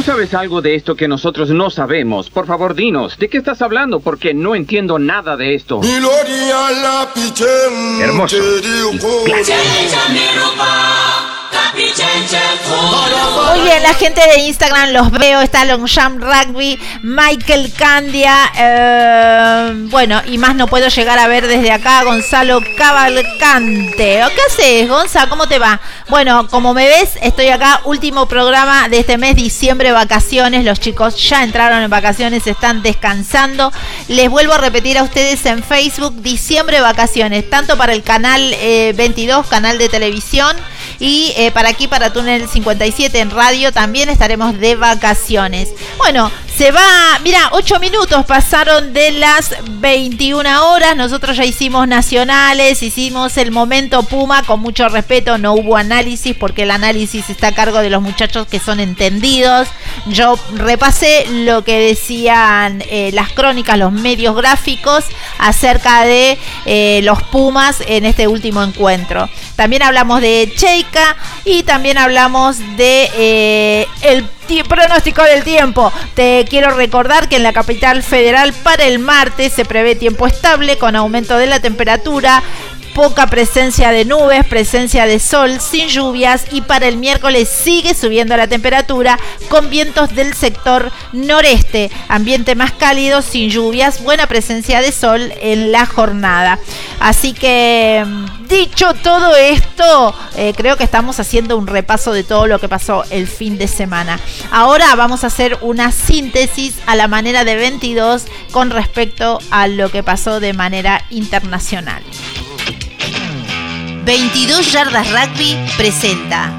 Sabes 0.06 0.36
algo 0.36 0.62
de 0.62 0.76
esto 0.76 0.96
que 0.96 1.08
nosotros 1.08 1.50
no 1.50 1.72
sabemos. 1.72 2.30
Por 2.30 2.46
favor, 2.46 2.76
dinos, 2.76 3.18
¿de 3.18 3.28
qué 3.28 3.40
estás 3.40 3.64
hablando? 3.64 4.00
Porque 4.00 4.36
no 4.36 4.54
entiendo 4.54 5.00
nada 5.00 5.36
de 5.36 5.56
esto. 5.56 5.82
Hermoso. 8.02 8.38
Muy 13.52 13.60
bien, 13.62 13.84
la 13.84 13.94
gente 13.94 14.22
de 14.22 14.40
Instagram 14.42 14.92
los 14.92 15.12
veo. 15.12 15.42
Está 15.42 15.66
Longchamp 15.66 16.22
Rugby, 16.22 16.80
Michael 17.02 17.74
Candia. 17.78 18.52
eh, 18.58 19.72
bueno, 19.90 20.22
y 20.26 20.38
más 20.38 20.56
no 20.56 20.68
puedo 20.68 20.88
llegar 20.88 21.20
a 21.20 21.28
ver 21.28 21.48
desde 21.48 21.72
acá. 21.72 22.04
Gonzalo 22.04 22.62
Cavalcante. 22.78 24.24
¿O 24.24 24.30
¿Qué 24.30 24.42
haces, 24.48 24.90
Gonza? 24.90 25.28
¿Cómo 25.28 25.48
te 25.48 25.60
va? 25.60 25.80
Bueno, 26.10 26.48
como 26.48 26.74
me 26.74 26.86
ves, 26.86 27.18
estoy 27.22 27.50
acá. 27.50 27.82
Último 27.86 28.28
programa 28.28 28.88
de 28.90 29.00
este 29.00 29.18
mes, 29.18 29.36
diciembre, 29.36 29.92
vacaciones. 29.96 30.64
Los 30.64 30.80
chicos 30.80 31.16
ya 31.28 31.44
entraron 31.44 31.82
en 31.82 31.90
vacaciones, 31.90 32.46
están 32.46 32.84
descansando. 32.84 33.72
Les 34.08 34.30
vuelvo 34.30 34.54
a 34.54 34.58
repetir 34.60 35.00
a 35.00 35.04
ustedes 35.04 35.44
en 35.48 35.64
Facebook, 35.64 36.22
diciembre, 36.22 36.82
vacaciones. 36.82 37.50
Tanto 37.50 37.78
para 37.78 37.94
el 37.94 38.04
canal 38.04 38.54
eh, 38.60 38.94
22, 38.96 39.48
canal 39.48 39.80
de 39.80 39.90
televisión. 39.90 40.56
Y 41.00 41.34
eh, 41.38 41.52
para 41.52 41.70
aquí, 41.70 41.88
para 41.88 42.14
Túnel 42.14 42.48
57 42.48 43.20
en 43.20 43.32
radio, 43.32 43.72
también 43.72 44.10
estaremos 44.10 44.58
de 44.60 44.76
vacaciones. 44.76 45.70
Bueno, 45.98 46.32
se 46.56 46.72
va, 46.72 47.20
mira, 47.22 47.50
8 47.52 47.80
minutos 47.82 48.26
pasaron 48.26 48.94
de 48.94 49.12
las 49.12 49.54
21 49.82 50.72
horas. 50.72 50.96
Nosotros 50.96 51.36
ya 51.36 51.44
hicimos 51.44 51.86
nacionales, 51.86 52.82
hicimos 52.82 53.36
el 53.36 53.52
momento 53.52 54.04
Puma, 54.04 54.42
con 54.44 54.62
mucho 54.62 54.88
respeto, 54.88 55.38
no 55.38 55.54
hubo 55.54 55.76
análisis 55.76 56.34
porque 56.34 56.64
el 56.64 56.72
análisis 56.72 57.30
está 57.30 57.48
a 57.48 57.52
cargo 57.52 57.80
de 57.80 57.90
los 57.90 58.02
muchachos 58.02 58.48
que 58.48 58.62
son 58.62 58.80
entendidos. 58.80 59.68
Yo 60.08 60.40
repasé 60.54 61.26
lo 61.30 61.66
que 61.66 61.78
decían 61.78 62.82
eh, 62.90 63.12
las 63.14 63.34
crónicas, 63.34 63.78
los 63.78 63.92
medios 63.92 64.34
gráficos 64.36 65.04
acerca 65.38 66.06
de 66.06 66.38
eh, 66.66 67.02
los 67.04 67.22
Pumas 67.24 67.84
en 67.86 68.06
este 68.06 68.28
último 68.28 68.64
encuentro. 68.64 69.30
También 69.58 69.84
hablamos 69.84 70.22
de 70.22 70.54
Y 71.46 71.64
también 71.64 71.98
hablamos 71.98 72.58
de 72.78 73.10
eh, 73.16 73.88
el 74.02 74.28
ti- 74.48 74.64
pronóstico 74.64 75.22
del 75.24 75.44
tiempo. 75.44 75.92
Te 76.16 76.46
quiero 76.50 76.72
recordar 76.76 77.30
que 77.30 77.36
en 77.38 77.44
la 77.44 77.54
capital 77.54 78.04
federal 78.04 78.54
para 78.54 78.84
el 78.86 79.00
martes 79.00 79.54
se 79.54 79.66
prevé 79.66 79.96
tiempo 79.96 80.28
estable 80.28 80.78
con 80.78 80.96
aumento 80.96 81.38
de 81.38 81.48
la 81.48 81.60
temperatura. 81.60 82.42
Poca 82.96 83.28
presencia 83.28 83.92
de 83.92 84.06
nubes, 84.06 84.46
presencia 84.46 85.06
de 85.06 85.20
sol, 85.20 85.60
sin 85.60 85.90
lluvias 85.90 86.46
y 86.52 86.62
para 86.62 86.88
el 86.88 86.96
miércoles 86.96 87.50
sigue 87.50 87.94
subiendo 87.94 88.38
la 88.38 88.48
temperatura 88.48 89.20
con 89.50 89.70
vientos 89.70 90.16
del 90.16 90.34
sector 90.34 90.94
noreste, 91.12 91.92
ambiente 92.08 92.56
más 92.56 92.72
cálido, 92.72 93.22
sin 93.22 93.50
lluvias, 93.50 94.02
buena 94.02 94.28
presencia 94.28 94.80
de 94.80 94.94
sol 94.94 95.34
en 95.42 95.74
la 95.74 95.86
jornada. 95.86 96.58
Así 97.02 97.34
que 97.34 98.02
mm, 98.08 98.48
dicho 98.48 98.94
todo 99.04 99.36
esto, 99.36 100.16
eh, 100.38 100.54
creo 100.56 100.78
que 100.78 100.86
estamos 100.86 101.20
haciendo 101.20 101.58
un 101.58 101.68
repaso 101.68 102.14
de 102.14 102.24
todo 102.24 102.48
lo 102.48 102.60
que 102.60 102.70
pasó 102.70 103.04
el 103.10 103.28
fin 103.28 103.58
de 103.58 103.68
semana. 103.68 104.22
Ahora 104.52 104.96
vamos 104.96 105.26
a 105.26 105.28
hacer 105.28 105.58
una 105.60 105.92
síntesis 105.92 106.78
a 106.86 106.96
la 106.96 107.10
manera 107.10 107.44
de 107.44 107.58
22 107.58 108.24
con 108.52 108.70
respecto 108.70 109.40
a 109.52 109.68
lo 109.68 109.92
que 109.92 110.02
pasó 110.02 110.40
de 110.40 110.54
manera 110.54 111.04
internacional. 111.10 112.02
22 114.06 114.72
yardas 114.72 115.08
rugby 115.10 115.58
presenta 115.78 116.54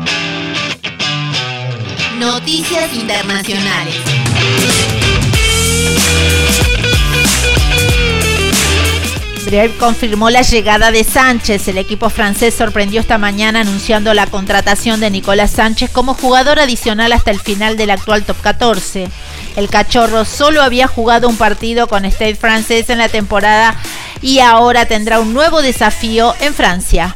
Noticias 2.19 2.93
internacionales. 2.93 3.95
Breve 9.45 9.77
confirmó 9.79 10.29
la 10.29 10.43
llegada 10.43 10.91
de 10.91 11.05
Sánchez. 11.05 11.69
El 11.69 11.79
equipo 11.79 12.11
francés 12.11 12.53
sorprendió 12.53 13.01
esta 13.01 13.17
mañana 13.17 13.61
anunciando 13.61 14.13
la 14.13 14.27
contratación 14.27 14.99
de 14.99 15.11
Nicolás 15.11 15.53
Sánchez 15.53 15.91
como 15.93 16.15
jugador 16.15 16.59
adicional 16.59 17.13
hasta 17.13 17.31
el 17.31 17.39
final 17.39 17.77
del 17.77 17.91
actual 17.91 18.25
top 18.25 18.41
14. 18.41 19.09
El 19.55 19.69
cachorro 19.69 20.25
solo 20.25 20.63
había 20.63 20.89
jugado 20.89 21.29
un 21.29 21.37
partido 21.37 21.87
con 21.87 22.05
Stade 22.05 22.35
francés 22.35 22.91
en 22.91 22.99
la 22.99 23.09
temporada 23.09 23.77
y 24.21 24.41
ahora 24.41 24.87
tendrá 24.87 25.21
un 25.21 25.33
nuevo 25.33 25.63
desafío 25.63 26.35
en 26.41 26.53
Francia. 26.53 27.15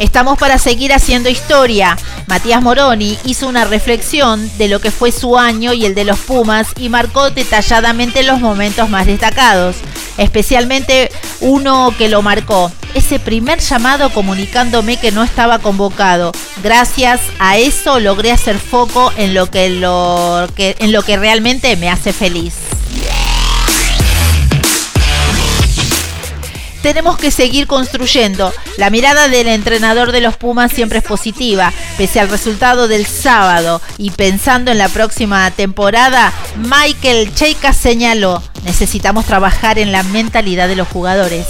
Estamos 0.00 0.38
para 0.38 0.56
seguir 0.56 0.94
haciendo 0.94 1.28
historia. 1.28 1.94
Matías 2.26 2.62
Moroni 2.62 3.18
hizo 3.26 3.46
una 3.46 3.66
reflexión 3.66 4.50
de 4.56 4.66
lo 4.66 4.80
que 4.80 4.90
fue 4.90 5.12
su 5.12 5.36
año 5.36 5.74
y 5.74 5.84
el 5.84 5.94
de 5.94 6.04
los 6.04 6.18
Pumas 6.20 6.68
y 6.78 6.88
marcó 6.88 7.28
detalladamente 7.28 8.22
los 8.22 8.40
momentos 8.40 8.88
más 8.88 9.04
destacados, 9.04 9.76
especialmente 10.16 11.10
uno 11.40 11.92
que 11.98 12.08
lo 12.08 12.22
marcó, 12.22 12.72
ese 12.94 13.18
primer 13.18 13.60
llamado 13.60 14.08
comunicándome 14.08 14.96
que 14.96 15.12
no 15.12 15.22
estaba 15.22 15.58
convocado. 15.58 16.32
Gracias 16.62 17.20
a 17.38 17.58
eso 17.58 18.00
logré 18.00 18.32
hacer 18.32 18.58
foco 18.58 19.12
en 19.18 19.34
lo 19.34 19.50
que, 19.50 19.66
en 20.78 20.92
lo 20.92 21.02
que 21.02 21.16
realmente 21.18 21.76
me 21.76 21.90
hace 21.90 22.14
feliz. 22.14 22.54
Tenemos 26.82 27.16
que 27.16 27.30
seguir 27.30 27.66
construyendo. 27.66 28.52
La 28.76 28.90
mirada 28.90 29.28
del 29.28 29.48
entrenador 29.48 30.12
de 30.12 30.20
los 30.20 30.36
Pumas 30.36 30.72
siempre 30.72 30.98
es 30.98 31.04
positiva, 31.04 31.72
pese 31.96 32.20
al 32.20 32.28
resultado 32.28 32.88
del 32.88 33.06
sábado. 33.06 33.80
Y 33.98 34.10
pensando 34.10 34.70
en 34.70 34.78
la 34.78 34.88
próxima 34.88 35.50
temporada, 35.50 36.32
Michael 36.56 37.34
Cheika 37.34 37.72
señaló, 37.72 38.42
necesitamos 38.64 39.26
trabajar 39.26 39.78
en 39.78 39.92
la 39.92 40.02
mentalidad 40.02 40.68
de 40.68 40.76
los 40.76 40.88
jugadores. 40.88 41.46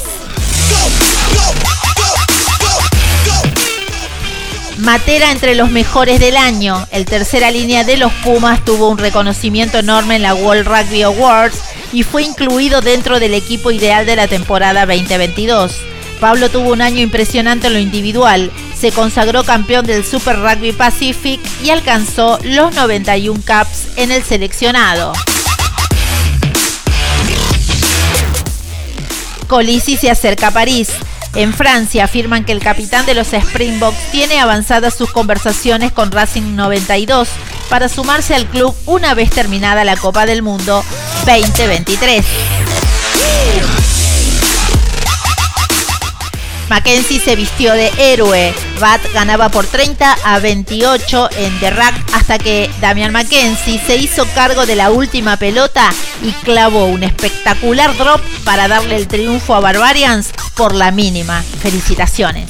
Matera 4.79 5.31
entre 5.31 5.55
los 5.55 5.71
mejores 5.71 6.21
del 6.21 6.39
año. 6.39 6.87
El 6.91 7.05
tercera 7.05 7.51
línea 7.51 7.85
de 7.85 7.99
los 7.99 8.13
Pumas 8.25 8.65
tuvo 8.65 8.89
un 8.89 8.97
reconocimiento 8.97 9.79
enorme 9.79 10.17
en 10.17 10.23
la 10.23 10.35
World 10.35 10.67
Rugby 10.67 11.03
Awards 11.03 11.59
y 11.93 12.03
fue 12.03 12.23
incluido 12.23 12.81
dentro 12.81 13.21
del 13.21 13.35
equipo 13.35 13.71
ideal 13.71 14.07
de 14.07 14.17
la 14.17 14.29
temporada 14.29 14.87
2022. 14.87 15.77
Pablo 16.21 16.51
tuvo 16.51 16.71
un 16.73 16.83
año 16.83 17.01
impresionante 17.01 17.69
en 17.69 17.73
lo 17.73 17.79
individual, 17.79 18.51
se 18.79 18.93
consagró 18.93 19.43
campeón 19.45 19.87
del 19.87 20.05
Super 20.05 20.39
Rugby 20.39 20.73
Pacific 20.73 21.41
y 21.63 21.71
alcanzó 21.71 22.39
los 22.43 22.75
91 22.75 23.41
caps 23.45 23.89
en 23.97 24.11
el 24.11 24.23
seleccionado. 24.23 25.13
Colisi 29.47 29.97
se 29.97 30.11
acerca 30.11 30.49
a 30.49 30.51
París. 30.53 30.91
En 31.35 31.53
Francia 31.53 32.05
afirman 32.05 32.45
que 32.45 32.53
el 32.53 32.61
capitán 32.61 33.07
de 33.07 33.15
los 33.15 33.33
Springboks 33.33 34.11
tiene 34.13 34.41
avanzadas 34.41 34.95
sus 34.95 35.11
conversaciones 35.11 35.93
con 35.93 36.11
Racing 36.11 36.55
92 36.55 37.29
para 37.71 37.89
sumarse 37.89 38.35
al 38.35 38.47
club 38.47 38.75
una 38.85 39.15
vez 39.15 39.31
terminada 39.31 39.85
la 39.85 39.97
Copa 39.97 40.27
del 40.27 40.43
Mundo 40.43 40.85
2023. 41.25 42.27
Mackenzie 46.69 47.21
se 47.21 47.35
vistió 47.35 47.73
de 47.73 47.91
héroe. 47.99 48.55
Bat 48.79 49.01
ganaba 49.13 49.49
por 49.49 49.67
30 49.67 50.19
a 50.25 50.39
28 50.39 51.31
en 51.39 51.61
The 51.61 51.71
Rack 51.71 51.95
hasta 52.13 52.39
que 52.39 52.71
Damian 52.81 53.13
Mackenzie 53.13 53.81
se 53.85 53.97
hizo 53.97 54.25
cargo 54.35 54.67
de 54.67 54.77
la 54.77 54.91
última 54.91 55.37
pelota 55.37 55.91
y 56.23 56.31
clavó 56.45 56.87
un 56.87 57.03
espectacular 57.03 57.97
drop 57.97 58.21
para 58.45 58.69
darle 58.69 58.97
el 58.97 59.09
triunfo 59.09 59.55
a 59.55 59.61
Barbarians 59.61 60.31
por 60.55 60.75
la 60.75 60.93
mínima. 60.93 61.43
Felicitaciones. 61.61 62.49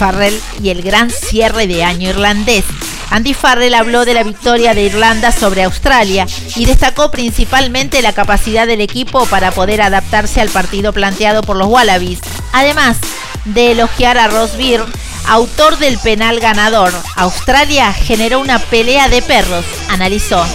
Farrell 0.00 0.40
y 0.62 0.70
el 0.70 0.80
gran 0.80 1.10
cierre 1.10 1.66
de 1.66 1.84
año 1.84 2.08
irlandés. 2.08 2.64
Andy 3.10 3.34
Farrell 3.34 3.74
habló 3.74 4.06
de 4.06 4.14
la 4.14 4.22
victoria 4.22 4.72
de 4.72 4.84
Irlanda 4.84 5.30
sobre 5.30 5.62
Australia 5.62 6.26
y 6.56 6.64
destacó 6.64 7.10
principalmente 7.10 8.00
la 8.00 8.14
capacidad 8.14 8.66
del 8.66 8.80
equipo 8.80 9.26
para 9.26 9.52
poder 9.52 9.82
adaptarse 9.82 10.40
al 10.40 10.48
partido 10.48 10.94
planteado 10.94 11.42
por 11.42 11.56
los 11.58 11.68
Wallabies, 11.68 12.20
además 12.54 12.96
de 13.44 13.72
elogiar 13.72 14.16
a 14.16 14.28
Ross 14.28 14.56
Beer, 14.56 14.82
autor 15.28 15.76
del 15.76 15.98
penal 15.98 16.40
ganador. 16.40 16.94
Australia 17.16 17.92
generó 17.92 18.40
una 18.40 18.58
pelea 18.58 19.10
de 19.10 19.20
perros, 19.20 19.66
analizó. 19.90 20.46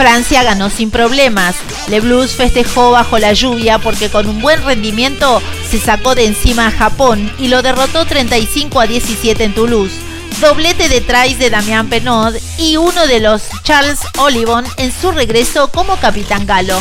Francia 0.00 0.42
ganó 0.42 0.70
sin 0.70 0.90
problemas. 0.90 1.56
Le 1.88 2.00
Blues 2.00 2.30
festejó 2.30 2.90
bajo 2.90 3.18
la 3.18 3.34
lluvia 3.34 3.78
porque 3.78 4.08
con 4.08 4.26
un 4.30 4.40
buen 4.40 4.64
rendimiento 4.64 5.42
se 5.70 5.78
sacó 5.78 6.14
de 6.14 6.24
encima 6.24 6.68
a 6.68 6.70
Japón 6.70 7.30
y 7.38 7.48
lo 7.48 7.60
derrotó 7.60 8.06
35 8.06 8.80
a 8.80 8.86
17 8.86 9.44
en 9.44 9.54
Toulouse. 9.54 9.92
Doblete 10.40 10.88
de 10.88 11.02
de 11.02 11.50
Damián 11.50 11.90
Penod 11.90 12.34
y 12.56 12.78
uno 12.78 13.06
de 13.06 13.20
los 13.20 13.42
Charles 13.62 13.98
Olivon 14.16 14.64
en 14.78 14.90
su 14.90 15.12
regreso 15.12 15.68
como 15.68 15.96
capitán 15.96 16.46
galo. 16.46 16.80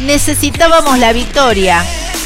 Necesitábamos 0.00 0.98
la 0.98 1.12
victoria. 1.12 1.84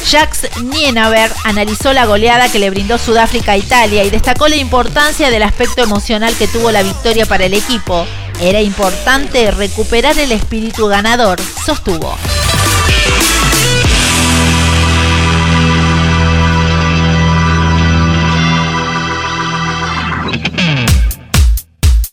Jacques 0.09 0.49
Nienaber 0.61 1.31
analizó 1.43 1.93
la 1.93 2.05
goleada 2.05 2.51
que 2.51 2.59
le 2.59 2.69
brindó 2.69 2.97
Sudáfrica 2.97 3.53
a 3.53 3.57
Italia 3.57 4.03
y 4.03 4.09
destacó 4.09 4.47
la 4.47 4.55
importancia 4.55 5.29
del 5.29 5.43
aspecto 5.43 5.81
emocional 5.81 6.35
que 6.37 6.47
tuvo 6.47 6.71
la 6.71 6.83
victoria 6.83 7.25
para 7.25 7.45
el 7.45 7.53
equipo. 7.53 8.05
Era 8.39 8.61
importante 8.61 9.51
recuperar 9.51 10.17
el 10.17 10.31
espíritu 10.31 10.87
ganador, 10.87 11.39
sostuvo. 11.65 12.17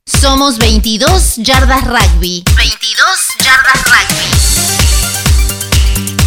Somos 0.05 0.59
22 0.59 1.37
yardas 1.37 1.85
rugby. 1.85 2.45
22 2.57 3.07
yardas 3.45 3.85
rugby 3.85 4.08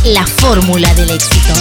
la 0.05 0.25
fórmula 0.25 0.91
del 0.95 1.11
éxito. 1.11 1.53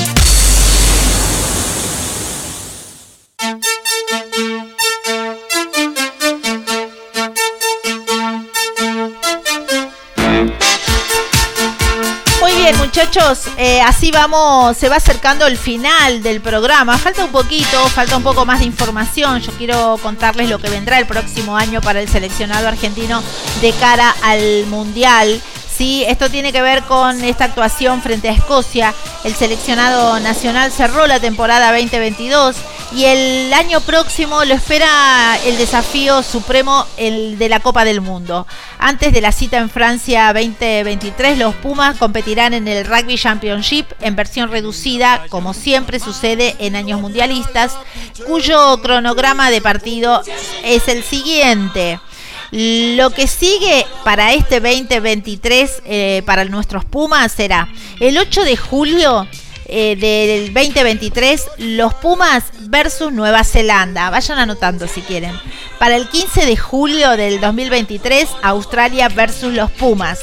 Muy 12.41 12.53
bien 12.55 12.79
muchachos, 12.79 13.43
eh, 13.59 13.83
así 13.83 14.11
vamos, 14.11 14.75
se 14.77 14.89
va 14.89 14.97
acercando 14.97 15.47
el 15.47 15.59
final 15.59 16.23
del 16.23 16.41
programa. 16.41 16.97
Falta 16.97 17.25
un 17.25 17.33
poquito, 17.33 17.87
falta 17.91 18.17
un 18.17 18.23
poco 18.23 18.47
más 18.47 18.61
de 18.61 18.67
información. 18.67 19.41
Yo 19.41 19.53
quiero 19.53 19.99
contarles 20.03 20.49
lo 20.49 20.59
que 20.59 20.71
vendrá 20.71 20.99
el 20.99 21.07
próximo 21.07 21.57
año 21.59 21.83
para 21.83 22.01
el 22.01 22.09
seleccionado 22.09 22.69
argentino 22.69 23.23
de 23.61 23.73
cara 23.73 24.15
al 24.23 24.65
Mundial. 24.67 25.43
Sí, 25.81 26.05
esto 26.07 26.29
tiene 26.29 26.53
que 26.53 26.61
ver 26.61 26.83
con 26.83 27.25
esta 27.25 27.47
actuación 27.47 28.03
frente 28.03 28.29
a 28.29 28.33
Escocia. 28.33 28.93
El 29.25 29.35
seleccionado 29.35 30.21
nacional 30.21 30.71
cerró 30.71 31.07
la 31.07 31.21
temporada 31.21 31.73
2022 31.73 32.55
y 32.93 33.07
el 33.07 33.51
año 33.55 33.81
próximo 33.81 34.45
lo 34.45 34.53
espera 34.53 35.39
el 35.47 35.57
desafío 35.57 36.23
supremo 36.23 36.85
el 36.99 37.39
de 37.39 37.49
la 37.49 37.61
Copa 37.61 37.87
del 37.87 38.03
Mundo. 38.03 38.47
Antes 38.79 39.15
de 39.15 39.23
la 39.23 39.33
cita 39.33 39.57
en 39.57 39.71
Francia 39.71 40.35
2023, 40.35 41.39
los 41.39 41.55
Pumas 41.55 41.97
competirán 41.97 42.53
en 42.53 42.69
el 42.69 42.85
Rugby 42.85 43.17
Championship 43.17 43.87
en 44.03 44.17
versión 44.17 44.51
reducida, 44.51 45.29
como 45.31 45.55
siempre 45.55 45.99
sucede 45.99 46.57
en 46.59 46.77
años 46.77 47.01
mundialistas, 47.01 47.79
cuyo 48.27 48.83
cronograma 48.83 49.49
de 49.49 49.63
partido 49.63 50.21
es 50.63 50.89
el 50.89 51.03
siguiente. 51.03 51.99
Lo 52.53 53.11
que 53.11 53.27
sigue 53.27 53.87
para 54.05 54.33
este 54.33 54.61
2023, 54.61 55.83
eh, 55.85 56.23
para 56.27 56.45
nuestros 56.45 56.85
Pumas, 56.85 57.31
será 57.31 57.69
el 58.01 58.19
8 58.19 58.43
de 58.43 58.57
julio 58.57 59.29
eh, 59.67 59.95
del 59.95 60.53
2023, 60.53 61.45
los 61.59 61.95
Pumas 61.95 62.45
versus 62.63 63.13
Nueva 63.13 63.45
Zelanda. 63.45 64.11
Vayan 64.11 64.39
anotando 64.39 64.89
si 64.89 65.01
quieren. 65.03 65.33
Para 65.79 65.95
el 65.95 66.09
15 66.09 66.45
de 66.45 66.57
julio 66.57 67.17
del 67.17 67.41
2023, 67.41 68.29
Australia 68.43 69.09
versus 69.09 69.53
los 69.53 69.71
Pumas. 69.71 70.19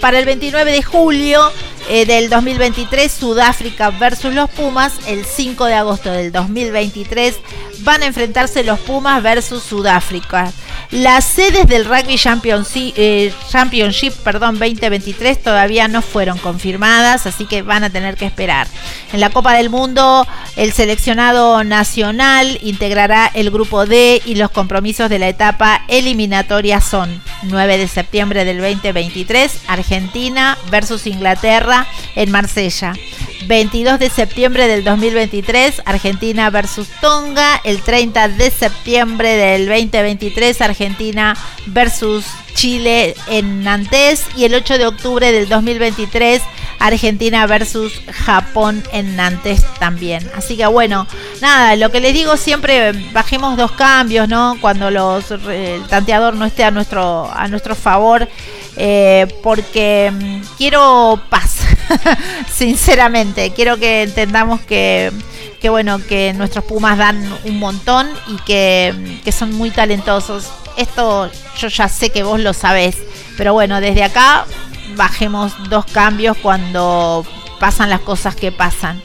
Para 0.00 0.20
el 0.20 0.24
29 0.24 0.70
de 0.70 0.82
julio 0.84 1.50
eh, 1.88 2.06
del 2.06 2.28
2023, 2.30 3.10
Sudáfrica 3.10 3.90
versus 3.90 4.32
los 4.32 4.50
Pumas. 4.50 4.94
El 5.06 5.24
5 5.24 5.64
de 5.64 5.74
agosto 5.74 6.10
del 6.10 6.32
2023 6.32 7.36
van 7.80 8.02
a 8.02 8.06
enfrentarse 8.06 8.62
los 8.62 8.78
Pumas 8.80 9.22
versus 9.22 9.62
Sudáfrica. 9.62 10.52
Las 10.90 11.24
sedes 11.24 11.66
del 11.66 11.86
Rugby 11.86 12.16
Championship, 12.16 12.94
eh, 12.96 13.32
Championship 13.48 14.12
perdón, 14.22 14.58
2023 14.58 15.42
todavía 15.42 15.88
no 15.88 16.02
fueron 16.02 16.38
confirmadas, 16.38 17.26
así 17.26 17.46
que 17.46 17.62
van 17.62 17.82
a 17.82 17.90
tener 17.90 18.16
que 18.16 18.26
esperar. 18.26 18.66
En 19.12 19.20
la 19.20 19.30
Copa 19.30 19.54
del 19.54 19.70
Mundo, 19.70 20.26
el 20.56 20.72
seleccionado 20.72 21.64
nacional 21.64 22.58
integrará 22.62 23.30
el 23.32 23.50
grupo 23.50 23.86
D 23.86 24.20
y 24.24 24.34
los 24.34 24.50
compromisos 24.50 25.08
de 25.08 25.18
la 25.18 25.28
etapa 25.28 25.82
eliminatoria 25.88 26.80
son 26.80 27.22
9 27.44 27.78
de 27.78 27.88
septiembre 27.88 28.44
del 28.44 28.60
2023, 28.60 29.62
Argentina 29.68 30.58
versus 30.70 31.06
Inglaterra 31.06 31.71
en 32.14 32.30
Marsella. 32.30 32.94
22 33.46 33.98
de 33.98 34.10
septiembre 34.10 34.68
del 34.68 34.84
2023, 34.84 35.82
Argentina 35.84 36.50
versus 36.50 36.88
Tonga. 37.00 37.60
El 37.64 37.82
30 37.82 38.28
de 38.28 38.50
septiembre 38.50 39.36
del 39.36 39.66
2023, 39.66 40.60
Argentina 40.60 41.36
versus 41.66 42.24
Chile 42.54 43.14
en 43.28 43.64
Nantes. 43.64 44.24
Y 44.36 44.44
el 44.44 44.54
8 44.54 44.78
de 44.78 44.86
octubre 44.86 45.32
del 45.32 45.48
2023, 45.48 46.42
Argentina 46.78 47.46
versus 47.46 47.92
Japón 48.12 48.82
en 48.92 49.16
Nantes 49.16 49.64
también. 49.78 50.28
Así 50.36 50.56
que 50.56 50.66
bueno, 50.66 51.06
nada, 51.40 51.76
lo 51.76 51.90
que 51.90 52.00
les 52.00 52.12
digo 52.12 52.36
siempre, 52.36 52.92
bajemos 53.12 53.56
dos 53.56 53.72
cambios, 53.72 54.28
¿no? 54.28 54.56
Cuando 54.60 54.90
los, 54.90 55.30
el 55.30 55.86
tanteador 55.88 56.34
no 56.34 56.44
esté 56.44 56.64
a 56.64 56.70
nuestro, 56.70 57.30
a 57.32 57.48
nuestro 57.48 57.74
favor. 57.74 58.28
Eh, 58.76 59.26
porque 59.42 60.10
mm, 60.12 60.56
quiero 60.56 61.20
paz, 61.28 61.58
sinceramente. 62.52 63.52
Quiero 63.52 63.76
que 63.78 64.02
entendamos 64.02 64.60
que, 64.62 65.12
que, 65.60 65.68
bueno, 65.68 65.98
que 65.98 66.32
nuestros 66.32 66.64
Pumas 66.64 66.98
dan 66.98 67.22
un 67.44 67.58
montón 67.58 68.08
y 68.28 68.36
que, 68.44 69.20
que 69.24 69.32
son 69.32 69.54
muy 69.54 69.70
talentosos. 69.70 70.50
Esto 70.76 71.30
yo 71.58 71.68
ya 71.68 71.88
sé 71.88 72.10
que 72.10 72.22
vos 72.22 72.40
lo 72.40 72.54
sabés, 72.54 72.96
pero 73.36 73.52
bueno, 73.52 73.80
desde 73.80 74.04
acá 74.04 74.46
bajemos 74.96 75.52
dos 75.68 75.84
cambios 75.86 76.36
cuando 76.38 77.26
pasan 77.60 77.90
las 77.90 78.00
cosas 78.00 78.34
que 78.34 78.52
pasan. 78.52 79.02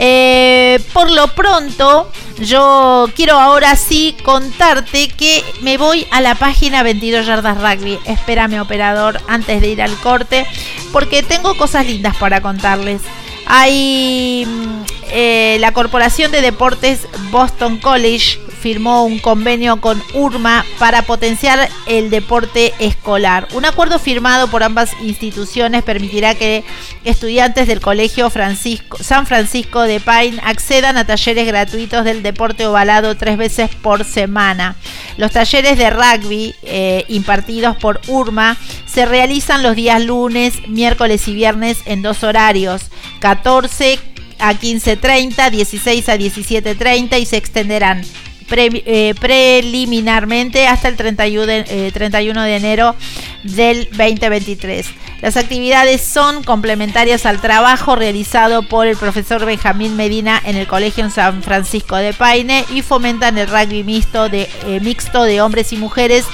Eh, 0.00 0.80
por 0.92 1.10
lo 1.10 1.26
pronto, 1.28 2.08
yo 2.38 3.08
quiero 3.16 3.38
ahora 3.38 3.74
sí 3.74 4.16
contarte 4.22 5.08
que 5.08 5.44
me 5.60 5.76
voy 5.76 6.06
a 6.12 6.20
la 6.20 6.36
página 6.36 6.84
22 6.84 7.26
Yardas 7.26 7.60
Rugby. 7.60 7.98
Espérame, 8.04 8.60
operador, 8.60 9.20
antes 9.26 9.60
de 9.60 9.68
ir 9.68 9.82
al 9.82 9.96
corte, 9.98 10.46
porque 10.92 11.24
tengo 11.24 11.56
cosas 11.56 11.84
lindas 11.86 12.16
para 12.16 12.40
contarles. 12.40 13.02
Hay 13.46 14.46
mm, 14.46 14.82
eh, 15.10 15.56
la 15.58 15.72
Corporación 15.72 16.30
de 16.30 16.42
Deportes 16.42 17.08
Boston 17.30 17.78
College 17.78 18.38
firmó 18.58 19.04
un 19.04 19.18
convenio 19.18 19.80
con 19.80 20.02
URMA 20.14 20.64
para 20.78 21.02
potenciar 21.02 21.68
el 21.86 22.10
deporte 22.10 22.74
escolar. 22.78 23.48
Un 23.54 23.64
acuerdo 23.64 23.98
firmado 23.98 24.48
por 24.48 24.62
ambas 24.62 24.90
instituciones 25.02 25.82
permitirá 25.82 26.34
que 26.34 26.64
estudiantes 27.04 27.66
del 27.66 27.80
Colegio 27.80 28.28
Francisco, 28.30 28.98
San 29.00 29.26
Francisco 29.26 29.82
de 29.82 30.00
Pine 30.00 30.40
accedan 30.44 30.96
a 30.96 31.06
talleres 31.06 31.46
gratuitos 31.46 32.04
del 32.04 32.22
deporte 32.22 32.66
ovalado 32.66 33.16
tres 33.16 33.38
veces 33.38 33.70
por 33.74 34.04
semana. 34.04 34.76
Los 35.16 35.32
talleres 35.32 35.78
de 35.78 35.90
rugby 35.90 36.54
eh, 36.62 37.04
impartidos 37.08 37.76
por 37.76 38.00
URMA 38.08 38.56
se 38.86 39.06
realizan 39.06 39.62
los 39.62 39.76
días 39.76 40.02
lunes, 40.02 40.68
miércoles 40.68 41.28
y 41.28 41.34
viernes 41.34 41.78
en 41.86 42.02
dos 42.02 42.22
horarios, 42.24 42.82
14 43.20 43.98
a 44.38 44.54
15.30, 44.54 45.50
16 45.50 46.08
a 46.08 46.16
17.30 46.16 47.20
y 47.20 47.26
se 47.26 47.36
extenderán 47.36 48.02
eh, 48.50 49.14
preliminarmente 49.20 50.66
hasta 50.66 50.88
el 50.88 50.96
31 50.96 51.46
de, 51.46 51.64
eh, 51.68 51.90
31 51.92 52.42
de 52.42 52.56
enero 52.56 52.96
del 53.42 53.88
2023. 53.90 54.86
Las 55.20 55.36
actividades 55.36 56.00
son 56.00 56.44
complementarias 56.44 57.26
al 57.26 57.40
trabajo 57.40 57.96
realizado 57.96 58.62
por 58.62 58.86
el 58.86 58.96
profesor 58.96 59.44
Benjamín 59.44 59.96
Medina 59.96 60.40
en 60.44 60.56
el 60.56 60.68
Colegio 60.68 61.10
San 61.10 61.42
Francisco 61.42 61.96
de 61.96 62.12
Paine 62.12 62.64
y 62.70 62.82
fomentan 62.82 63.36
el 63.36 63.48
rugby 63.48 63.82
mixto 63.82 64.28
de, 64.28 64.48
eh, 64.66 64.78
mixto 64.80 65.24
de 65.24 65.40
hombres 65.40 65.72
y 65.72 65.76
mujeres 65.76 66.24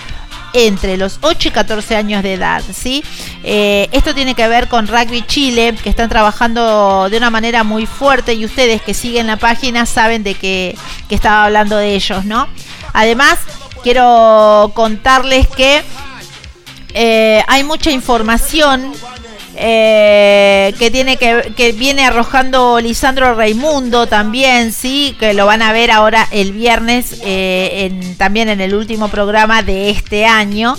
entre 0.54 0.96
los 0.96 1.18
8 1.20 1.48
y 1.48 1.50
14 1.50 1.96
años 1.96 2.22
de 2.22 2.34
edad, 2.34 2.62
¿sí? 2.72 3.04
Eh, 3.42 3.88
esto 3.92 4.14
tiene 4.14 4.34
que 4.34 4.48
ver 4.48 4.68
con 4.68 4.86
Rugby 4.86 5.22
Chile, 5.26 5.74
que 5.82 5.90
están 5.90 6.08
trabajando 6.08 7.10
de 7.10 7.18
una 7.18 7.28
manera 7.28 7.64
muy 7.64 7.86
fuerte 7.86 8.34
y 8.34 8.44
ustedes 8.44 8.80
que 8.80 8.94
siguen 8.94 9.26
la 9.26 9.36
página 9.36 9.84
saben 9.84 10.22
de 10.22 10.34
que, 10.34 10.76
que 11.08 11.14
estaba 11.16 11.44
hablando 11.44 11.76
de 11.76 11.94
ellos, 11.94 12.24
¿no? 12.24 12.48
Además, 12.92 13.40
quiero 13.82 14.70
contarles 14.74 15.48
que 15.48 15.82
eh, 16.94 17.42
hay 17.48 17.64
mucha 17.64 17.90
información 17.90 18.92
eh, 19.56 20.74
que 20.78 20.90
tiene 20.90 21.16
que, 21.16 21.52
que 21.56 21.72
viene 21.72 22.04
arrojando 22.04 22.80
Lisandro 22.80 23.34
Raimundo 23.34 24.06
también, 24.06 24.72
sí, 24.72 25.16
que 25.18 25.32
lo 25.34 25.46
van 25.46 25.62
a 25.62 25.72
ver 25.72 25.90
ahora 25.90 26.26
el 26.30 26.52
viernes, 26.52 27.20
eh, 27.24 28.14
también 28.18 28.48
en 28.48 28.60
el 28.60 28.74
último 28.74 29.08
programa 29.08 29.62
de 29.62 29.90
este 29.90 30.26
año, 30.26 30.76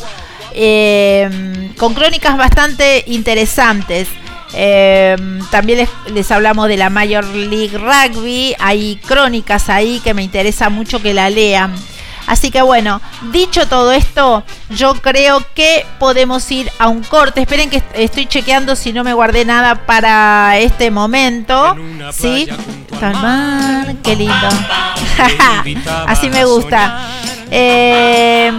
eh, 0.53 1.71
con 1.77 1.93
crónicas 1.93 2.37
bastante 2.37 3.03
interesantes. 3.07 4.07
Eh, 4.53 5.15
también 5.51 5.79
les, 5.79 5.89
les 6.13 6.31
hablamos 6.31 6.67
de 6.67 6.77
la 6.77 6.89
Major 6.89 7.25
League 7.25 7.77
Rugby, 7.77 8.55
hay 8.59 8.97
crónicas 9.05 9.69
ahí 9.69 9.99
que 10.01 10.13
me 10.13 10.23
interesa 10.23 10.69
mucho 10.69 11.01
que 11.01 11.13
la 11.13 11.29
lean. 11.29 11.75
Así 12.27 12.49
que 12.51 12.61
bueno, 12.61 13.01
dicho 13.31 13.67
todo 13.67 13.91
esto, 13.91 14.43
yo 14.69 14.95
creo 14.95 15.43
que 15.53 15.85
podemos 15.99 16.49
ir 16.51 16.71
a 16.79 16.87
un 16.87 17.03
corte. 17.03 17.41
Esperen 17.41 17.69
que 17.69 17.77
est- 17.77 17.85
estoy 17.93 18.25
chequeando 18.25 18.75
si 18.75 18.93
no 18.93 19.03
me 19.03 19.13
guardé 19.13 19.45
nada 19.45 19.85
para 19.85 20.57
este 20.57 20.89
momento. 20.91 21.75
¿Sí? 22.11 22.47
Qué 24.03 24.15
lindo. 24.15 24.33
Así 26.07 26.29
me 26.29 26.45
gusta. 26.45 27.07
Eh, 27.57 28.51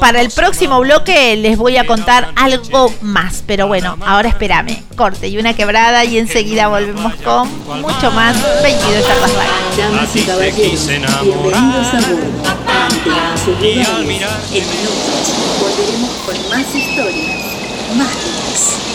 para 0.00 0.22
el 0.22 0.30
próximo 0.30 0.80
bloque 0.80 1.36
les 1.36 1.58
voy 1.58 1.76
a 1.76 1.86
contar 1.86 2.32
algo 2.34 2.90
más. 3.02 3.42
Pero 3.46 3.66
bueno, 3.66 3.98
ahora 4.06 4.30
espérame. 4.30 4.82
Corte 4.96 5.28
y 5.28 5.36
una 5.36 5.54
quebrada 5.54 6.02
y 6.06 6.16
enseguida 6.16 6.68
volvemos 6.68 7.14
con 7.16 7.48
mucho 7.82 8.10
más 8.12 8.34
22 8.62 9.06
yardas 9.06 9.30
Rugby. 9.30 9.76
Damas 9.76 10.16
y 10.16 10.22
caballeros, 10.22 10.86
bienvenidos 10.86 11.12
a 11.12 11.22
bordo. 11.22 11.50
Lugares. 13.04 13.46
En 14.52 14.64
minutos 14.70 15.34
volveremos 15.60 16.10
con 16.24 16.48
más 16.48 16.74
historias, 16.74 17.40
más 17.94 18.10
temas. 18.10 18.85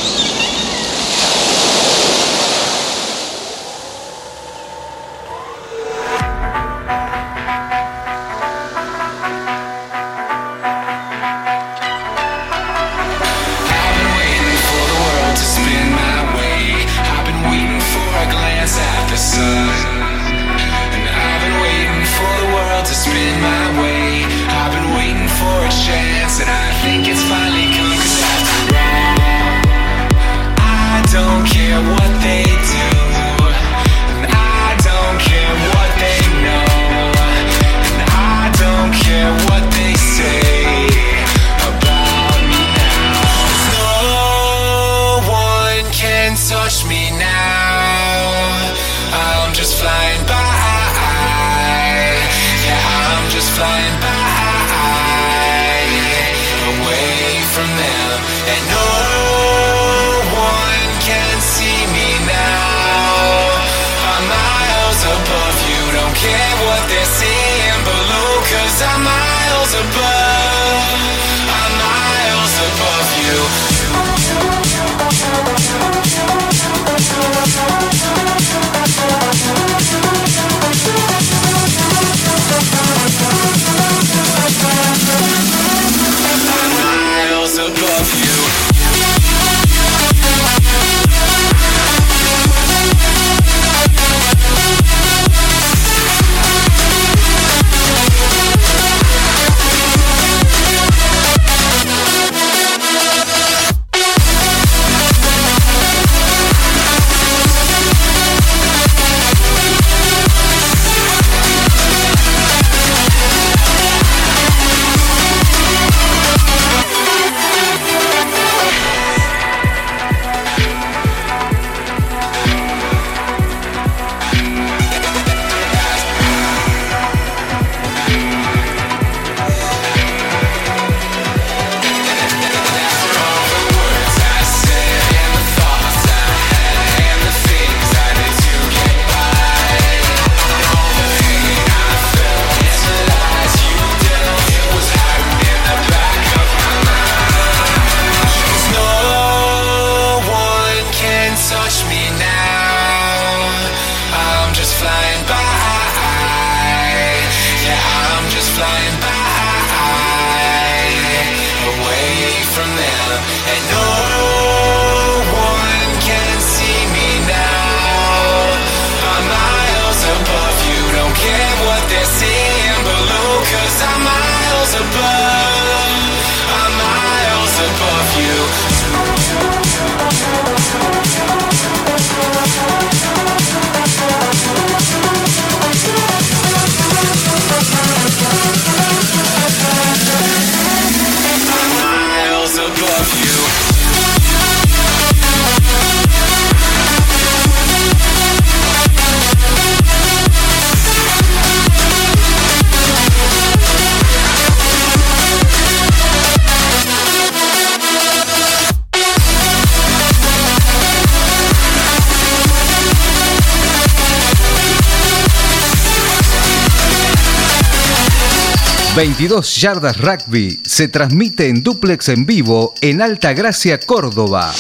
22 219.02 219.56
Yardas 219.56 219.98
Rugby 219.98 220.60
se 220.64 220.88
transmite 220.88 221.49
en 221.49 221.64
duplex 221.64 222.07
en 222.10 222.28
vivo 222.28 222.76
en 222.82 223.02
Alta 223.02 223.34
Gracia, 223.34 223.80
Córdoba. 223.80 224.53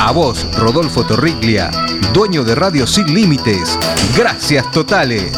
A 0.00 0.10
vos, 0.10 0.44
Rodolfo 0.58 1.06
Torriglia, 1.06 1.70
dueño 2.12 2.42
de 2.42 2.56
Radio 2.56 2.88
Sin 2.88 3.14
Límites. 3.14 3.78
Gracias 4.16 4.68
totales. 4.72 5.30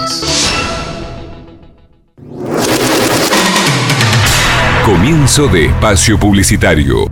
Comienzo 4.86 5.46
de 5.48 5.66
espacio 5.66 6.18
publicitario. 6.18 7.04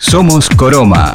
Somos 0.00 0.48
Coroma. 0.48 1.14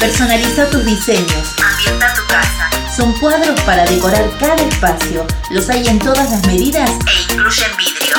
Personaliza 0.02 0.70
tus 0.72 0.84
diseños. 0.84 1.54
Ambienta 1.64 2.12
tu 2.16 2.26
casa. 2.26 2.68
Son 2.98 3.14
cuadros 3.20 3.62
para 3.62 3.86
decorar 3.86 4.28
cada 4.40 4.56
espacio. 4.56 5.28
Los 5.52 5.70
hay 5.70 5.88
en 5.88 6.00
todas 6.00 6.28
las 6.32 6.44
medidas 6.48 6.90
e 6.90 7.34
incluyen 7.34 7.78
vidrio. 7.78 8.16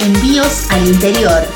Envíos 0.00 0.66
al 0.68 0.86
interior. 0.86 1.48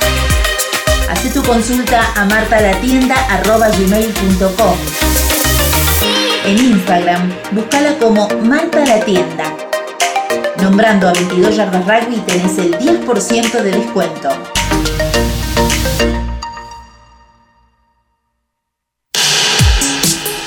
Haz 1.10 1.30
tu 1.34 1.43
consulta 1.43 2.10
a 2.16 2.24
martalatienda.gmail.com 2.24 4.78
En 6.47 6.59
Instagram, 6.59 7.34
búscala 7.52 7.98
como 7.98 8.30
Marta 8.43 8.82
la 8.86 9.01
Tienda. 9.01 9.55
Nombrando 10.62 11.10
a 11.10 11.12
22 11.12 11.55
Yardas 11.55 11.84
Rugby 11.84 12.16
tenés 12.20 12.56
el 12.56 12.78
10% 12.78 13.60
de 13.60 13.72
descuento. 13.72 14.30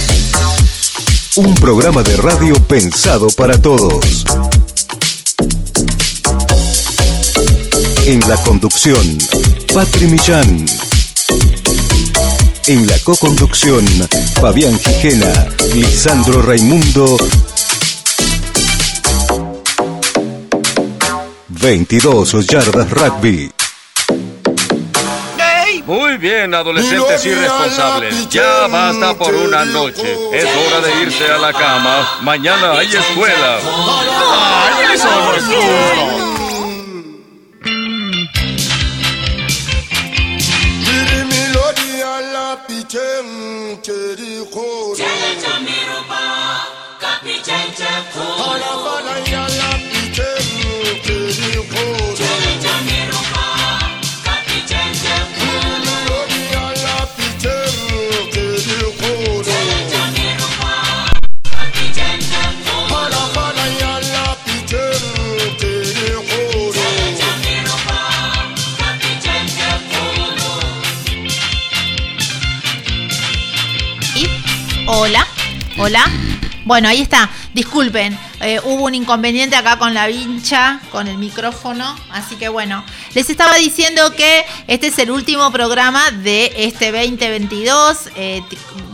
Un 1.36 1.54
programa 1.56 2.02
de 2.02 2.16
radio 2.16 2.54
pensado 2.64 3.28
para 3.30 3.60
todos. 3.60 4.24
En 8.06 8.18
la 8.28 8.36
conducción, 8.38 9.18
Patri 9.72 10.06
Millán. 10.06 10.66
En 12.70 12.86
la 12.86 12.96
co-conducción, 13.00 13.84
Fabián 14.40 14.78
Gijena, 14.78 15.48
Lisandro 15.74 16.40
Raimundo. 16.40 17.16
22 21.48 22.46
Yardas 22.46 22.90
Rugby. 22.90 23.50
Muy 25.84 26.16
bien, 26.18 26.54
adolescentes 26.54 27.26
irresponsables. 27.26 28.28
Ya 28.28 28.68
basta 28.68 29.14
por 29.14 29.34
una 29.34 29.64
noche. 29.64 30.16
Es 30.32 30.44
hora 30.44 30.80
de 30.86 31.02
irse 31.02 31.26
a 31.26 31.38
la 31.38 31.52
cama. 31.52 32.20
Mañana 32.22 32.78
hay 32.78 32.86
escuela. 32.86 33.58
¡Ay, 34.32 34.94
eso 34.94 35.08
no 35.10 35.34
es 35.34 35.44
justo! 35.44 36.39
Nkerikoro. 43.72 44.94
Jẹ́lẹ̀jọ́ 45.00 45.56
mi 45.64 45.76
rò 45.88 46.00
bá 46.10 46.22
kábí 47.02 47.34
jẹ́jẹ́ 47.46 47.94
kóró. 48.12 48.34
Falafala 48.40 49.14
yàrá 49.32 49.70
hola. 75.80 76.04
Bueno, 76.66 76.88
ahí 76.88 77.00
está. 77.00 77.30
Disculpen, 77.54 78.16
eh, 78.40 78.60
hubo 78.64 78.84
un 78.84 78.94
inconveniente 78.94 79.56
acá 79.56 79.78
con 79.78 79.94
la 79.94 80.06
vincha, 80.06 80.78
con 80.92 81.08
el 81.08 81.16
micrófono. 81.16 81.96
Así 82.10 82.36
que 82.36 82.50
bueno, 82.50 82.84
les 83.14 83.30
estaba 83.30 83.56
diciendo 83.56 84.14
que 84.14 84.44
este 84.66 84.88
es 84.88 84.98
el 84.98 85.10
último 85.10 85.50
programa 85.50 86.10
de 86.10 86.52
este 86.56 86.92
2022. 86.92 88.10
eh, 88.14 88.42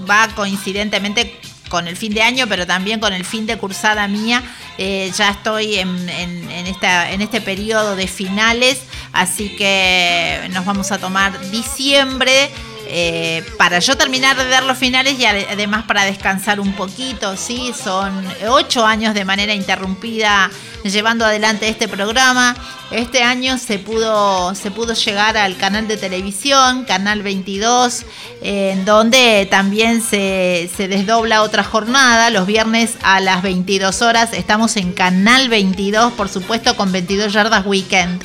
va 0.09 0.29
coincidentemente 0.37 1.39
con 1.69 1.89
el 1.89 1.97
fin 1.97 2.15
de 2.15 2.23
año, 2.23 2.47
pero 2.49 2.69
también 2.69 3.01
con 3.01 3.13
el 3.13 3.25
fin 3.25 3.47
de 3.47 3.59
cursada 3.59 4.07
mía. 4.07 4.45
Eh, 4.79 5.11
ya 5.17 5.31
estoy 5.31 5.77
en, 5.77 6.09
en 6.09 7.21
este 7.21 7.41
periodo 7.41 7.97
de 7.97 8.07
finales, 8.07 8.83
así 9.13 9.57
que 9.57 10.49
nos 10.53 10.65
vamos 10.65 10.93
a 10.93 10.99
tomar 10.99 11.51
diciembre 11.51 12.53
eh, 12.89 13.45
para 13.59 13.79
yo 13.81 13.97
terminar 13.97 14.37
de 14.37 14.45
ver 14.45 14.63
los 14.63 14.79
finales 14.79 15.19
y 15.19 15.25
además 15.25 15.85
para 15.87 16.05
descansar 16.05 16.61
un 16.61 16.73
poquito, 16.73 17.37
¿sí? 17.37 17.73
Son 17.73 18.25
ocho 18.49 18.87
años 18.87 19.15
de 19.15 19.25
manera 19.25 19.55
interrumpida 19.55 20.51
llevando 20.91 21.25
adelante 21.25 21.69
este 21.69 21.89
programa. 21.89 22.57
Este 22.91 23.23
año 23.23 23.59
se 23.59 23.79
pudo, 23.79 24.55
se 24.55 24.71
pudo 24.71 24.95
llegar 24.95 25.37
al 25.37 25.57
canal 25.57 25.89
de 25.89 25.97
televisión, 25.97 26.85
Canal 26.85 27.23
22, 27.23 28.05
en 28.43 28.85
donde 28.85 29.49
también 29.51 30.03
se, 30.03 30.71
se 30.77 30.87
desdobla 30.87 31.43
otra 31.43 31.65
jornada, 31.65 32.31
los 32.31 32.47
viernes 32.47 32.95
a 33.03 33.21
las 33.21 33.43
22 33.43 34.03
horas. 34.03 34.33
Estamos 34.33 34.77
en 34.77 34.93
Canal 34.93 35.49
22, 35.49 36.13
por 36.13 36.29
supuesto, 36.29 36.77
con 36.77 36.93
22 36.93 37.33
yardas 37.33 37.67
weekend. 37.67 38.23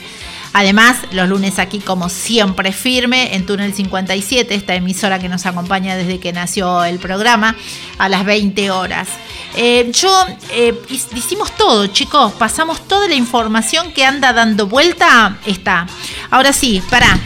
Además, 0.54 0.98
los 1.12 1.30
lunes 1.30 1.60
aquí, 1.60 1.80
como 1.80 2.10
siempre, 2.10 2.74
firme 2.74 3.36
en 3.36 3.46
Túnel 3.46 3.74
57, 3.74 4.54
esta 4.54 4.76
emisora 4.76 5.18
que 5.20 5.30
nos 5.30 5.46
acompaña 5.46 5.96
desde 5.96 6.20
que 6.20 6.34
nació 6.34 6.84
el 6.84 7.00
programa, 7.00 7.56
a 7.98 8.10
las 8.10 8.26
20 8.26 8.70
horas. 8.72 9.08
Eh, 9.56 9.92
yo 9.94 10.12
eh, 10.52 10.78
hicimos 10.90 11.56
todo, 11.56 11.88
chicos. 11.88 12.34
Pasamos 12.34 12.86
toda 12.88 13.08
la 13.08 13.16
información 13.16 13.94
que 13.94 14.06
anda 14.06 14.34
dando 14.34 14.68
vuelta. 14.68 15.38
Está. 15.46 15.88
Ahora 16.30 16.52
sí, 16.54 16.82
para. 16.90 17.20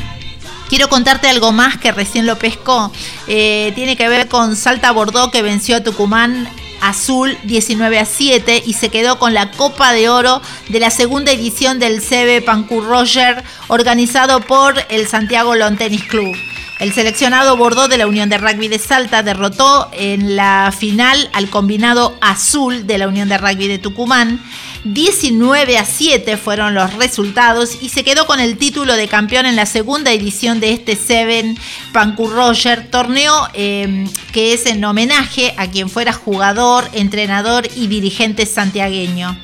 Quiero 0.69 0.89
contarte 0.89 1.29
algo 1.29 1.51
más 1.51 1.77
que 1.77 1.91
recién 1.91 2.25
lo 2.25 2.39
pescó. 2.39 2.91
Eh, 3.27 3.71
tiene 3.75 3.95
que 3.95 4.09
ver 4.09 4.27
con 4.27 4.55
Salta 4.55 4.91
Bordeaux 4.91 5.31
que 5.31 5.43
venció 5.43 5.77
a 5.77 5.83
Tucumán 5.83 6.49
Azul 6.89 7.37
19 7.43 7.99
a 7.99 8.05
7 8.05 8.63
y 8.65 8.73
se 8.73 8.89
quedó 8.89 9.17
con 9.17 9.33
la 9.33 9.51
Copa 9.51 9.91
de 9.91 10.09
Oro 10.09 10.41
de 10.69 10.79
la 10.79 10.91
segunda 10.91 11.31
edición 11.31 11.79
del 11.79 12.01
CB 12.01 12.45
Pancur 12.45 12.85
Roger 12.85 13.43
organizado 13.67 14.41
por 14.41 14.75
el 14.89 15.07
Santiago 15.07 15.55
Lawn 15.55 15.77
Tennis 15.77 16.03
Club. 16.03 16.35
El 16.79 16.93
seleccionado 16.93 17.55
Bordeaux 17.55 17.89
de 17.89 17.97
la 17.97 18.05
Unión 18.05 18.29
de 18.29 18.37
Rugby 18.37 18.67
de 18.67 18.79
Salta 18.79 19.23
derrotó 19.23 19.89
en 19.93 20.35
la 20.35 20.73
final 20.77 21.29
al 21.33 21.49
combinado 21.49 22.17
azul 22.19 22.85
de 22.85 22.97
la 22.97 23.07
Unión 23.07 23.29
de 23.29 23.37
Rugby 23.37 23.67
de 23.67 23.79
Tucumán. 23.79 24.43
19 24.85 25.79
a 25.79 25.85
7 25.85 26.37
fueron 26.37 26.75
los 26.75 26.93
resultados 26.93 27.79
y 27.81 27.89
se 27.89 28.03
quedó 28.03 28.27
con 28.27 28.39
el 28.39 28.55
título 28.55 28.95
de 28.95 29.07
campeón 29.07 29.47
en 29.47 29.55
la 29.55 29.65
segunda 29.65 30.11
edición 30.11 30.59
de 30.59 30.73
este 30.73 30.95
Seven 30.95 31.57
Pancur 31.91 32.31
Roger, 32.31 32.91
torneo 32.91 33.47
em, 33.53 34.07
que 34.31 34.53
es 34.53 34.67
en 34.67 34.85
homenaje 34.85 35.55
a 35.57 35.71
quien 35.71 35.89
fuera 35.89 36.13
jugador, 36.13 36.87
entrenador 36.93 37.67
y 37.75 37.87
dirigente 37.87 38.45
santiagueño. 38.45 39.35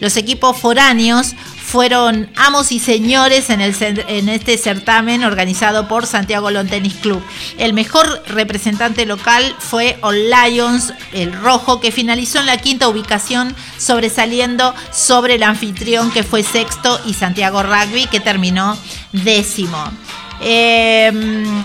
Los 0.00 0.16
equipos 0.16 0.56
foráneos 0.56 1.36
fueron 1.68 2.30
amos 2.34 2.72
y 2.72 2.78
señores 2.78 3.50
en, 3.50 3.60
el, 3.60 3.76
en 4.08 4.30
este 4.30 4.56
certamen 4.56 5.22
organizado 5.22 5.86
por 5.86 6.06
Santiago 6.06 6.50
Lon 6.50 6.66
Tennis 6.66 6.94
Club. 6.94 7.22
El 7.58 7.74
mejor 7.74 8.22
representante 8.26 9.04
local 9.04 9.54
fue 9.58 9.98
All 10.00 10.30
Lions, 10.30 10.94
el 11.12 11.30
rojo, 11.34 11.78
que 11.78 11.92
finalizó 11.92 12.38
en 12.38 12.46
la 12.46 12.56
quinta 12.56 12.88
ubicación, 12.88 13.54
sobresaliendo 13.76 14.74
sobre 14.92 15.34
el 15.34 15.42
anfitrión 15.42 16.10
que 16.10 16.22
fue 16.22 16.42
sexto 16.42 16.98
y 17.04 17.12
Santiago 17.12 17.62
Rugby, 17.62 18.06
que 18.06 18.20
terminó 18.20 18.78
décimo. 19.12 19.92
Eh, 20.40 21.10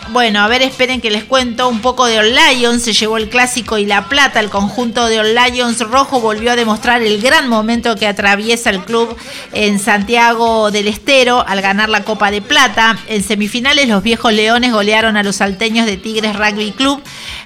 bueno, 0.10 0.42
a 0.42 0.48
ver, 0.48 0.62
esperen 0.62 1.00
que 1.00 1.12
les 1.12 1.24
cuento 1.24 1.70
un 1.70 1.82
poco 1.82 2.06
de 2.06 2.20
All 2.20 2.36
Lions. 2.36 2.84
Se 2.84 2.94
llevó 2.94 3.18
el 3.18 3.30
clásico 3.30 3.78
y 3.78 3.86
la 3.86 4.10
plata. 4.10 4.40
El 4.40 4.50
conjunto 4.50 5.06
de 5.08 5.20
All 5.20 5.36
Lions 5.36 5.80
rojo 5.82 6.20
volvió 6.20 6.52
a 6.52 6.56
demostrar 6.56 7.02
el 7.02 7.22
gran 7.22 7.48
momento 7.50 7.96
que 7.96 8.08
atraviesa 8.08 8.70
el 8.70 8.84
club 8.84 9.16
en 9.52 9.80
Santiago 9.80 10.72
del 10.72 10.88
Estero 10.88 11.46
al 11.48 11.62
ganar 11.62 11.90
la 11.90 12.04
Copa 12.04 12.32
de 12.32 12.42
Plata. 12.42 12.98
En 13.08 13.24
semifinales, 13.24 13.88
los 13.88 14.04
viejos 14.04 14.34
leones 14.34 14.72
golearon 14.72 15.18
a 15.18 15.24
los 15.24 15.38
salteños 15.38 15.86
de 15.86 15.98
Tigres 15.98 16.36
Rugby 16.36 16.72
Club 16.72 17.02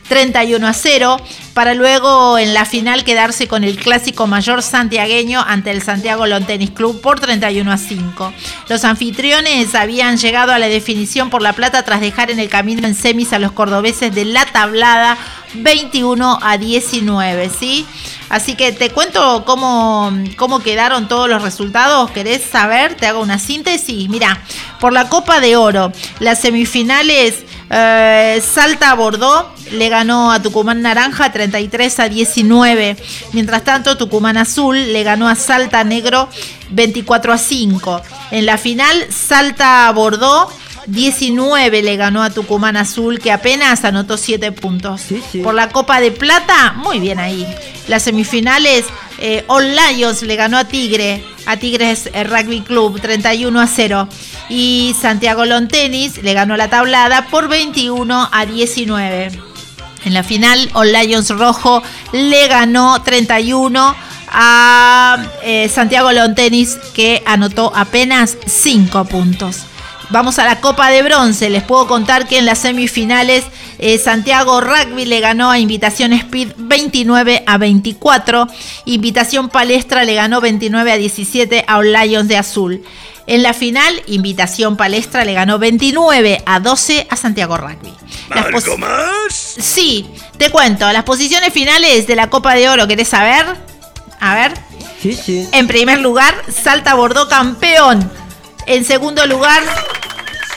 31 0.07 0.67
a 0.67 0.73
0 0.73 1.17
para 1.53 1.73
luego 1.73 2.38
en 2.38 2.53
la 2.53 2.65
final 2.65 3.03
quedarse 3.03 3.47
con 3.47 3.63
el 3.63 3.77
clásico 3.77 4.27
mayor 4.27 4.61
santiagueño 4.61 5.41
ante 5.41 5.71
el 5.71 5.81
Santiago 5.81 6.25
Lawn 6.25 6.45
Tennis 6.45 6.71
Club 6.71 7.01
por 7.01 7.19
31 7.19 7.71
a 7.71 7.77
5. 7.77 8.34
Los 8.69 8.84
anfitriones 8.84 9.73
habían 9.75 10.17
llegado 10.17 10.51
a 10.51 10.59
la 10.59 10.67
definición 10.67 11.29
por 11.29 11.41
la 11.41 11.53
plata 11.53 11.84
tras 11.84 12.01
dejar 12.01 12.31
en 12.31 12.39
el 12.39 12.49
camino 12.49 12.88
en 12.88 12.95
semis 12.95 13.34
a 13.34 13.39
los 13.39 13.51
cordobeses 13.51 14.13
de 14.13 14.25
la 14.25 14.45
tablada 14.45 15.17
21 15.55 16.39
a 16.41 16.57
19, 16.57 17.49
¿sí? 17.49 17.85
Así 18.29 18.55
que 18.55 18.71
te 18.73 18.89
cuento 18.89 19.45
cómo, 19.45 20.11
cómo 20.35 20.59
quedaron 20.59 21.07
todos 21.07 21.29
los 21.29 21.41
resultados. 21.41 22.11
¿Querés 22.11 22.43
saber? 22.43 22.95
Te 22.95 23.07
hago 23.07 23.21
una 23.21 23.39
síntesis. 23.39 24.09
Mira, 24.09 24.41
por 24.79 24.91
la 24.91 25.07
Copa 25.07 25.39
de 25.39 25.55
Oro, 25.55 25.91
las 26.19 26.41
semifinales 26.41 27.45
eh, 27.69 28.41
Salta 28.41 28.94
Bordeaux 28.95 29.48
le 29.72 29.89
ganó 29.89 30.31
a 30.31 30.41
Tucumán 30.41 30.81
Naranja 30.81 31.31
33 31.31 31.99
a 31.99 32.10
19. 32.10 32.98
Mientras 33.34 33.64
tanto, 33.64 33.98
Tucumán 33.98 34.38
Azul 34.38 34.76
le 34.94 35.03
ganó 35.03 35.27
a 35.27 35.35
Salta 35.35 35.84
Negro 35.84 36.30
24 36.72 37.34
a 37.34 37.38
5. 37.38 38.02
En 38.31 38.45
la 38.45 38.57
final, 38.57 39.07
Salta 39.10 39.91
Bordeaux 39.91 40.52
19 40.88 41.81
le 41.84 41.98
ganó 41.98 42.23
a 42.23 42.30
Tucumán 42.30 42.77
Azul, 42.77 43.19
que 43.19 43.31
apenas 43.31 43.84
anotó 43.84 44.18
7 44.18 44.53
puntos. 44.53 45.02
Por 45.44 45.53
la 45.53 45.69
Copa 45.69 45.99
de 45.99 46.11
Plata, 46.11 46.73
muy 46.77 46.99
bien 46.99 47.19
ahí. 47.19 47.45
Las 47.88 48.03
semifinales, 48.03 48.85
eh, 49.19 49.44
All 49.48 49.76
Lions 49.76 50.22
le 50.22 50.35
ganó 50.35 50.57
a 50.57 50.65
Tigre, 50.65 51.23
a 51.45 51.57
Tigres 51.57 52.10
eh, 52.14 52.23
Rugby 52.23 52.61
Club 52.61 52.99
31 53.02 53.60
a 53.60 53.68
0. 53.68 54.07
Y 54.49 54.95
Santiago 54.99 55.45
Lon 55.45 55.68
Tennis 55.68 56.22
le 56.23 56.34
ganó 56.34 56.56
la 56.57 56.69
tablada 56.69 57.27
por 57.27 57.48
21 57.48 58.30
a 58.31 58.45
19. 58.45 59.31
En 60.06 60.14
la 60.14 60.23
final, 60.23 60.69
All 60.73 60.94
Lions 60.94 61.30
Rojo 61.31 61.84
le 62.11 62.48
ganó 62.48 63.02
31 63.02 63.95
a 64.30 65.18
eh, 65.44 65.69
Santiago 65.69 66.11
Lon 66.11 66.35
Tennis, 66.35 66.77
que 66.94 67.23
anotó 67.26 67.72
apenas 67.76 68.38
5 68.45 69.06
puntos. 69.06 69.64
Vamos 70.09 70.39
a 70.39 70.45
la 70.45 70.61
Copa 70.61 70.89
de 70.89 71.03
Bronce. 71.03 71.49
Les 71.49 71.63
puedo 71.63 71.85
contar 71.88 72.27
que 72.27 72.38
en 72.38 72.45
las 72.45 72.59
semifinales 72.59 73.43
eh, 73.77 73.97
Santiago 73.97 74.61
Rugby 74.61 75.05
le 75.05 75.19
ganó 75.19 75.51
a 75.51 75.59
Invitación 75.59 76.13
Speed 76.13 76.53
29 76.57 77.43
a 77.45 77.57
24. 77.57 78.47
Invitación 78.85 79.49
Palestra 79.49 80.05
le 80.05 80.15
ganó 80.15 80.39
29 80.39 80.91
a 80.91 80.97
17 80.97 81.65
a 81.67 81.81
Lions 81.81 82.29
de 82.29 82.38
Azul. 82.38 82.84
En 83.27 83.43
la 83.43 83.53
final, 83.53 84.01
Invitación 84.07 84.77
Palestra 84.77 85.25
le 85.25 85.34
ganó 85.34 85.59
29 85.59 86.43
a 86.45 86.61
12 86.61 87.07
a 87.09 87.15
Santiago 87.17 87.57
Rugby. 87.57 87.93
¿Algo 88.29 88.77
más? 88.77 89.34
Sí, 89.34 90.09
te 90.38 90.49
cuento. 90.49 90.89
Las 90.93 91.03
posiciones 91.03 91.51
finales 91.51 92.07
de 92.07 92.15
la 92.15 92.29
Copa 92.29 92.55
de 92.55 92.69
Oro, 92.69 92.88
¿querés 92.88 93.09
saber? 93.09 93.45
A 94.21 94.35
ver. 94.35 94.53
Sí, 95.01 95.13
sí. 95.13 95.47
En 95.51 95.67
primer 95.67 95.99
lugar, 95.99 96.34
Salta 96.49 96.93
Bordeaux 96.95 97.29
campeón. 97.29 98.09
En 98.68 98.84
segundo 98.84 99.26
lugar, 99.26 99.64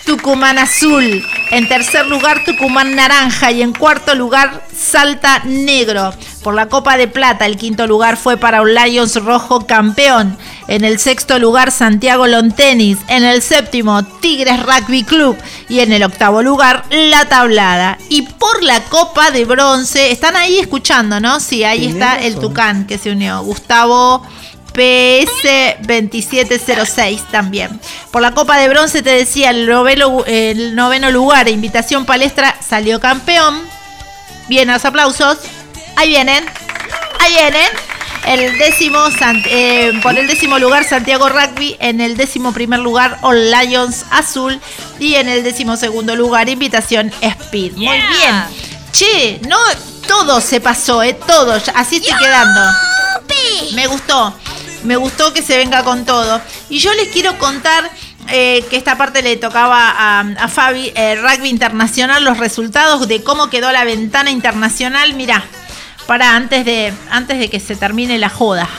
Tucumán 0.05 0.59
Azul. 0.59 1.25
En 1.53 1.69
tercer 1.69 2.07
lugar, 2.07 2.43
Tucumán 2.45 2.97
Naranja. 2.97 3.53
Y 3.53 3.63
en 3.63 3.73
cuarto 3.73 4.17
lugar, 4.17 4.67
Salta 4.77 5.43
Negro. 5.45 6.13
Por 6.43 6.55
la 6.55 6.67
Copa 6.67 6.97
de 6.97 7.07
Plata, 7.07 7.47
el 7.47 7.57
quinto 7.57 7.87
lugar 7.87 8.17
fue 8.17 8.37
para 8.37 8.63
un 8.63 8.75
Lions 8.75 9.15
Rojo 9.15 9.65
campeón. 9.65 10.37
En 10.67 10.85
el 10.85 10.99
sexto 10.99 11.39
lugar, 11.39 11.71
Santiago 11.71 12.27
Lon 12.27 12.51
Tennis. 12.51 12.99
En 13.07 13.23
el 13.23 13.43
séptimo, 13.43 14.03
Tigres 14.03 14.61
Rugby 14.61 15.05
Club. 15.05 15.37
Y 15.69 15.79
en 15.79 15.93
el 15.93 16.03
octavo 16.03 16.43
lugar, 16.43 16.83
La 16.91 17.29
Tablada. 17.29 17.97
Y 18.09 18.23
por 18.23 18.65
la 18.65 18.83
Copa 18.83 19.31
de 19.31 19.45
Bronce, 19.45 20.11
están 20.11 20.35
ahí 20.35 20.59
escuchando, 20.59 21.21
¿no? 21.21 21.39
Sí, 21.39 21.63
ahí 21.63 21.87
está 21.87 22.19
el 22.19 22.41
Tucán 22.41 22.89
que 22.89 22.99
se 22.99 23.13
unió. 23.13 23.41
Gustavo 23.43 24.27
PS 24.73 25.77
2706 25.81 27.23
también. 27.31 27.81
Por 28.11 28.23
la 28.23 28.33
Copa 28.33 28.59
de 28.59 28.69
Bronce 28.69 29.03
te 29.03 29.11
decía, 29.11 29.51
el 29.51 29.67
noveno, 29.69 30.25
el 30.27 30.75
noveno 30.75 31.11
lugar, 31.11 31.49
Invitación 31.49 32.05
Palestra, 32.07 32.57
salió 32.67 33.01
campeón. 33.01 33.61
Bien, 34.49 34.69
los 34.69 34.85
aplausos. 34.85 35.39
Ahí 35.97 36.09
vienen. 36.09 36.45
Ahí 37.21 37.33
vienen. 37.33 37.69
El 38.27 38.59
décimo, 38.59 38.99
eh, 39.47 39.93
por 40.03 40.19
el 40.19 40.27
décimo 40.27 40.59
lugar 40.59 40.85
Santiago 40.85 41.29
Rugby, 41.29 41.77
en 41.81 42.01
el 42.01 42.17
décimo 42.17 42.53
primer 42.53 42.81
lugar 42.81 43.19
All 43.23 43.51
Lions 43.51 44.05
Azul 44.11 44.61
y 44.99 45.15
en 45.15 45.29
el 45.29 45.43
décimo 45.43 45.77
segundo 45.77 46.15
lugar 46.17 46.49
Invitación 46.49 47.13
Speed. 47.21 47.73
Muy 47.77 47.97
bien. 47.97 48.45
Che, 48.93 49.41
no, 49.49 49.57
todo 50.07 50.41
se 50.41 50.61
pasó, 50.61 51.03
¿eh? 51.03 51.15
Todo, 51.27 51.61
así 51.75 51.97
estoy 51.97 52.19
quedando. 52.19 52.61
Me 53.75 53.87
gustó, 53.87 54.35
me 54.85 54.97
gustó 54.97 55.33
que 55.33 55.43
se 55.43 55.57
venga 55.57 55.85
con 55.85 56.05
todo. 56.05 56.41
Y 56.69 56.79
yo 56.79 56.93
les 56.95 57.09
quiero 57.09 57.39
contar 57.39 57.91
eh, 58.29 58.65
que 58.71 58.77
esta 58.77 58.97
parte 58.97 59.23
le 59.23 59.37
tocaba 59.37 60.21
a, 60.21 60.49
Fabi, 60.49 60.93
eh, 60.95 61.17
Rugby 61.17 61.49
Internacional, 61.49 62.25
los 62.25 62.39
resultados 62.39 63.09
de 63.09 63.23
cómo 63.23 63.51
quedó 63.51 63.73
la 63.73 63.85
ventana 63.85 64.31
internacional. 64.31 65.15
Mirá, 65.15 65.45
para 66.07 66.35
antes 66.35 66.65
de, 66.65 66.93
antes 67.11 67.39
de 67.39 67.49
que 67.49 67.61
se 67.61 67.77
termine 67.77 68.19
la 68.19 68.29
joda. 68.29 68.69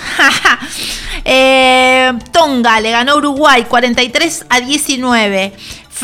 Eh, 1.24 2.12
Tonga 2.32 2.82
le 2.82 2.90
ganó 2.90 3.18
Uruguay 3.18 3.66
43 3.66 4.48
a 4.50 4.60
19. 4.60 5.54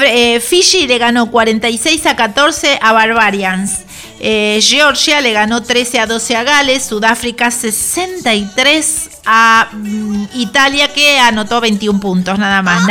eh, 0.04 0.40
Fiji 0.40 0.86
le 0.86 1.00
ganó 1.00 1.32
46 1.32 2.06
a 2.06 2.16
14 2.16 2.78
a 2.80 2.92
Barbarians. 2.94 3.87
Eh, 4.20 4.60
Georgia 4.62 5.22
le 5.22 5.32
ganó 5.32 5.62
13 5.62 6.00
a 6.00 6.08
12 6.08 6.36
a 6.36 6.44
Gales, 6.44 6.86
Sudáfrica 6.86 7.52
63 7.52 9.10
a 9.26 9.68
mm, 9.72 10.26
Italia 10.36 10.92
que 10.94 11.20
anotó 11.20 11.62
21 11.62 12.00
puntos 12.00 12.40
nada 12.40 12.62
más. 12.62 12.84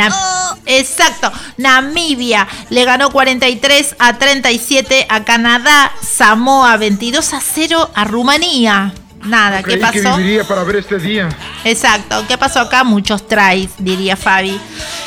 Exacto, 0.65 1.31
Namibia 1.57 2.47
le 2.69 2.85
ganó 2.85 3.09
43 3.11 3.95
a 3.99 4.17
37 4.17 5.07
a 5.09 5.23
Canadá, 5.23 5.91
Samoa 6.01 6.77
22 6.77 7.33
a 7.33 7.41
0 7.41 7.91
a 7.93 8.03
Rumanía. 8.03 8.93
Nada, 9.23 9.63
¿qué 9.63 9.77
pasó? 9.77 9.93
Que 9.93 10.21
viviría 10.21 10.43
para 10.43 10.63
ver 10.63 10.77
este 10.77 10.99
día. 10.99 11.29
Exacto, 11.63 12.23
¿qué 12.27 12.37
pasó 12.37 12.61
acá? 12.61 12.83
Muchos 12.83 13.27
tries, 13.27 13.71
diría 13.77 14.15
Fabi. 14.15 14.59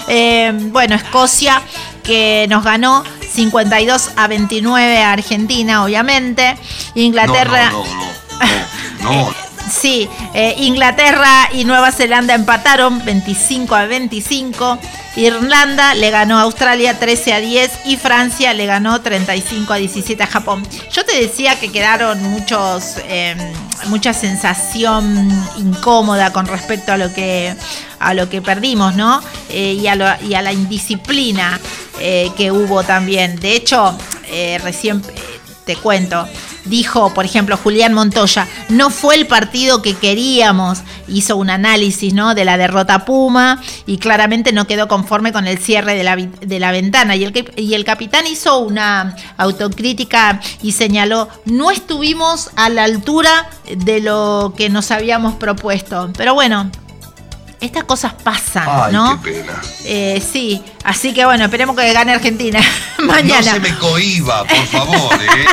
Eh, 0.08 0.52
bueno, 0.54 0.94
Escocia 0.96 1.62
que 2.10 2.46
nos 2.48 2.64
ganó 2.64 3.04
52 3.20 4.10
a 4.16 4.26
29 4.26 4.98
a 4.98 5.12
Argentina, 5.12 5.84
obviamente. 5.84 6.56
Inglaterra. 6.96 7.70
No, 7.70 7.84
no, 9.04 9.24
no, 9.26 9.34
Sí, 9.70 10.08
eh, 10.34 10.56
Inglaterra 10.58 11.48
y 11.52 11.64
Nueva 11.64 11.92
Zelanda 11.92 12.34
empataron 12.34 13.04
25 13.04 13.74
a 13.74 13.86
25. 13.86 14.78
Irlanda 15.16 15.94
le 15.94 16.10
ganó 16.10 16.38
a 16.38 16.42
Australia 16.42 16.98
13 16.98 17.32
a 17.32 17.40
10 17.40 17.80
y 17.86 17.96
Francia 17.96 18.52
le 18.52 18.66
ganó 18.66 19.00
35 19.00 19.72
a 19.72 19.76
17 19.76 20.22
a 20.22 20.26
Japón. 20.26 20.66
Yo 20.92 21.04
te 21.04 21.20
decía 21.20 21.58
que 21.58 21.70
quedaron 21.70 22.20
muchos, 22.30 22.96
eh, 23.04 23.36
mucha 23.86 24.12
sensación 24.12 25.28
incómoda 25.56 26.32
con 26.32 26.46
respecto 26.46 26.92
a 26.92 26.96
lo 26.96 27.12
que, 27.12 27.54
a 28.00 28.14
lo 28.14 28.28
que 28.28 28.42
perdimos, 28.42 28.96
¿no? 28.96 29.22
Eh, 29.50 29.78
y, 29.80 29.86
a 29.86 29.94
lo, 29.94 30.06
y, 30.26 30.34
a 30.34 30.42
la 30.42 30.52
indisciplina 30.52 31.60
que 32.36 32.50
hubo 32.50 32.82
también. 32.82 33.38
De 33.40 33.54
hecho, 33.54 33.94
recién 34.62 35.02
te 35.66 35.76
cuento, 35.76 36.26
dijo, 36.70 37.12
por 37.12 37.24
ejemplo, 37.24 37.58
Julián 37.58 37.92
Montoya, 37.92 38.48
no 38.70 38.88
fue 38.88 39.16
el 39.16 39.26
partido 39.26 39.82
que 39.82 39.94
queríamos, 39.94 40.78
hizo 41.08 41.36
un 41.36 41.50
análisis 41.50 42.14
¿no? 42.14 42.34
de 42.34 42.44
la 42.44 42.56
derrota 42.56 43.04
Puma 43.04 43.60
y 43.86 43.98
claramente 43.98 44.52
no 44.52 44.66
quedó 44.66 44.88
conforme 44.88 45.32
con 45.32 45.46
el 45.46 45.58
cierre 45.58 45.94
de 45.94 46.04
la, 46.04 46.16
de 46.16 46.60
la 46.60 46.72
ventana. 46.72 47.16
Y 47.16 47.24
el, 47.24 47.52
y 47.56 47.74
el 47.74 47.84
capitán 47.84 48.26
hizo 48.26 48.58
una 48.60 49.16
autocrítica 49.36 50.40
y 50.62 50.72
señaló, 50.72 51.28
no 51.44 51.70
estuvimos 51.70 52.50
a 52.56 52.70
la 52.70 52.84
altura 52.84 53.50
de 53.76 54.00
lo 54.00 54.54
que 54.56 54.70
nos 54.70 54.90
habíamos 54.90 55.34
propuesto. 55.34 56.10
Pero 56.16 56.34
bueno, 56.34 56.70
estas 57.60 57.84
cosas 57.84 58.14
pasan, 58.14 58.66
Ay, 58.68 58.92
¿no? 58.92 59.20
qué 59.22 59.32
pena. 59.32 59.60
Eh, 59.84 60.22
sí, 60.32 60.62
así 60.84 61.12
que 61.12 61.24
bueno, 61.24 61.44
esperemos 61.44 61.76
que 61.76 61.92
gane 61.92 62.12
Argentina 62.12 62.60
mañana. 62.98 63.40
No 63.40 63.52
se 63.54 63.60
me 63.60 63.74
cohiba, 63.78 64.44
por 64.44 64.66
favor, 64.66 65.14
¿eh? 65.22 65.44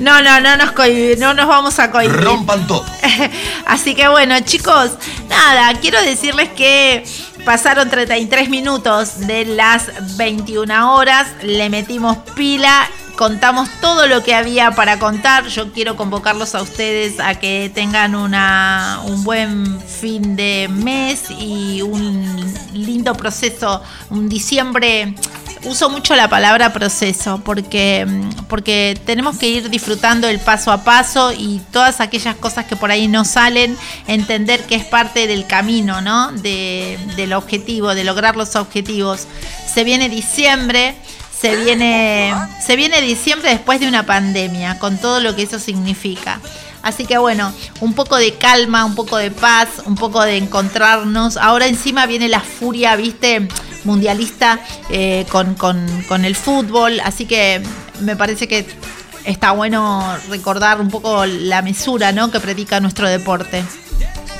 no, 0.00 0.20
no, 0.22 0.40
no 0.40 0.56
nos, 0.56 0.72
cohib- 0.74 1.16
no 1.18 1.34
nos 1.34 1.46
vamos 1.48 1.78
a 1.78 1.90
cohibir. 1.90 2.16
Rompan 2.16 2.66
todo. 2.66 2.84
Así 3.66 3.94
que 3.94 4.08
bueno, 4.08 4.38
chicos, 4.40 4.90
nada, 5.28 5.78
quiero 5.80 6.00
decirles 6.02 6.50
que 6.50 7.04
pasaron 7.44 7.88
33 7.88 8.48
minutos 8.50 9.20
de 9.26 9.44
las 9.46 10.16
21 10.16 10.94
horas, 10.94 11.28
le 11.42 11.70
metimos 11.70 12.16
pila. 12.34 12.88
Contamos 13.16 13.68
todo 13.80 14.06
lo 14.06 14.22
que 14.22 14.34
había 14.34 14.72
para 14.72 14.98
contar. 14.98 15.46
Yo 15.46 15.72
quiero 15.72 15.96
convocarlos 15.96 16.54
a 16.54 16.62
ustedes 16.62 17.18
a 17.18 17.36
que 17.36 17.70
tengan 17.74 18.14
una, 18.14 19.00
un 19.06 19.24
buen 19.24 19.80
fin 19.80 20.36
de 20.36 20.68
mes 20.70 21.30
y 21.30 21.80
un 21.80 22.44
lindo 22.74 23.14
proceso, 23.14 23.82
un 24.10 24.28
diciembre 24.28 25.14
uso 25.66 25.90
mucho 25.90 26.14
la 26.14 26.28
palabra 26.28 26.72
proceso 26.72 27.40
porque, 27.44 28.06
porque 28.48 28.98
tenemos 29.04 29.36
que 29.36 29.48
ir 29.48 29.70
disfrutando 29.70 30.28
el 30.28 30.38
paso 30.38 30.70
a 30.70 30.84
paso 30.84 31.32
y 31.32 31.60
todas 31.72 32.00
aquellas 32.00 32.36
cosas 32.36 32.66
que 32.66 32.76
por 32.76 32.90
ahí 32.90 33.08
no 33.08 33.24
salen, 33.24 33.76
entender 34.06 34.64
que 34.64 34.76
es 34.76 34.84
parte 34.84 35.26
del 35.26 35.46
camino, 35.46 36.00
¿no? 36.00 36.32
De, 36.32 36.98
del 37.16 37.32
objetivo, 37.32 37.94
de 37.94 38.04
lograr 38.04 38.36
los 38.36 38.56
objetivos. 38.56 39.26
Se 39.72 39.84
viene 39.84 40.08
diciembre. 40.08 40.94
Se 41.40 41.54
viene, 41.56 42.34
se 42.64 42.76
viene 42.76 43.00
diciembre 43.02 43.50
después 43.50 43.80
de 43.80 43.88
una 43.88 44.06
pandemia, 44.06 44.78
con 44.78 44.98
todo 44.98 45.20
lo 45.20 45.36
que 45.36 45.42
eso 45.42 45.58
significa. 45.58 46.40
Así 46.82 47.04
que 47.04 47.18
bueno, 47.18 47.52
un 47.80 47.94
poco 47.94 48.16
de 48.16 48.34
calma, 48.34 48.84
un 48.84 48.94
poco 48.94 49.16
de 49.16 49.30
paz, 49.30 49.68
un 49.84 49.96
poco 49.96 50.22
de 50.22 50.36
encontrarnos. 50.36 51.36
Ahora 51.36 51.66
encima 51.66 52.06
viene 52.06 52.28
la 52.28 52.40
furia, 52.40 52.94
viste, 52.96 53.48
mundialista 53.84 54.60
eh, 54.88 55.26
con, 55.28 55.54
con, 55.54 55.84
con 56.08 56.24
el 56.24 56.36
fútbol. 56.36 57.00
Así 57.00 57.26
que 57.26 57.60
me 58.00 58.14
parece 58.16 58.46
que 58.46 58.66
está 59.24 59.50
bueno 59.50 60.16
recordar 60.28 60.80
un 60.80 60.88
poco 60.88 61.26
la 61.26 61.60
mesura 61.60 62.12
¿no? 62.12 62.30
que 62.30 62.40
predica 62.40 62.80
nuestro 62.80 63.08
deporte. 63.08 63.64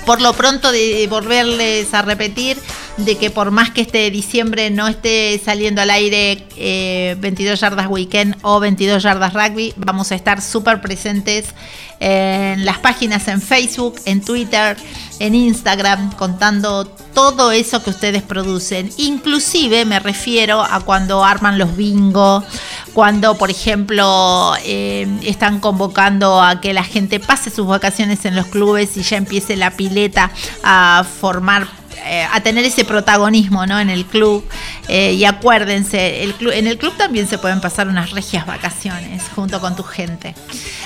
Por 0.05 0.21
lo 0.21 0.33
pronto 0.35 0.71
de 0.71 1.07
volverles 1.11 1.93
a 1.93 2.03
repetir 2.03 2.59
de 2.97 3.17
que 3.17 3.31
por 3.31 3.51
más 3.51 3.71
que 3.71 3.83
este 3.83 4.11
diciembre 4.11 4.71
no 4.71 4.89
esté 4.89 5.41
saliendo 5.45 5.83
al 5.83 5.91
aire 5.91 6.47
eh, 6.57 7.17
22 7.19 7.61
yardas 7.61 7.89
weekend 7.89 8.37
o 8.43 8.59
22 8.59 9.03
yardas 9.03 9.35
rugby, 9.35 9.75
vamos 9.77 10.13
a 10.13 10.15
estar 10.15 10.41
súper 10.41 10.81
presentes 10.81 11.55
en 12.01 12.65
las 12.65 12.79
páginas 12.79 13.27
en 13.29 13.41
Facebook, 13.41 13.97
en 14.05 14.23
Twitter, 14.23 14.77
en 15.19 15.35
Instagram, 15.35 16.13
contando 16.13 16.85
todo 16.85 17.53
eso 17.53 17.83
que 17.83 17.91
ustedes 17.91 18.23
producen. 18.23 18.91
Inclusive 18.99 19.85
me 19.87 19.99
refiero 19.99 20.63
a 20.63 20.81
cuando 20.81 21.25
arman 21.25 21.59
los 21.59 21.77
bingo, 21.77 22.45
cuando 22.93 23.37
por 23.39 23.51
ejemplo 23.51 24.55
eh, 24.65 25.07
están 25.23 25.61
convocando 25.61 26.43
a 26.43 26.61
que 26.61 26.75
la 26.75 26.85
gente 26.85 27.19
pase 27.19 27.51
sus 27.51 27.67
vacaciones 27.67 28.25
en 28.27 28.37
los 28.37 28.47
clubes 28.47 28.97
y 28.97 29.03
ya 29.03 29.17
empiece 29.17 29.46
la 29.55 29.71
pileta 29.71 30.33
a 30.65 31.05
formar 31.21 31.69
eh, 32.09 32.25
a 32.33 32.41
tener 32.41 32.65
ese 32.65 32.85
protagonismo 32.85 33.67
¿no? 33.67 33.81
en 33.81 33.91
el 33.91 34.07
club. 34.07 34.49
Eh, 34.87 35.15
y 35.15 35.25
acuérdense, 35.25 36.23
el 36.23 36.35
club, 36.35 36.53
en 36.53 36.69
el 36.69 36.79
club 36.79 36.97
también 36.97 37.27
se 37.27 37.37
pueden 37.37 37.61
pasar 37.61 37.89
unas 37.89 38.13
regias 38.13 38.47
vacaciones 38.47 39.25
junto 39.35 39.61
con 39.61 39.75
tu 39.75 39.83
gente. 39.83 40.35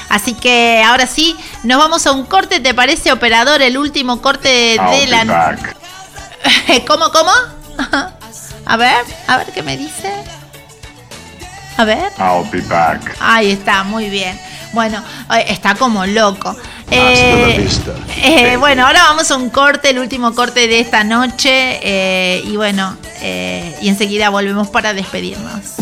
Así 0.09 0.33
que 0.33 0.83
ahora 0.83 1.07
sí, 1.07 1.37
nos 1.63 1.79
vamos 1.79 2.07
a 2.07 2.13
un 2.13 2.25
corte, 2.25 2.61
¿te 2.61 2.73
parece, 2.73 3.13
operador? 3.13 3.61
El 3.61 3.77
último 3.77 4.23
corte 4.23 4.49
de 4.49 5.07
la... 5.09 5.59
¿Cómo, 6.87 7.11
cómo? 7.13 7.33
a 8.67 8.77
ver, 8.79 9.05
a 9.27 9.37
ver 9.37 9.53
qué 9.53 9.63
me 9.63 9.77
dice. 9.77 10.11
A 11.77 11.85
ver. 11.85 12.13
I'll 12.19 12.49
be 12.51 12.63
back. 12.63 13.17
Ahí 13.21 13.51
está, 13.51 13.83
muy 13.85 14.09
bien. 14.09 14.41
Bueno, 14.73 15.03
eh, 15.35 15.45
está 15.49 15.75
como 15.75 16.07
loco. 16.07 16.57
Eh, 16.91 17.69
eh, 18.23 18.57
bueno, 18.57 18.87
ahora 18.87 19.03
vamos 19.05 19.31
a 19.31 19.37
un 19.37 19.51
corte, 19.51 19.91
el 19.91 19.99
último 19.99 20.35
corte 20.35 20.67
de 20.69 20.81
esta 20.81 21.05
noche. 21.05 21.81
eh, 21.83 22.43
y 22.45 22.57
bueno, 22.57 22.97
eh, 23.23 23.77
y 23.81 23.89
enseguida 23.89 24.31
volvemos 24.31 24.69
para 24.69 24.93
despedirnos. 24.93 25.77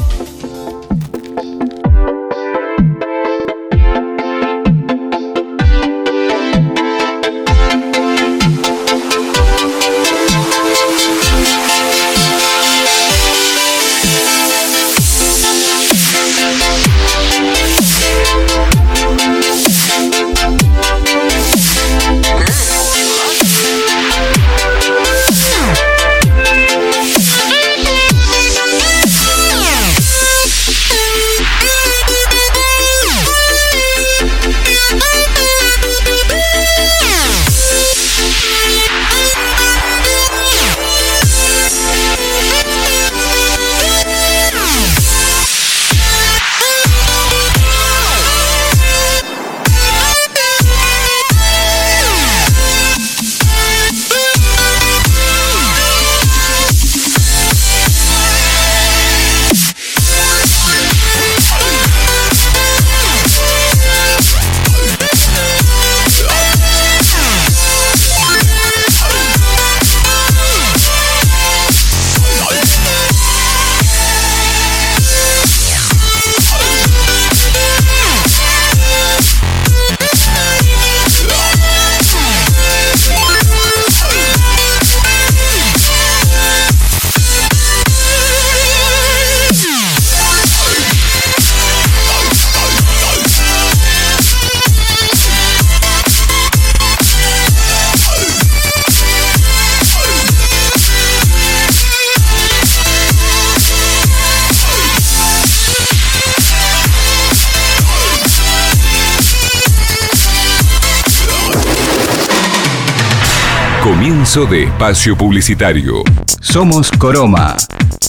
De 114.47 114.62
espacio 114.62 115.19
publicitario. 115.19 116.05
Somos 116.40 116.93
Coroma. 116.93 117.56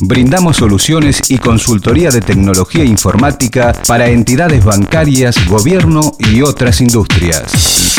Brindamos 0.02 0.58
soluciones 0.58 1.32
y 1.32 1.40
consultoría 1.40 2.12
de 2.12 2.22
tecnología 2.22 2.84
informática 2.84 3.74
para 3.88 4.10
entidades 4.10 4.64
bancarias, 4.64 5.36
gobierno 5.48 6.16
y 6.20 6.44
otras 6.44 6.82
industrias. 6.82 7.99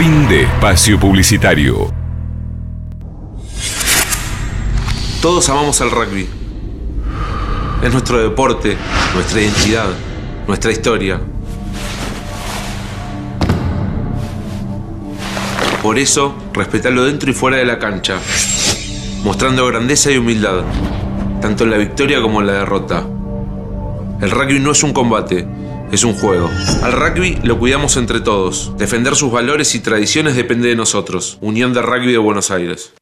Fin 0.00 0.26
de 0.30 0.44
espacio 0.44 0.98
publicitario. 0.98 1.92
Todos 5.20 5.46
amamos 5.50 5.78
el 5.82 5.90
rugby. 5.90 6.26
Es 7.82 7.92
nuestro 7.92 8.16
deporte, 8.22 8.78
nuestra 9.12 9.42
identidad, 9.42 9.88
nuestra 10.46 10.72
historia. 10.72 11.20
Por 15.82 15.98
eso, 15.98 16.34
respetalo 16.54 17.04
dentro 17.04 17.30
y 17.30 17.34
fuera 17.34 17.58
de 17.58 17.66
la 17.66 17.78
cancha, 17.78 18.16
mostrando 19.22 19.66
grandeza 19.66 20.10
y 20.10 20.16
humildad, 20.16 20.62
tanto 21.42 21.64
en 21.64 21.72
la 21.72 21.76
victoria 21.76 22.22
como 22.22 22.40
en 22.40 22.46
la 22.46 22.54
derrota. 22.54 23.04
El 24.22 24.30
rugby 24.30 24.60
no 24.60 24.70
es 24.70 24.82
un 24.82 24.94
combate, 24.94 25.46
es 25.92 26.04
un 26.04 26.14
juego. 26.14 26.50
Al 26.82 26.92
rugby 26.92 27.38
lo 27.42 27.58
cuidamos 27.58 27.96
entre 27.96 28.20
todos. 28.20 28.72
Defender 28.78 29.16
sus 29.16 29.32
valores 29.32 29.74
y 29.74 29.80
tradiciones 29.80 30.36
depende 30.36 30.68
de 30.68 30.76
nosotros. 30.76 31.38
Unión 31.40 31.72
de 31.72 31.82
Rugby 31.82 32.12
de 32.12 32.18
Buenos 32.18 32.50
Aires. 32.50 32.92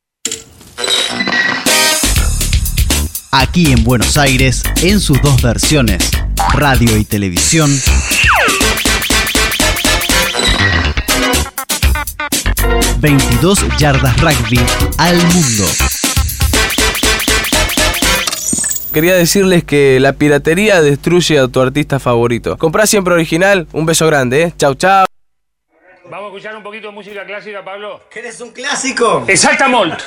Aquí 3.30 3.72
en 3.72 3.84
Buenos 3.84 4.16
Aires, 4.16 4.62
en 4.82 5.00
sus 5.00 5.20
dos 5.20 5.40
versiones, 5.42 6.10
radio 6.54 6.96
y 6.96 7.04
televisión. 7.04 7.70
...22 13.00 13.78
yardas 13.78 14.16
rugby 14.20 14.58
al 14.96 15.16
mundo. 15.16 15.64
Quería 18.98 19.14
decirles 19.14 19.62
que 19.62 20.00
la 20.00 20.14
piratería 20.14 20.82
destruye 20.82 21.38
a 21.38 21.46
tu 21.46 21.60
artista 21.60 22.00
favorito. 22.00 22.58
Comprá 22.58 22.84
siempre 22.84 23.14
original. 23.14 23.68
Un 23.70 23.86
beso 23.86 24.08
grande, 24.08 24.42
¿eh? 24.42 24.52
Chau, 24.58 24.74
chau. 24.74 25.06
Vamos 26.10 26.24
a 26.24 26.26
escuchar 26.26 26.56
un 26.56 26.64
poquito 26.64 26.88
de 26.88 26.94
música 26.94 27.24
clásica, 27.24 27.64
Pablo. 27.64 28.00
¿Querés 28.10 28.40
un 28.40 28.50
clásico? 28.50 29.24
Exactamente. 29.28 30.02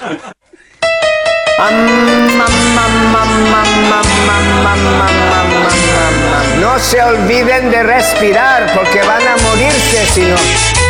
No 6.59 6.77
se 6.77 7.01
olviden 7.01 7.71
de 7.71 7.83
respirar 7.83 8.73
porque 8.75 8.99
van 9.03 9.25
a 9.25 9.37
morirse 9.37 10.05
si 10.07 10.21
no. 10.23 10.80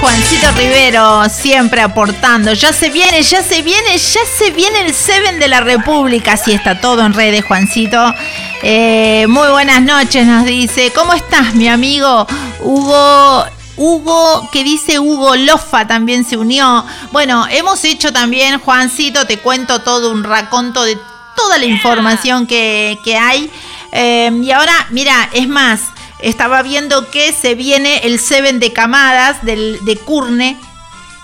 Juancito 0.00 0.52
Rivero, 0.52 1.28
siempre 1.28 1.80
aportando. 1.80 2.52
Ya 2.52 2.72
se 2.72 2.88
viene, 2.88 3.20
ya 3.22 3.42
se 3.42 3.62
viene, 3.62 3.98
ya 3.98 4.20
se 4.38 4.50
viene 4.52 4.82
el 4.82 4.94
Seven 4.94 5.40
de 5.40 5.48
la 5.48 5.60
República. 5.60 6.34
Así 6.34 6.52
está 6.52 6.80
todo 6.80 7.04
en 7.04 7.14
redes, 7.14 7.44
Juancito. 7.44 8.14
Eh, 8.62 9.26
muy 9.28 9.48
buenas 9.48 9.82
noches, 9.82 10.24
nos 10.24 10.44
dice. 10.44 10.92
¿Cómo 10.94 11.14
estás, 11.14 11.54
mi 11.54 11.68
amigo 11.68 12.26
Hugo? 12.60 13.44
Hugo, 13.76 14.48
que 14.52 14.64
dice 14.64 14.98
Hugo 14.98 15.36
Lofa 15.36 15.86
también 15.86 16.24
se 16.24 16.36
unió. 16.36 16.84
Bueno, 17.12 17.46
hemos 17.50 17.84
hecho 17.84 18.12
también, 18.12 18.58
Juancito, 18.60 19.26
te 19.26 19.38
cuento 19.38 19.82
todo 19.82 20.10
un 20.10 20.24
raconto 20.24 20.84
de 20.84 20.98
toda 21.36 21.58
la 21.58 21.64
información 21.64 22.46
que, 22.46 22.98
que 23.04 23.16
hay. 23.16 23.50
Eh, 23.92 24.30
y 24.42 24.50
ahora, 24.50 24.86
mira, 24.90 25.28
es 25.32 25.48
más, 25.48 25.80
estaba 26.20 26.62
viendo 26.62 27.10
que 27.10 27.32
se 27.32 27.54
viene 27.54 27.98
el 28.04 28.18
Seven 28.18 28.58
de 28.60 28.72
Camadas 28.72 29.44
del, 29.44 29.84
de 29.84 29.96
Curne. 29.96 30.58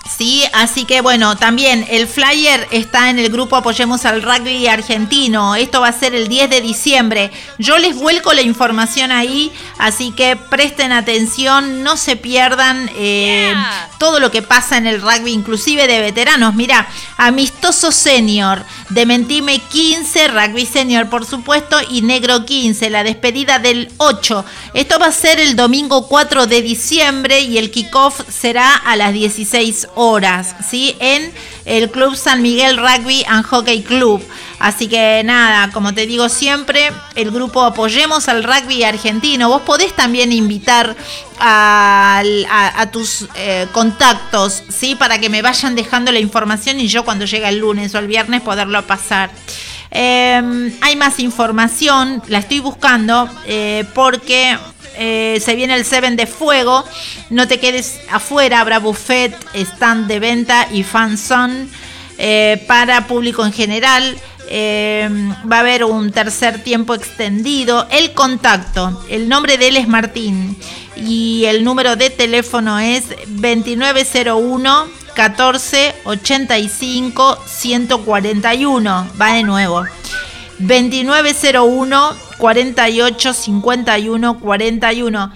Sí, 0.07 0.45
así 0.53 0.85
que 0.85 1.01
bueno, 1.01 1.37
también 1.37 1.87
el 1.89 2.07
flyer 2.07 2.69
está 2.71 3.09
en 3.09 3.19
el 3.19 3.31
grupo 3.31 3.57
Apoyemos 3.57 4.05
al 4.05 4.23
Rugby 4.23 4.67
Argentino. 4.67 5.55
Esto 5.55 5.81
va 5.81 5.89
a 5.89 5.93
ser 5.93 6.15
el 6.15 6.29
10 6.29 6.51
de 6.51 6.61
diciembre. 6.61 7.33
Yo 7.59 7.79
les 7.79 7.97
vuelco 7.97 8.33
la 8.35 8.43
información 8.43 9.11
ahí, 9.11 9.51
así 9.79 10.13
que 10.13 10.37
presten 10.37 10.93
atención, 10.93 11.83
no 11.83 11.97
se 11.97 12.17
pierdan 12.17 12.91
eh, 12.97 13.55
todo 13.99 14.21
lo 14.21 14.31
que 14.31 14.43
pasa 14.43 14.77
en 14.77 14.87
el 14.87 15.01
rugby, 15.01 15.33
inclusive 15.33 15.87
de 15.87 16.01
veteranos. 16.01 16.55
Mira, 16.55 16.87
amistoso 17.17 17.91
senior, 17.91 18.65
de 18.91 19.07
Mentime 19.07 19.59
15, 19.59 20.29
rugby 20.29 20.67
senior 20.67 21.09
por 21.09 21.25
supuesto, 21.25 21.79
y 21.91 22.03
negro 22.03 22.45
15, 22.45 22.91
la 22.91 23.05
despedida 23.05 23.59
del 23.59 23.91
8. 23.97 24.45
Esto 24.75 24.99
va 24.99 25.07
a 25.07 25.13
ser 25.13 25.41
el 25.41 25.57
domingo 25.57 26.09
4 26.09 26.47
de 26.47 26.61
diciembre 26.61 27.41
y 27.41 27.59
el 27.59 27.71
kickoff 27.71 28.21
será 28.29 28.75
a 28.75 28.97
las 28.97 29.13
16 29.13 29.55
horas, 29.75 29.94
¿sí? 30.69 30.97
En 31.01 31.33
el 31.65 31.91
Club 31.91 32.17
San 32.17 32.43
Miguel 32.43 32.77
Rugby 32.77 33.25
and 33.27 33.45
Hockey 33.45 33.83
Club. 33.83 34.23
Así 34.59 34.89
que 34.89 35.23
nada, 35.25 35.71
como 35.73 35.93
te 35.95 36.07
digo 36.07 36.29
siempre, 36.29 36.93
el 37.17 37.31
grupo 37.31 37.63
Apoyemos 37.63 38.29
al 38.29 38.45
Rugby 38.45 38.83
Argentino. 38.85 39.49
Vos 39.49 39.63
podés 39.63 39.95
también 39.95 40.33
invitar 40.33 40.97
a, 41.39 42.23
tus 42.93 43.27
eh, 43.35 43.67
contactos, 43.73 44.63
¿sí? 44.69 44.95
Para 44.95 45.19
que 45.19 45.29
me 45.29 45.43
vayan 45.43 45.75
dejando 45.75 46.13
la 46.13 46.21
información 46.21 46.81
y 46.81 46.89
yo 46.89 47.05
cuando 47.05 47.25
llegue 47.25 47.49
el 47.49 47.59
lunes 47.59 47.95
o 47.95 47.99
el 47.99 48.07
viernes 48.07 48.43
poderlo 48.43 48.81
pasar. 48.87 49.31
Eh, 49.91 50.73
hay 50.81 50.97
más 50.97 51.21
información, 51.21 52.23
la 52.27 52.39
estoy 52.39 52.59
buscando 52.61 53.29
eh, 53.47 53.85
porque 53.95 54.59
eh, 54.97 55.41
se 55.45 55.55
viene 55.55 55.75
el 55.75 55.85
Seven 55.85 56.17
de 56.17 56.27
Fuego. 56.27 56.85
No 57.31 57.49
te 57.49 57.59
quedes 57.61 58.01
afuera, 58.11 58.61
habrá 58.61 58.79
buffet, 58.79 59.35
stand 59.55 60.07
de 60.07 60.21
venta 60.21 60.69
y 60.73 60.83
fanzone. 60.83 61.69
eh, 62.19 62.63
para 62.67 63.07
público 63.07 63.45
en 63.45 63.53
general. 63.53 64.17
Eh, 64.49 65.09
va 65.51 65.57
a 65.57 65.61
haber 65.61 65.85
un 65.85 66.13
tercer 66.13 66.63
tiempo 66.63 66.95
extendido. 66.95 67.87
El 67.91 68.13
contacto, 68.13 69.05
el 69.09 69.29
nombre 69.29 69.57
de 69.57 69.69
él 69.69 69.77
es 69.77 69.89
Martín 69.89 70.57
y 70.97 71.45
el 71.47 71.65
número 71.65 71.97
de 71.97 72.11
teléfono 72.11 72.79
es 72.79 73.05
2901 73.27 74.87
14 75.15 75.95
85 76.05 77.39
141. 77.47 79.09
Va 79.21 79.33
de 79.33 79.43
nuevo. 79.43 79.85
2901 80.67 82.17
48 82.39 83.35
51 83.35 84.41
41. 84.41 85.33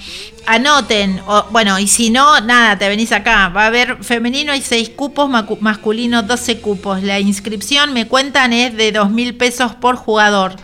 Anoten, 0.46 1.20
o, 1.26 1.44
bueno, 1.50 1.78
y 1.78 1.86
si 1.88 2.08
no, 2.08 2.40
nada, 2.40 2.78
te 2.78 2.88
venís 2.88 3.12
acá. 3.12 3.48
Va 3.48 3.64
a 3.64 3.66
haber 3.66 4.02
femenino 4.02 4.52
hay 4.52 4.62
6 4.62 4.90
cupos, 4.90 5.28
masculino 5.60 6.22
12 6.22 6.60
cupos. 6.60 7.02
La 7.02 7.20
inscripción, 7.20 7.92
me 7.92 8.08
cuentan, 8.08 8.52
es 8.52 8.74
de 8.76 8.92
2 8.92 9.10
mil 9.10 9.34
pesos 9.36 9.74
por 9.74 9.96
jugador. 9.96 10.56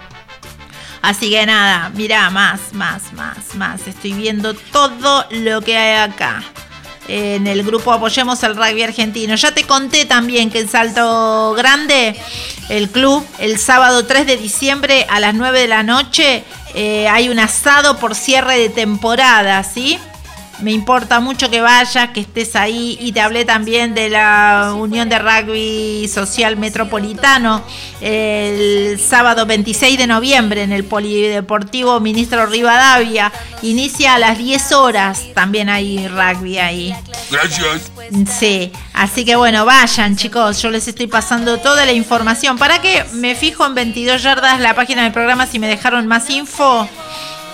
Así 1.03 1.29
que 1.29 1.45
nada, 1.45 1.91
mirá, 1.91 2.31
más, 2.31 2.73
más, 2.73 3.13
más, 3.13 3.55
más. 3.57 3.87
Estoy 3.87 4.15
viendo 4.15 4.55
todo 4.55 5.27
lo 5.31 5.61
que 5.61 5.77
hay 5.77 6.11
acá. 6.11 6.43
En 7.09 7.47
el 7.47 7.63
grupo 7.63 7.93
Apoyemos 7.93 8.43
el 8.43 8.57
Rugby 8.57 8.83
Argentino. 8.83 9.35
Ya 9.35 9.53
te 9.53 9.65
conté 9.65 10.07
también 10.07 10.51
que 10.51 10.61
en 10.61 10.69
Salto 10.69 11.53
Grande, 11.53 12.17
el 12.69 12.89
club, 12.89 13.27
el 13.39 13.59
sábado 13.59 14.07
3 14.07 14.27
de 14.27 14.37
diciembre 14.37 15.07
a 15.11 15.21
las 15.21 15.35
9 15.35 15.61
de 15.61 15.69
la 15.69 15.83
noche, 15.83 16.45
eh, 16.75 17.07
hay 17.09 17.29
un 17.29 17.39
asado 17.39 17.99
por 17.99 18.15
cierre 18.15 18.59
de 18.59 18.69
temporada, 18.69 19.63
¿sí? 19.65 19.99
Me 20.65 20.73
importa 20.73 21.21
mucho 21.21 21.51
que 21.51 21.61
vayas, 21.61 22.09
que 22.15 22.21
estés 22.21 22.57
ahí. 22.57 22.97
Y 22.99 23.13
te 23.13 23.21
hablé 23.21 23.45
también 23.45 23.95
de 23.95 24.09
la 24.09 24.73
Unión 24.75 25.11
de 25.11 25.19
Rugby 25.19 26.09
Social 26.09 26.57
Metropolitano 26.57 27.63
el 28.01 28.99
sábado 28.99 29.45
26 29.45 29.99
de 29.99 30.07
noviembre 30.07 30.63
en 30.63 30.73
el 30.73 30.85
Polideportivo 30.85 32.01
Ministro 32.01 32.47
Rivadavia. 32.47 33.31
Inicia 33.61 34.15
a 34.15 34.19
las 34.19 34.39
10 34.39 34.73
horas. 34.73 35.25
También 35.35 35.69
hay 35.69 36.09
rugby 36.09 36.57
ahí. 36.57 36.97
Gracias. 37.31 37.93
Sí, 38.27 38.73
así 38.95 39.27
que 39.27 39.37
bueno, 39.37 39.67
vayan 39.67 40.17
chicos, 40.17 40.63
yo 40.63 40.71
les 40.71 40.89
estoy 40.89 41.09
pasando 41.09 41.59
toda 41.59 41.85
la 41.85 41.93
información. 41.93 42.57
¿Para 42.57 42.81
que 42.81 43.05
me 43.13 43.35
fijo 43.35 43.67
en 43.67 43.75
22 43.75 44.23
yardas 44.23 44.61
la 44.61 44.75
página 44.75 45.03
del 45.03 45.13
programa 45.13 45.47
si 45.47 45.59
me 45.59 45.69
dejaron 45.69 46.07
más 46.07 46.31
info? 46.31 46.89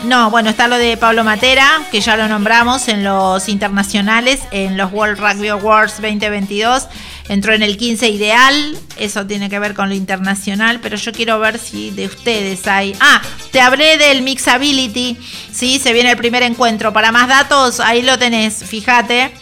No, 0.04 0.30
bueno, 0.30 0.48
está 0.48 0.66
lo 0.66 0.78
de 0.78 0.96
Pablo 0.96 1.24
Matera, 1.24 1.82
que 1.92 2.00
ya 2.00 2.16
lo 2.16 2.26
nombramos 2.26 2.88
en 2.88 3.04
los 3.04 3.48
internacionales, 3.50 4.40
en 4.50 4.78
los 4.78 4.90
World 4.92 5.18
Rugby 5.20 5.48
Awards 5.48 6.00
2022. 6.00 6.86
Entró 7.28 7.52
en 7.52 7.62
el 7.62 7.76
15 7.76 8.08
ideal, 8.08 8.78
eso 8.96 9.26
tiene 9.26 9.50
que 9.50 9.58
ver 9.58 9.74
con 9.74 9.90
lo 9.90 9.94
internacional, 9.94 10.80
pero 10.80 10.96
yo 10.96 11.12
quiero 11.12 11.38
ver 11.38 11.58
si 11.58 11.90
de 11.90 12.06
ustedes 12.06 12.66
hay... 12.66 12.96
Ah, 12.98 13.20
te 13.52 13.60
hablé 13.60 13.98
del 13.98 14.22
Mixability, 14.22 15.18
sí, 15.52 15.78
se 15.78 15.92
viene 15.92 16.10
el 16.12 16.16
primer 16.16 16.42
encuentro. 16.42 16.92
Para 16.94 17.12
más 17.12 17.28
datos, 17.28 17.78
ahí 17.78 18.00
lo 18.02 18.18
tenés, 18.18 18.64
fíjate. 18.64 19.32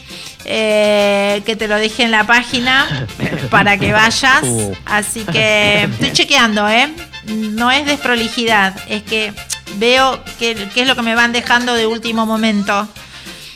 eh, 0.44 1.40
que 1.46 1.56
te 1.56 1.68
lo 1.68 1.76
dejé 1.76 2.02
en 2.02 2.10
la 2.10 2.24
página 2.26 3.06
para 3.50 3.78
que 3.78 3.92
vayas. 3.92 4.42
Así 4.84 5.20
que 5.24 5.84
estoy 5.84 6.12
chequeando, 6.12 6.68
¿eh? 6.68 6.92
No 7.26 7.70
es 7.70 7.86
desprolijidad, 7.86 8.74
es 8.88 9.02
que 9.04 9.32
veo 9.76 10.22
qué 10.38 10.68
qué 10.74 10.82
es 10.82 10.88
lo 10.88 10.96
que 10.96 11.02
me 11.02 11.14
van 11.14 11.32
dejando 11.32 11.74
de 11.74 11.86
último 11.86 12.26
momento. 12.26 12.88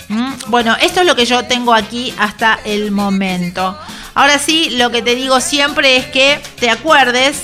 ¿Mm? 0.09 0.33
Bueno, 0.49 0.77
esto 0.81 1.01
es 1.01 1.07
lo 1.07 1.17
que 1.17 1.25
yo 1.25 1.45
tengo 1.45 1.75
aquí 1.75 2.13
hasta 2.19 2.59
el 2.65 2.91
momento. 2.91 3.79
Ahora 4.15 4.39
sí, 4.39 4.71
lo 4.71 4.91
que 4.91 5.01
te 5.03 5.15
digo 5.15 5.41
siempre 5.41 5.97
es 5.97 6.07
que 6.07 6.41
te 6.61 6.71
acuerdes 6.71 7.43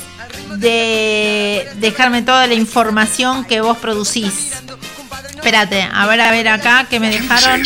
de 0.57 1.69
dejarme 1.77 2.23
toda 2.23 2.47
la 2.47 2.55
información 2.55 3.45
que 3.45 3.61
vos 3.61 3.79
producís. 3.79 4.53
Espérate, 5.31 5.89
a 5.91 6.07
ver, 6.07 6.21
a 6.21 6.31
ver 6.31 6.49
acá 6.49 6.87
que 6.91 7.01
me 7.01 7.11
dejaron. 7.11 7.63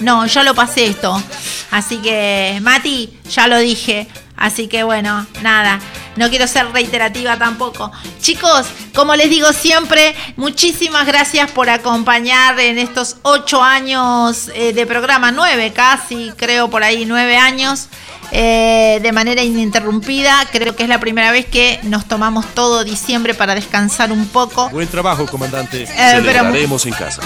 No, 0.00 0.26
ya 0.26 0.42
lo 0.42 0.54
pasé 0.54 0.86
esto. 0.86 1.22
Así 1.70 1.98
que, 1.98 2.58
Mati, 2.62 3.10
ya 3.30 3.46
lo 3.46 3.58
dije. 3.58 4.06
Así 4.36 4.66
que 4.66 4.82
bueno, 4.82 5.26
nada. 5.42 5.78
No 6.16 6.28
quiero 6.28 6.46
ser 6.46 6.70
reiterativa 6.72 7.38
tampoco. 7.38 7.90
Chicos, 8.20 8.66
como 8.94 9.14
les 9.16 9.30
digo 9.30 9.52
siempre, 9.52 10.14
muchísimas 10.36 11.06
gracias 11.06 11.50
por 11.50 11.70
acompañar 11.70 12.58
en 12.60 12.78
estos 12.78 13.16
ocho 13.22 13.62
años 13.62 14.50
eh, 14.54 14.72
de 14.72 14.86
programa, 14.86 15.32
nueve 15.32 15.72
casi, 15.72 16.30
creo 16.36 16.68
por 16.68 16.82
ahí, 16.84 17.04
nueve 17.06 17.36
años. 17.36 17.88
eh, 18.34 18.98
de 19.02 19.12
manera 19.12 19.42
ininterrumpida. 19.42 20.46
Creo 20.50 20.74
que 20.74 20.84
es 20.84 20.88
la 20.88 20.98
primera 20.98 21.30
vez 21.32 21.44
que 21.44 21.78
nos 21.82 22.06
tomamos 22.06 22.46
todo 22.54 22.82
diciembre 22.82 23.34
para 23.34 23.54
descansar 23.54 24.10
un 24.10 24.26
poco. 24.26 24.70
Buen 24.70 24.88
trabajo, 24.88 25.26
comandante. 25.26 25.86
pero- 25.86 26.22
Celebraremos 26.22 26.86
en 26.86 26.92
casa. 26.94 27.20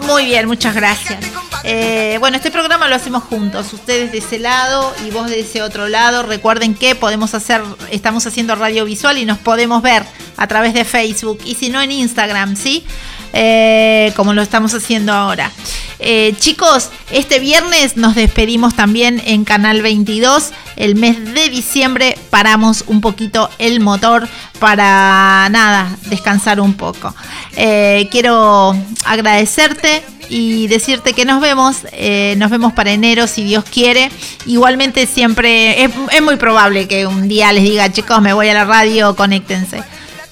Muy 0.00 0.24
bien, 0.24 0.46
muchas 0.46 0.74
gracias. 0.74 1.24
Eh, 1.64 2.16
bueno, 2.20 2.36
este 2.36 2.50
programa 2.50 2.88
lo 2.88 2.94
hacemos 2.94 3.22
juntos, 3.24 3.72
ustedes 3.72 4.12
de 4.12 4.18
ese 4.18 4.38
lado 4.38 4.92
y 5.06 5.10
vos 5.10 5.28
de 5.28 5.40
ese 5.40 5.62
otro 5.62 5.88
lado. 5.88 6.22
Recuerden 6.22 6.74
que 6.74 6.94
podemos 6.94 7.34
hacer, 7.34 7.62
estamos 7.90 8.26
haciendo 8.26 8.54
radio 8.56 8.84
visual 8.84 9.18
y 9.18 9.24
nos 9.24 9.38
podemos 9.38 9.82
ver 9.82 10.04
a 10.36 10.46
través 10.46 10.74
de 10.74 10.84
Facebook 10.84 11.38
y 11.44 11.54
si 11.54 11.68
no 11.68 11.80
en 11.80 11.92
Instagram, 11.92 12.56
¿sí? 12.56 12.84
Eh, 13.32 14.12
como 14.14 14.34
lo 14.34 14.42
estamos 14.42 14.74
haciendo 14.74 15.12
ahora. 15.12 15.50
Eh, 15.98 16.34
chicos, 16.38 16.90
este 17.10 17.38
viernes 17.38 17.96
nos 17.96 18.14
despedimos 18.14 18.74
también 18.74 19.22
en 19.24 19.44
Canal 19.44 19.80
22. 19.80 20.50
El 20.76 20.96
mes 20.96 21.32
de 21.32 21.48
diciembre 21.48 22.18
paramos 22.30 22.84
un 22.88 23.00
poquito 23.00 23.48
el 23.58 23.80
motor 23.80 24.28
para 24.58 25.48
nada, 25.50 25.96
descansar 26.06 26.60
un 26.60 26.74
poco. 26.74 27.14
Eh, 27.56 28.08
quiero 28.10 28.76
agradecerte 29.04 30.02
y 30.28 30.66
decirte 30.66 31.12
que 31.12 31.24
nos 31.24 31.40
vemos, 31.40 31.78
nos 32.36 32.50
vemos 32.50 32.72
para 32.72 32.92
enero 32.92 33.26
si 33.26 33.44
Dios 33.44 33.64
quiere. 33.64 34.10
Igualmente 34.46 35.06
siempre 35.06 35.84
es, 35.84 35.90
es 36.10 36.22
muy 36.22 36.36
probable 36.36 36.88
que 36.88 37.06
un 37.06 37.28
día 37.28 37.52
les 37.52 37.64
diga, 37.64 37.92
chicos, 37.92 38.20
me 38.22 38.32
voy 38.32 38.48
a 38.48 38.54
la 38.54 38.64
radio, 38.64 39.14
conéctense. 39.14 39.82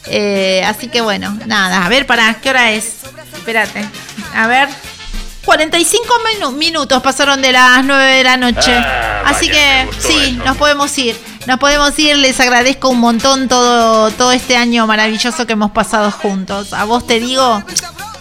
Eh, 0.06 0.62
así 0.66 0.88
que 0.88 1.00
bueno, 1.00 1.36
nada, 1.46 1.84
a 1.84 1.88
ver, 1.88 2.06
para, 2.06 2.34
¿qué 2.40 2.50
hora 2.50 2.70
es? 2.72 2.94
Espérate, 3.34 3.84
a 4.34 4.46
ver. 4.46 4.68
45 5.44 6.04
minu- 6.38 6.52
minutos 6.52 7.02
pasaron 7.02 7.40
de 7.40 7.50
las 7.52 7.82
9 7.84 8.16
de 8.16 8.24
la 8.24 8.36
noche. 8.36 8.72
Ah, 8.74 9.22
Así 9.26 9.48
vaya, 9.48 9.86
que 9.86 9.88
sí, 9.98 10.34
eso. 10.36 10.44
nos 10.44 10.56
podemos 10.58 10.96
ir. 10.98 11.18
Nos 11.46 11.58
podemos 11.58 11.98
ir. 11.98 12.16
Les 12.18 12.38
agradezco 12.40 12.90
un 12.90 13.00
montón 13.00 13.48
todo, 13.48 14.10
todo 14.12 14.32
este 14.32 14.56
año 14.56 14.86
maravilloso 14.86 15.46
que 15.46 15.54
hemos 15.54 15.70
pasado 15.70 16.10
juntos. 16.10 16.74
A 16.74 16.84
vos 16.84 17.06
te 17.06 17.20
digo, 17.20 17.62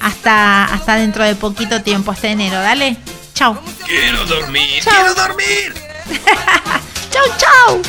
hasta, 0.02 0.64
hasta 0.66 0.96
dentro 0.96 1.24
de 1.26 1.36
poquito 1.36 1.82
tiempo, 1.84 2.12
hasta 2.12 2.30
enero. 2.30 2.56
Dale. 2.62 2.96
Chau. 3.36 3.58
Quiero 3.86 4.26
dormir. 4.26 4.82
Chau. 4.82 4.94
Quiero 4.96 5.14
dormir. 5.14 5.74
Chau, 7.12 7.24
chau. 7.38 7.82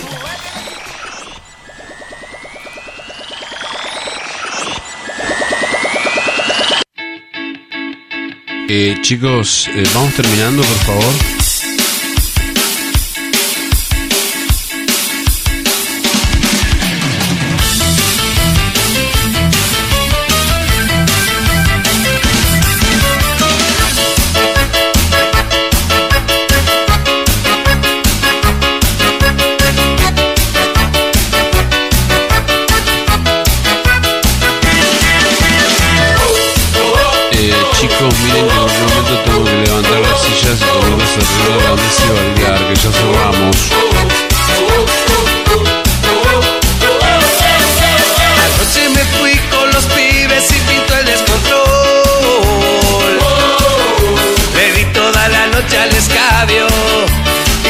Eh, 8.73 8.99
chicos, 9.01 9.69
eh, 9.75 9.83
vamos 9.93 10.15
terminando, 10.15 10.63
por 10.63 10.77
favor. 10.87 11.15
Eh, 37.33 37.55
miren 38.23 38.60
levantar 40.51 40.99
las 40.99 41.09
sillas 41.11 41.15
y 41.15 41.15
ponerlas 41.15 41.17
alrededor 41.17 41.57
de 41.57 41.65
la 41.65 41.75
mesa 41.77 42.03
y 42.05 42.11
bailar, 42.11 42.59
que 42.69 42.75
ya 42.75 42.91
cerramos. 42.91 43.57
Anoche 48.45 48.83
me 48.91 49.05
fui 49.19 49.35
con 49.51 49.71
los 49.73 49.85
pibes 49.87 50.51
y 50.51 50.59
pinto 50.69 50.95
el 50.99 51.07
descontrol. 51.07 51.61
Bebí 54.55 54.85
toda 54.93 55.29
la 55.29 55.47
noche 55.49 55.79
al 55.79 55.91
escabio 55.91 56.67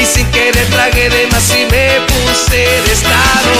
y 0.00 0.06
sin 0.06 0.26
querer 0.30 0.66
tragué 0.68 1.10
de 1.10 1.26
más 1.28 1.50
y 1.50 1.66
me 1.70 2.00
puse 2.06 2.56
de 2.56 2.92
estado. 2.92 3.59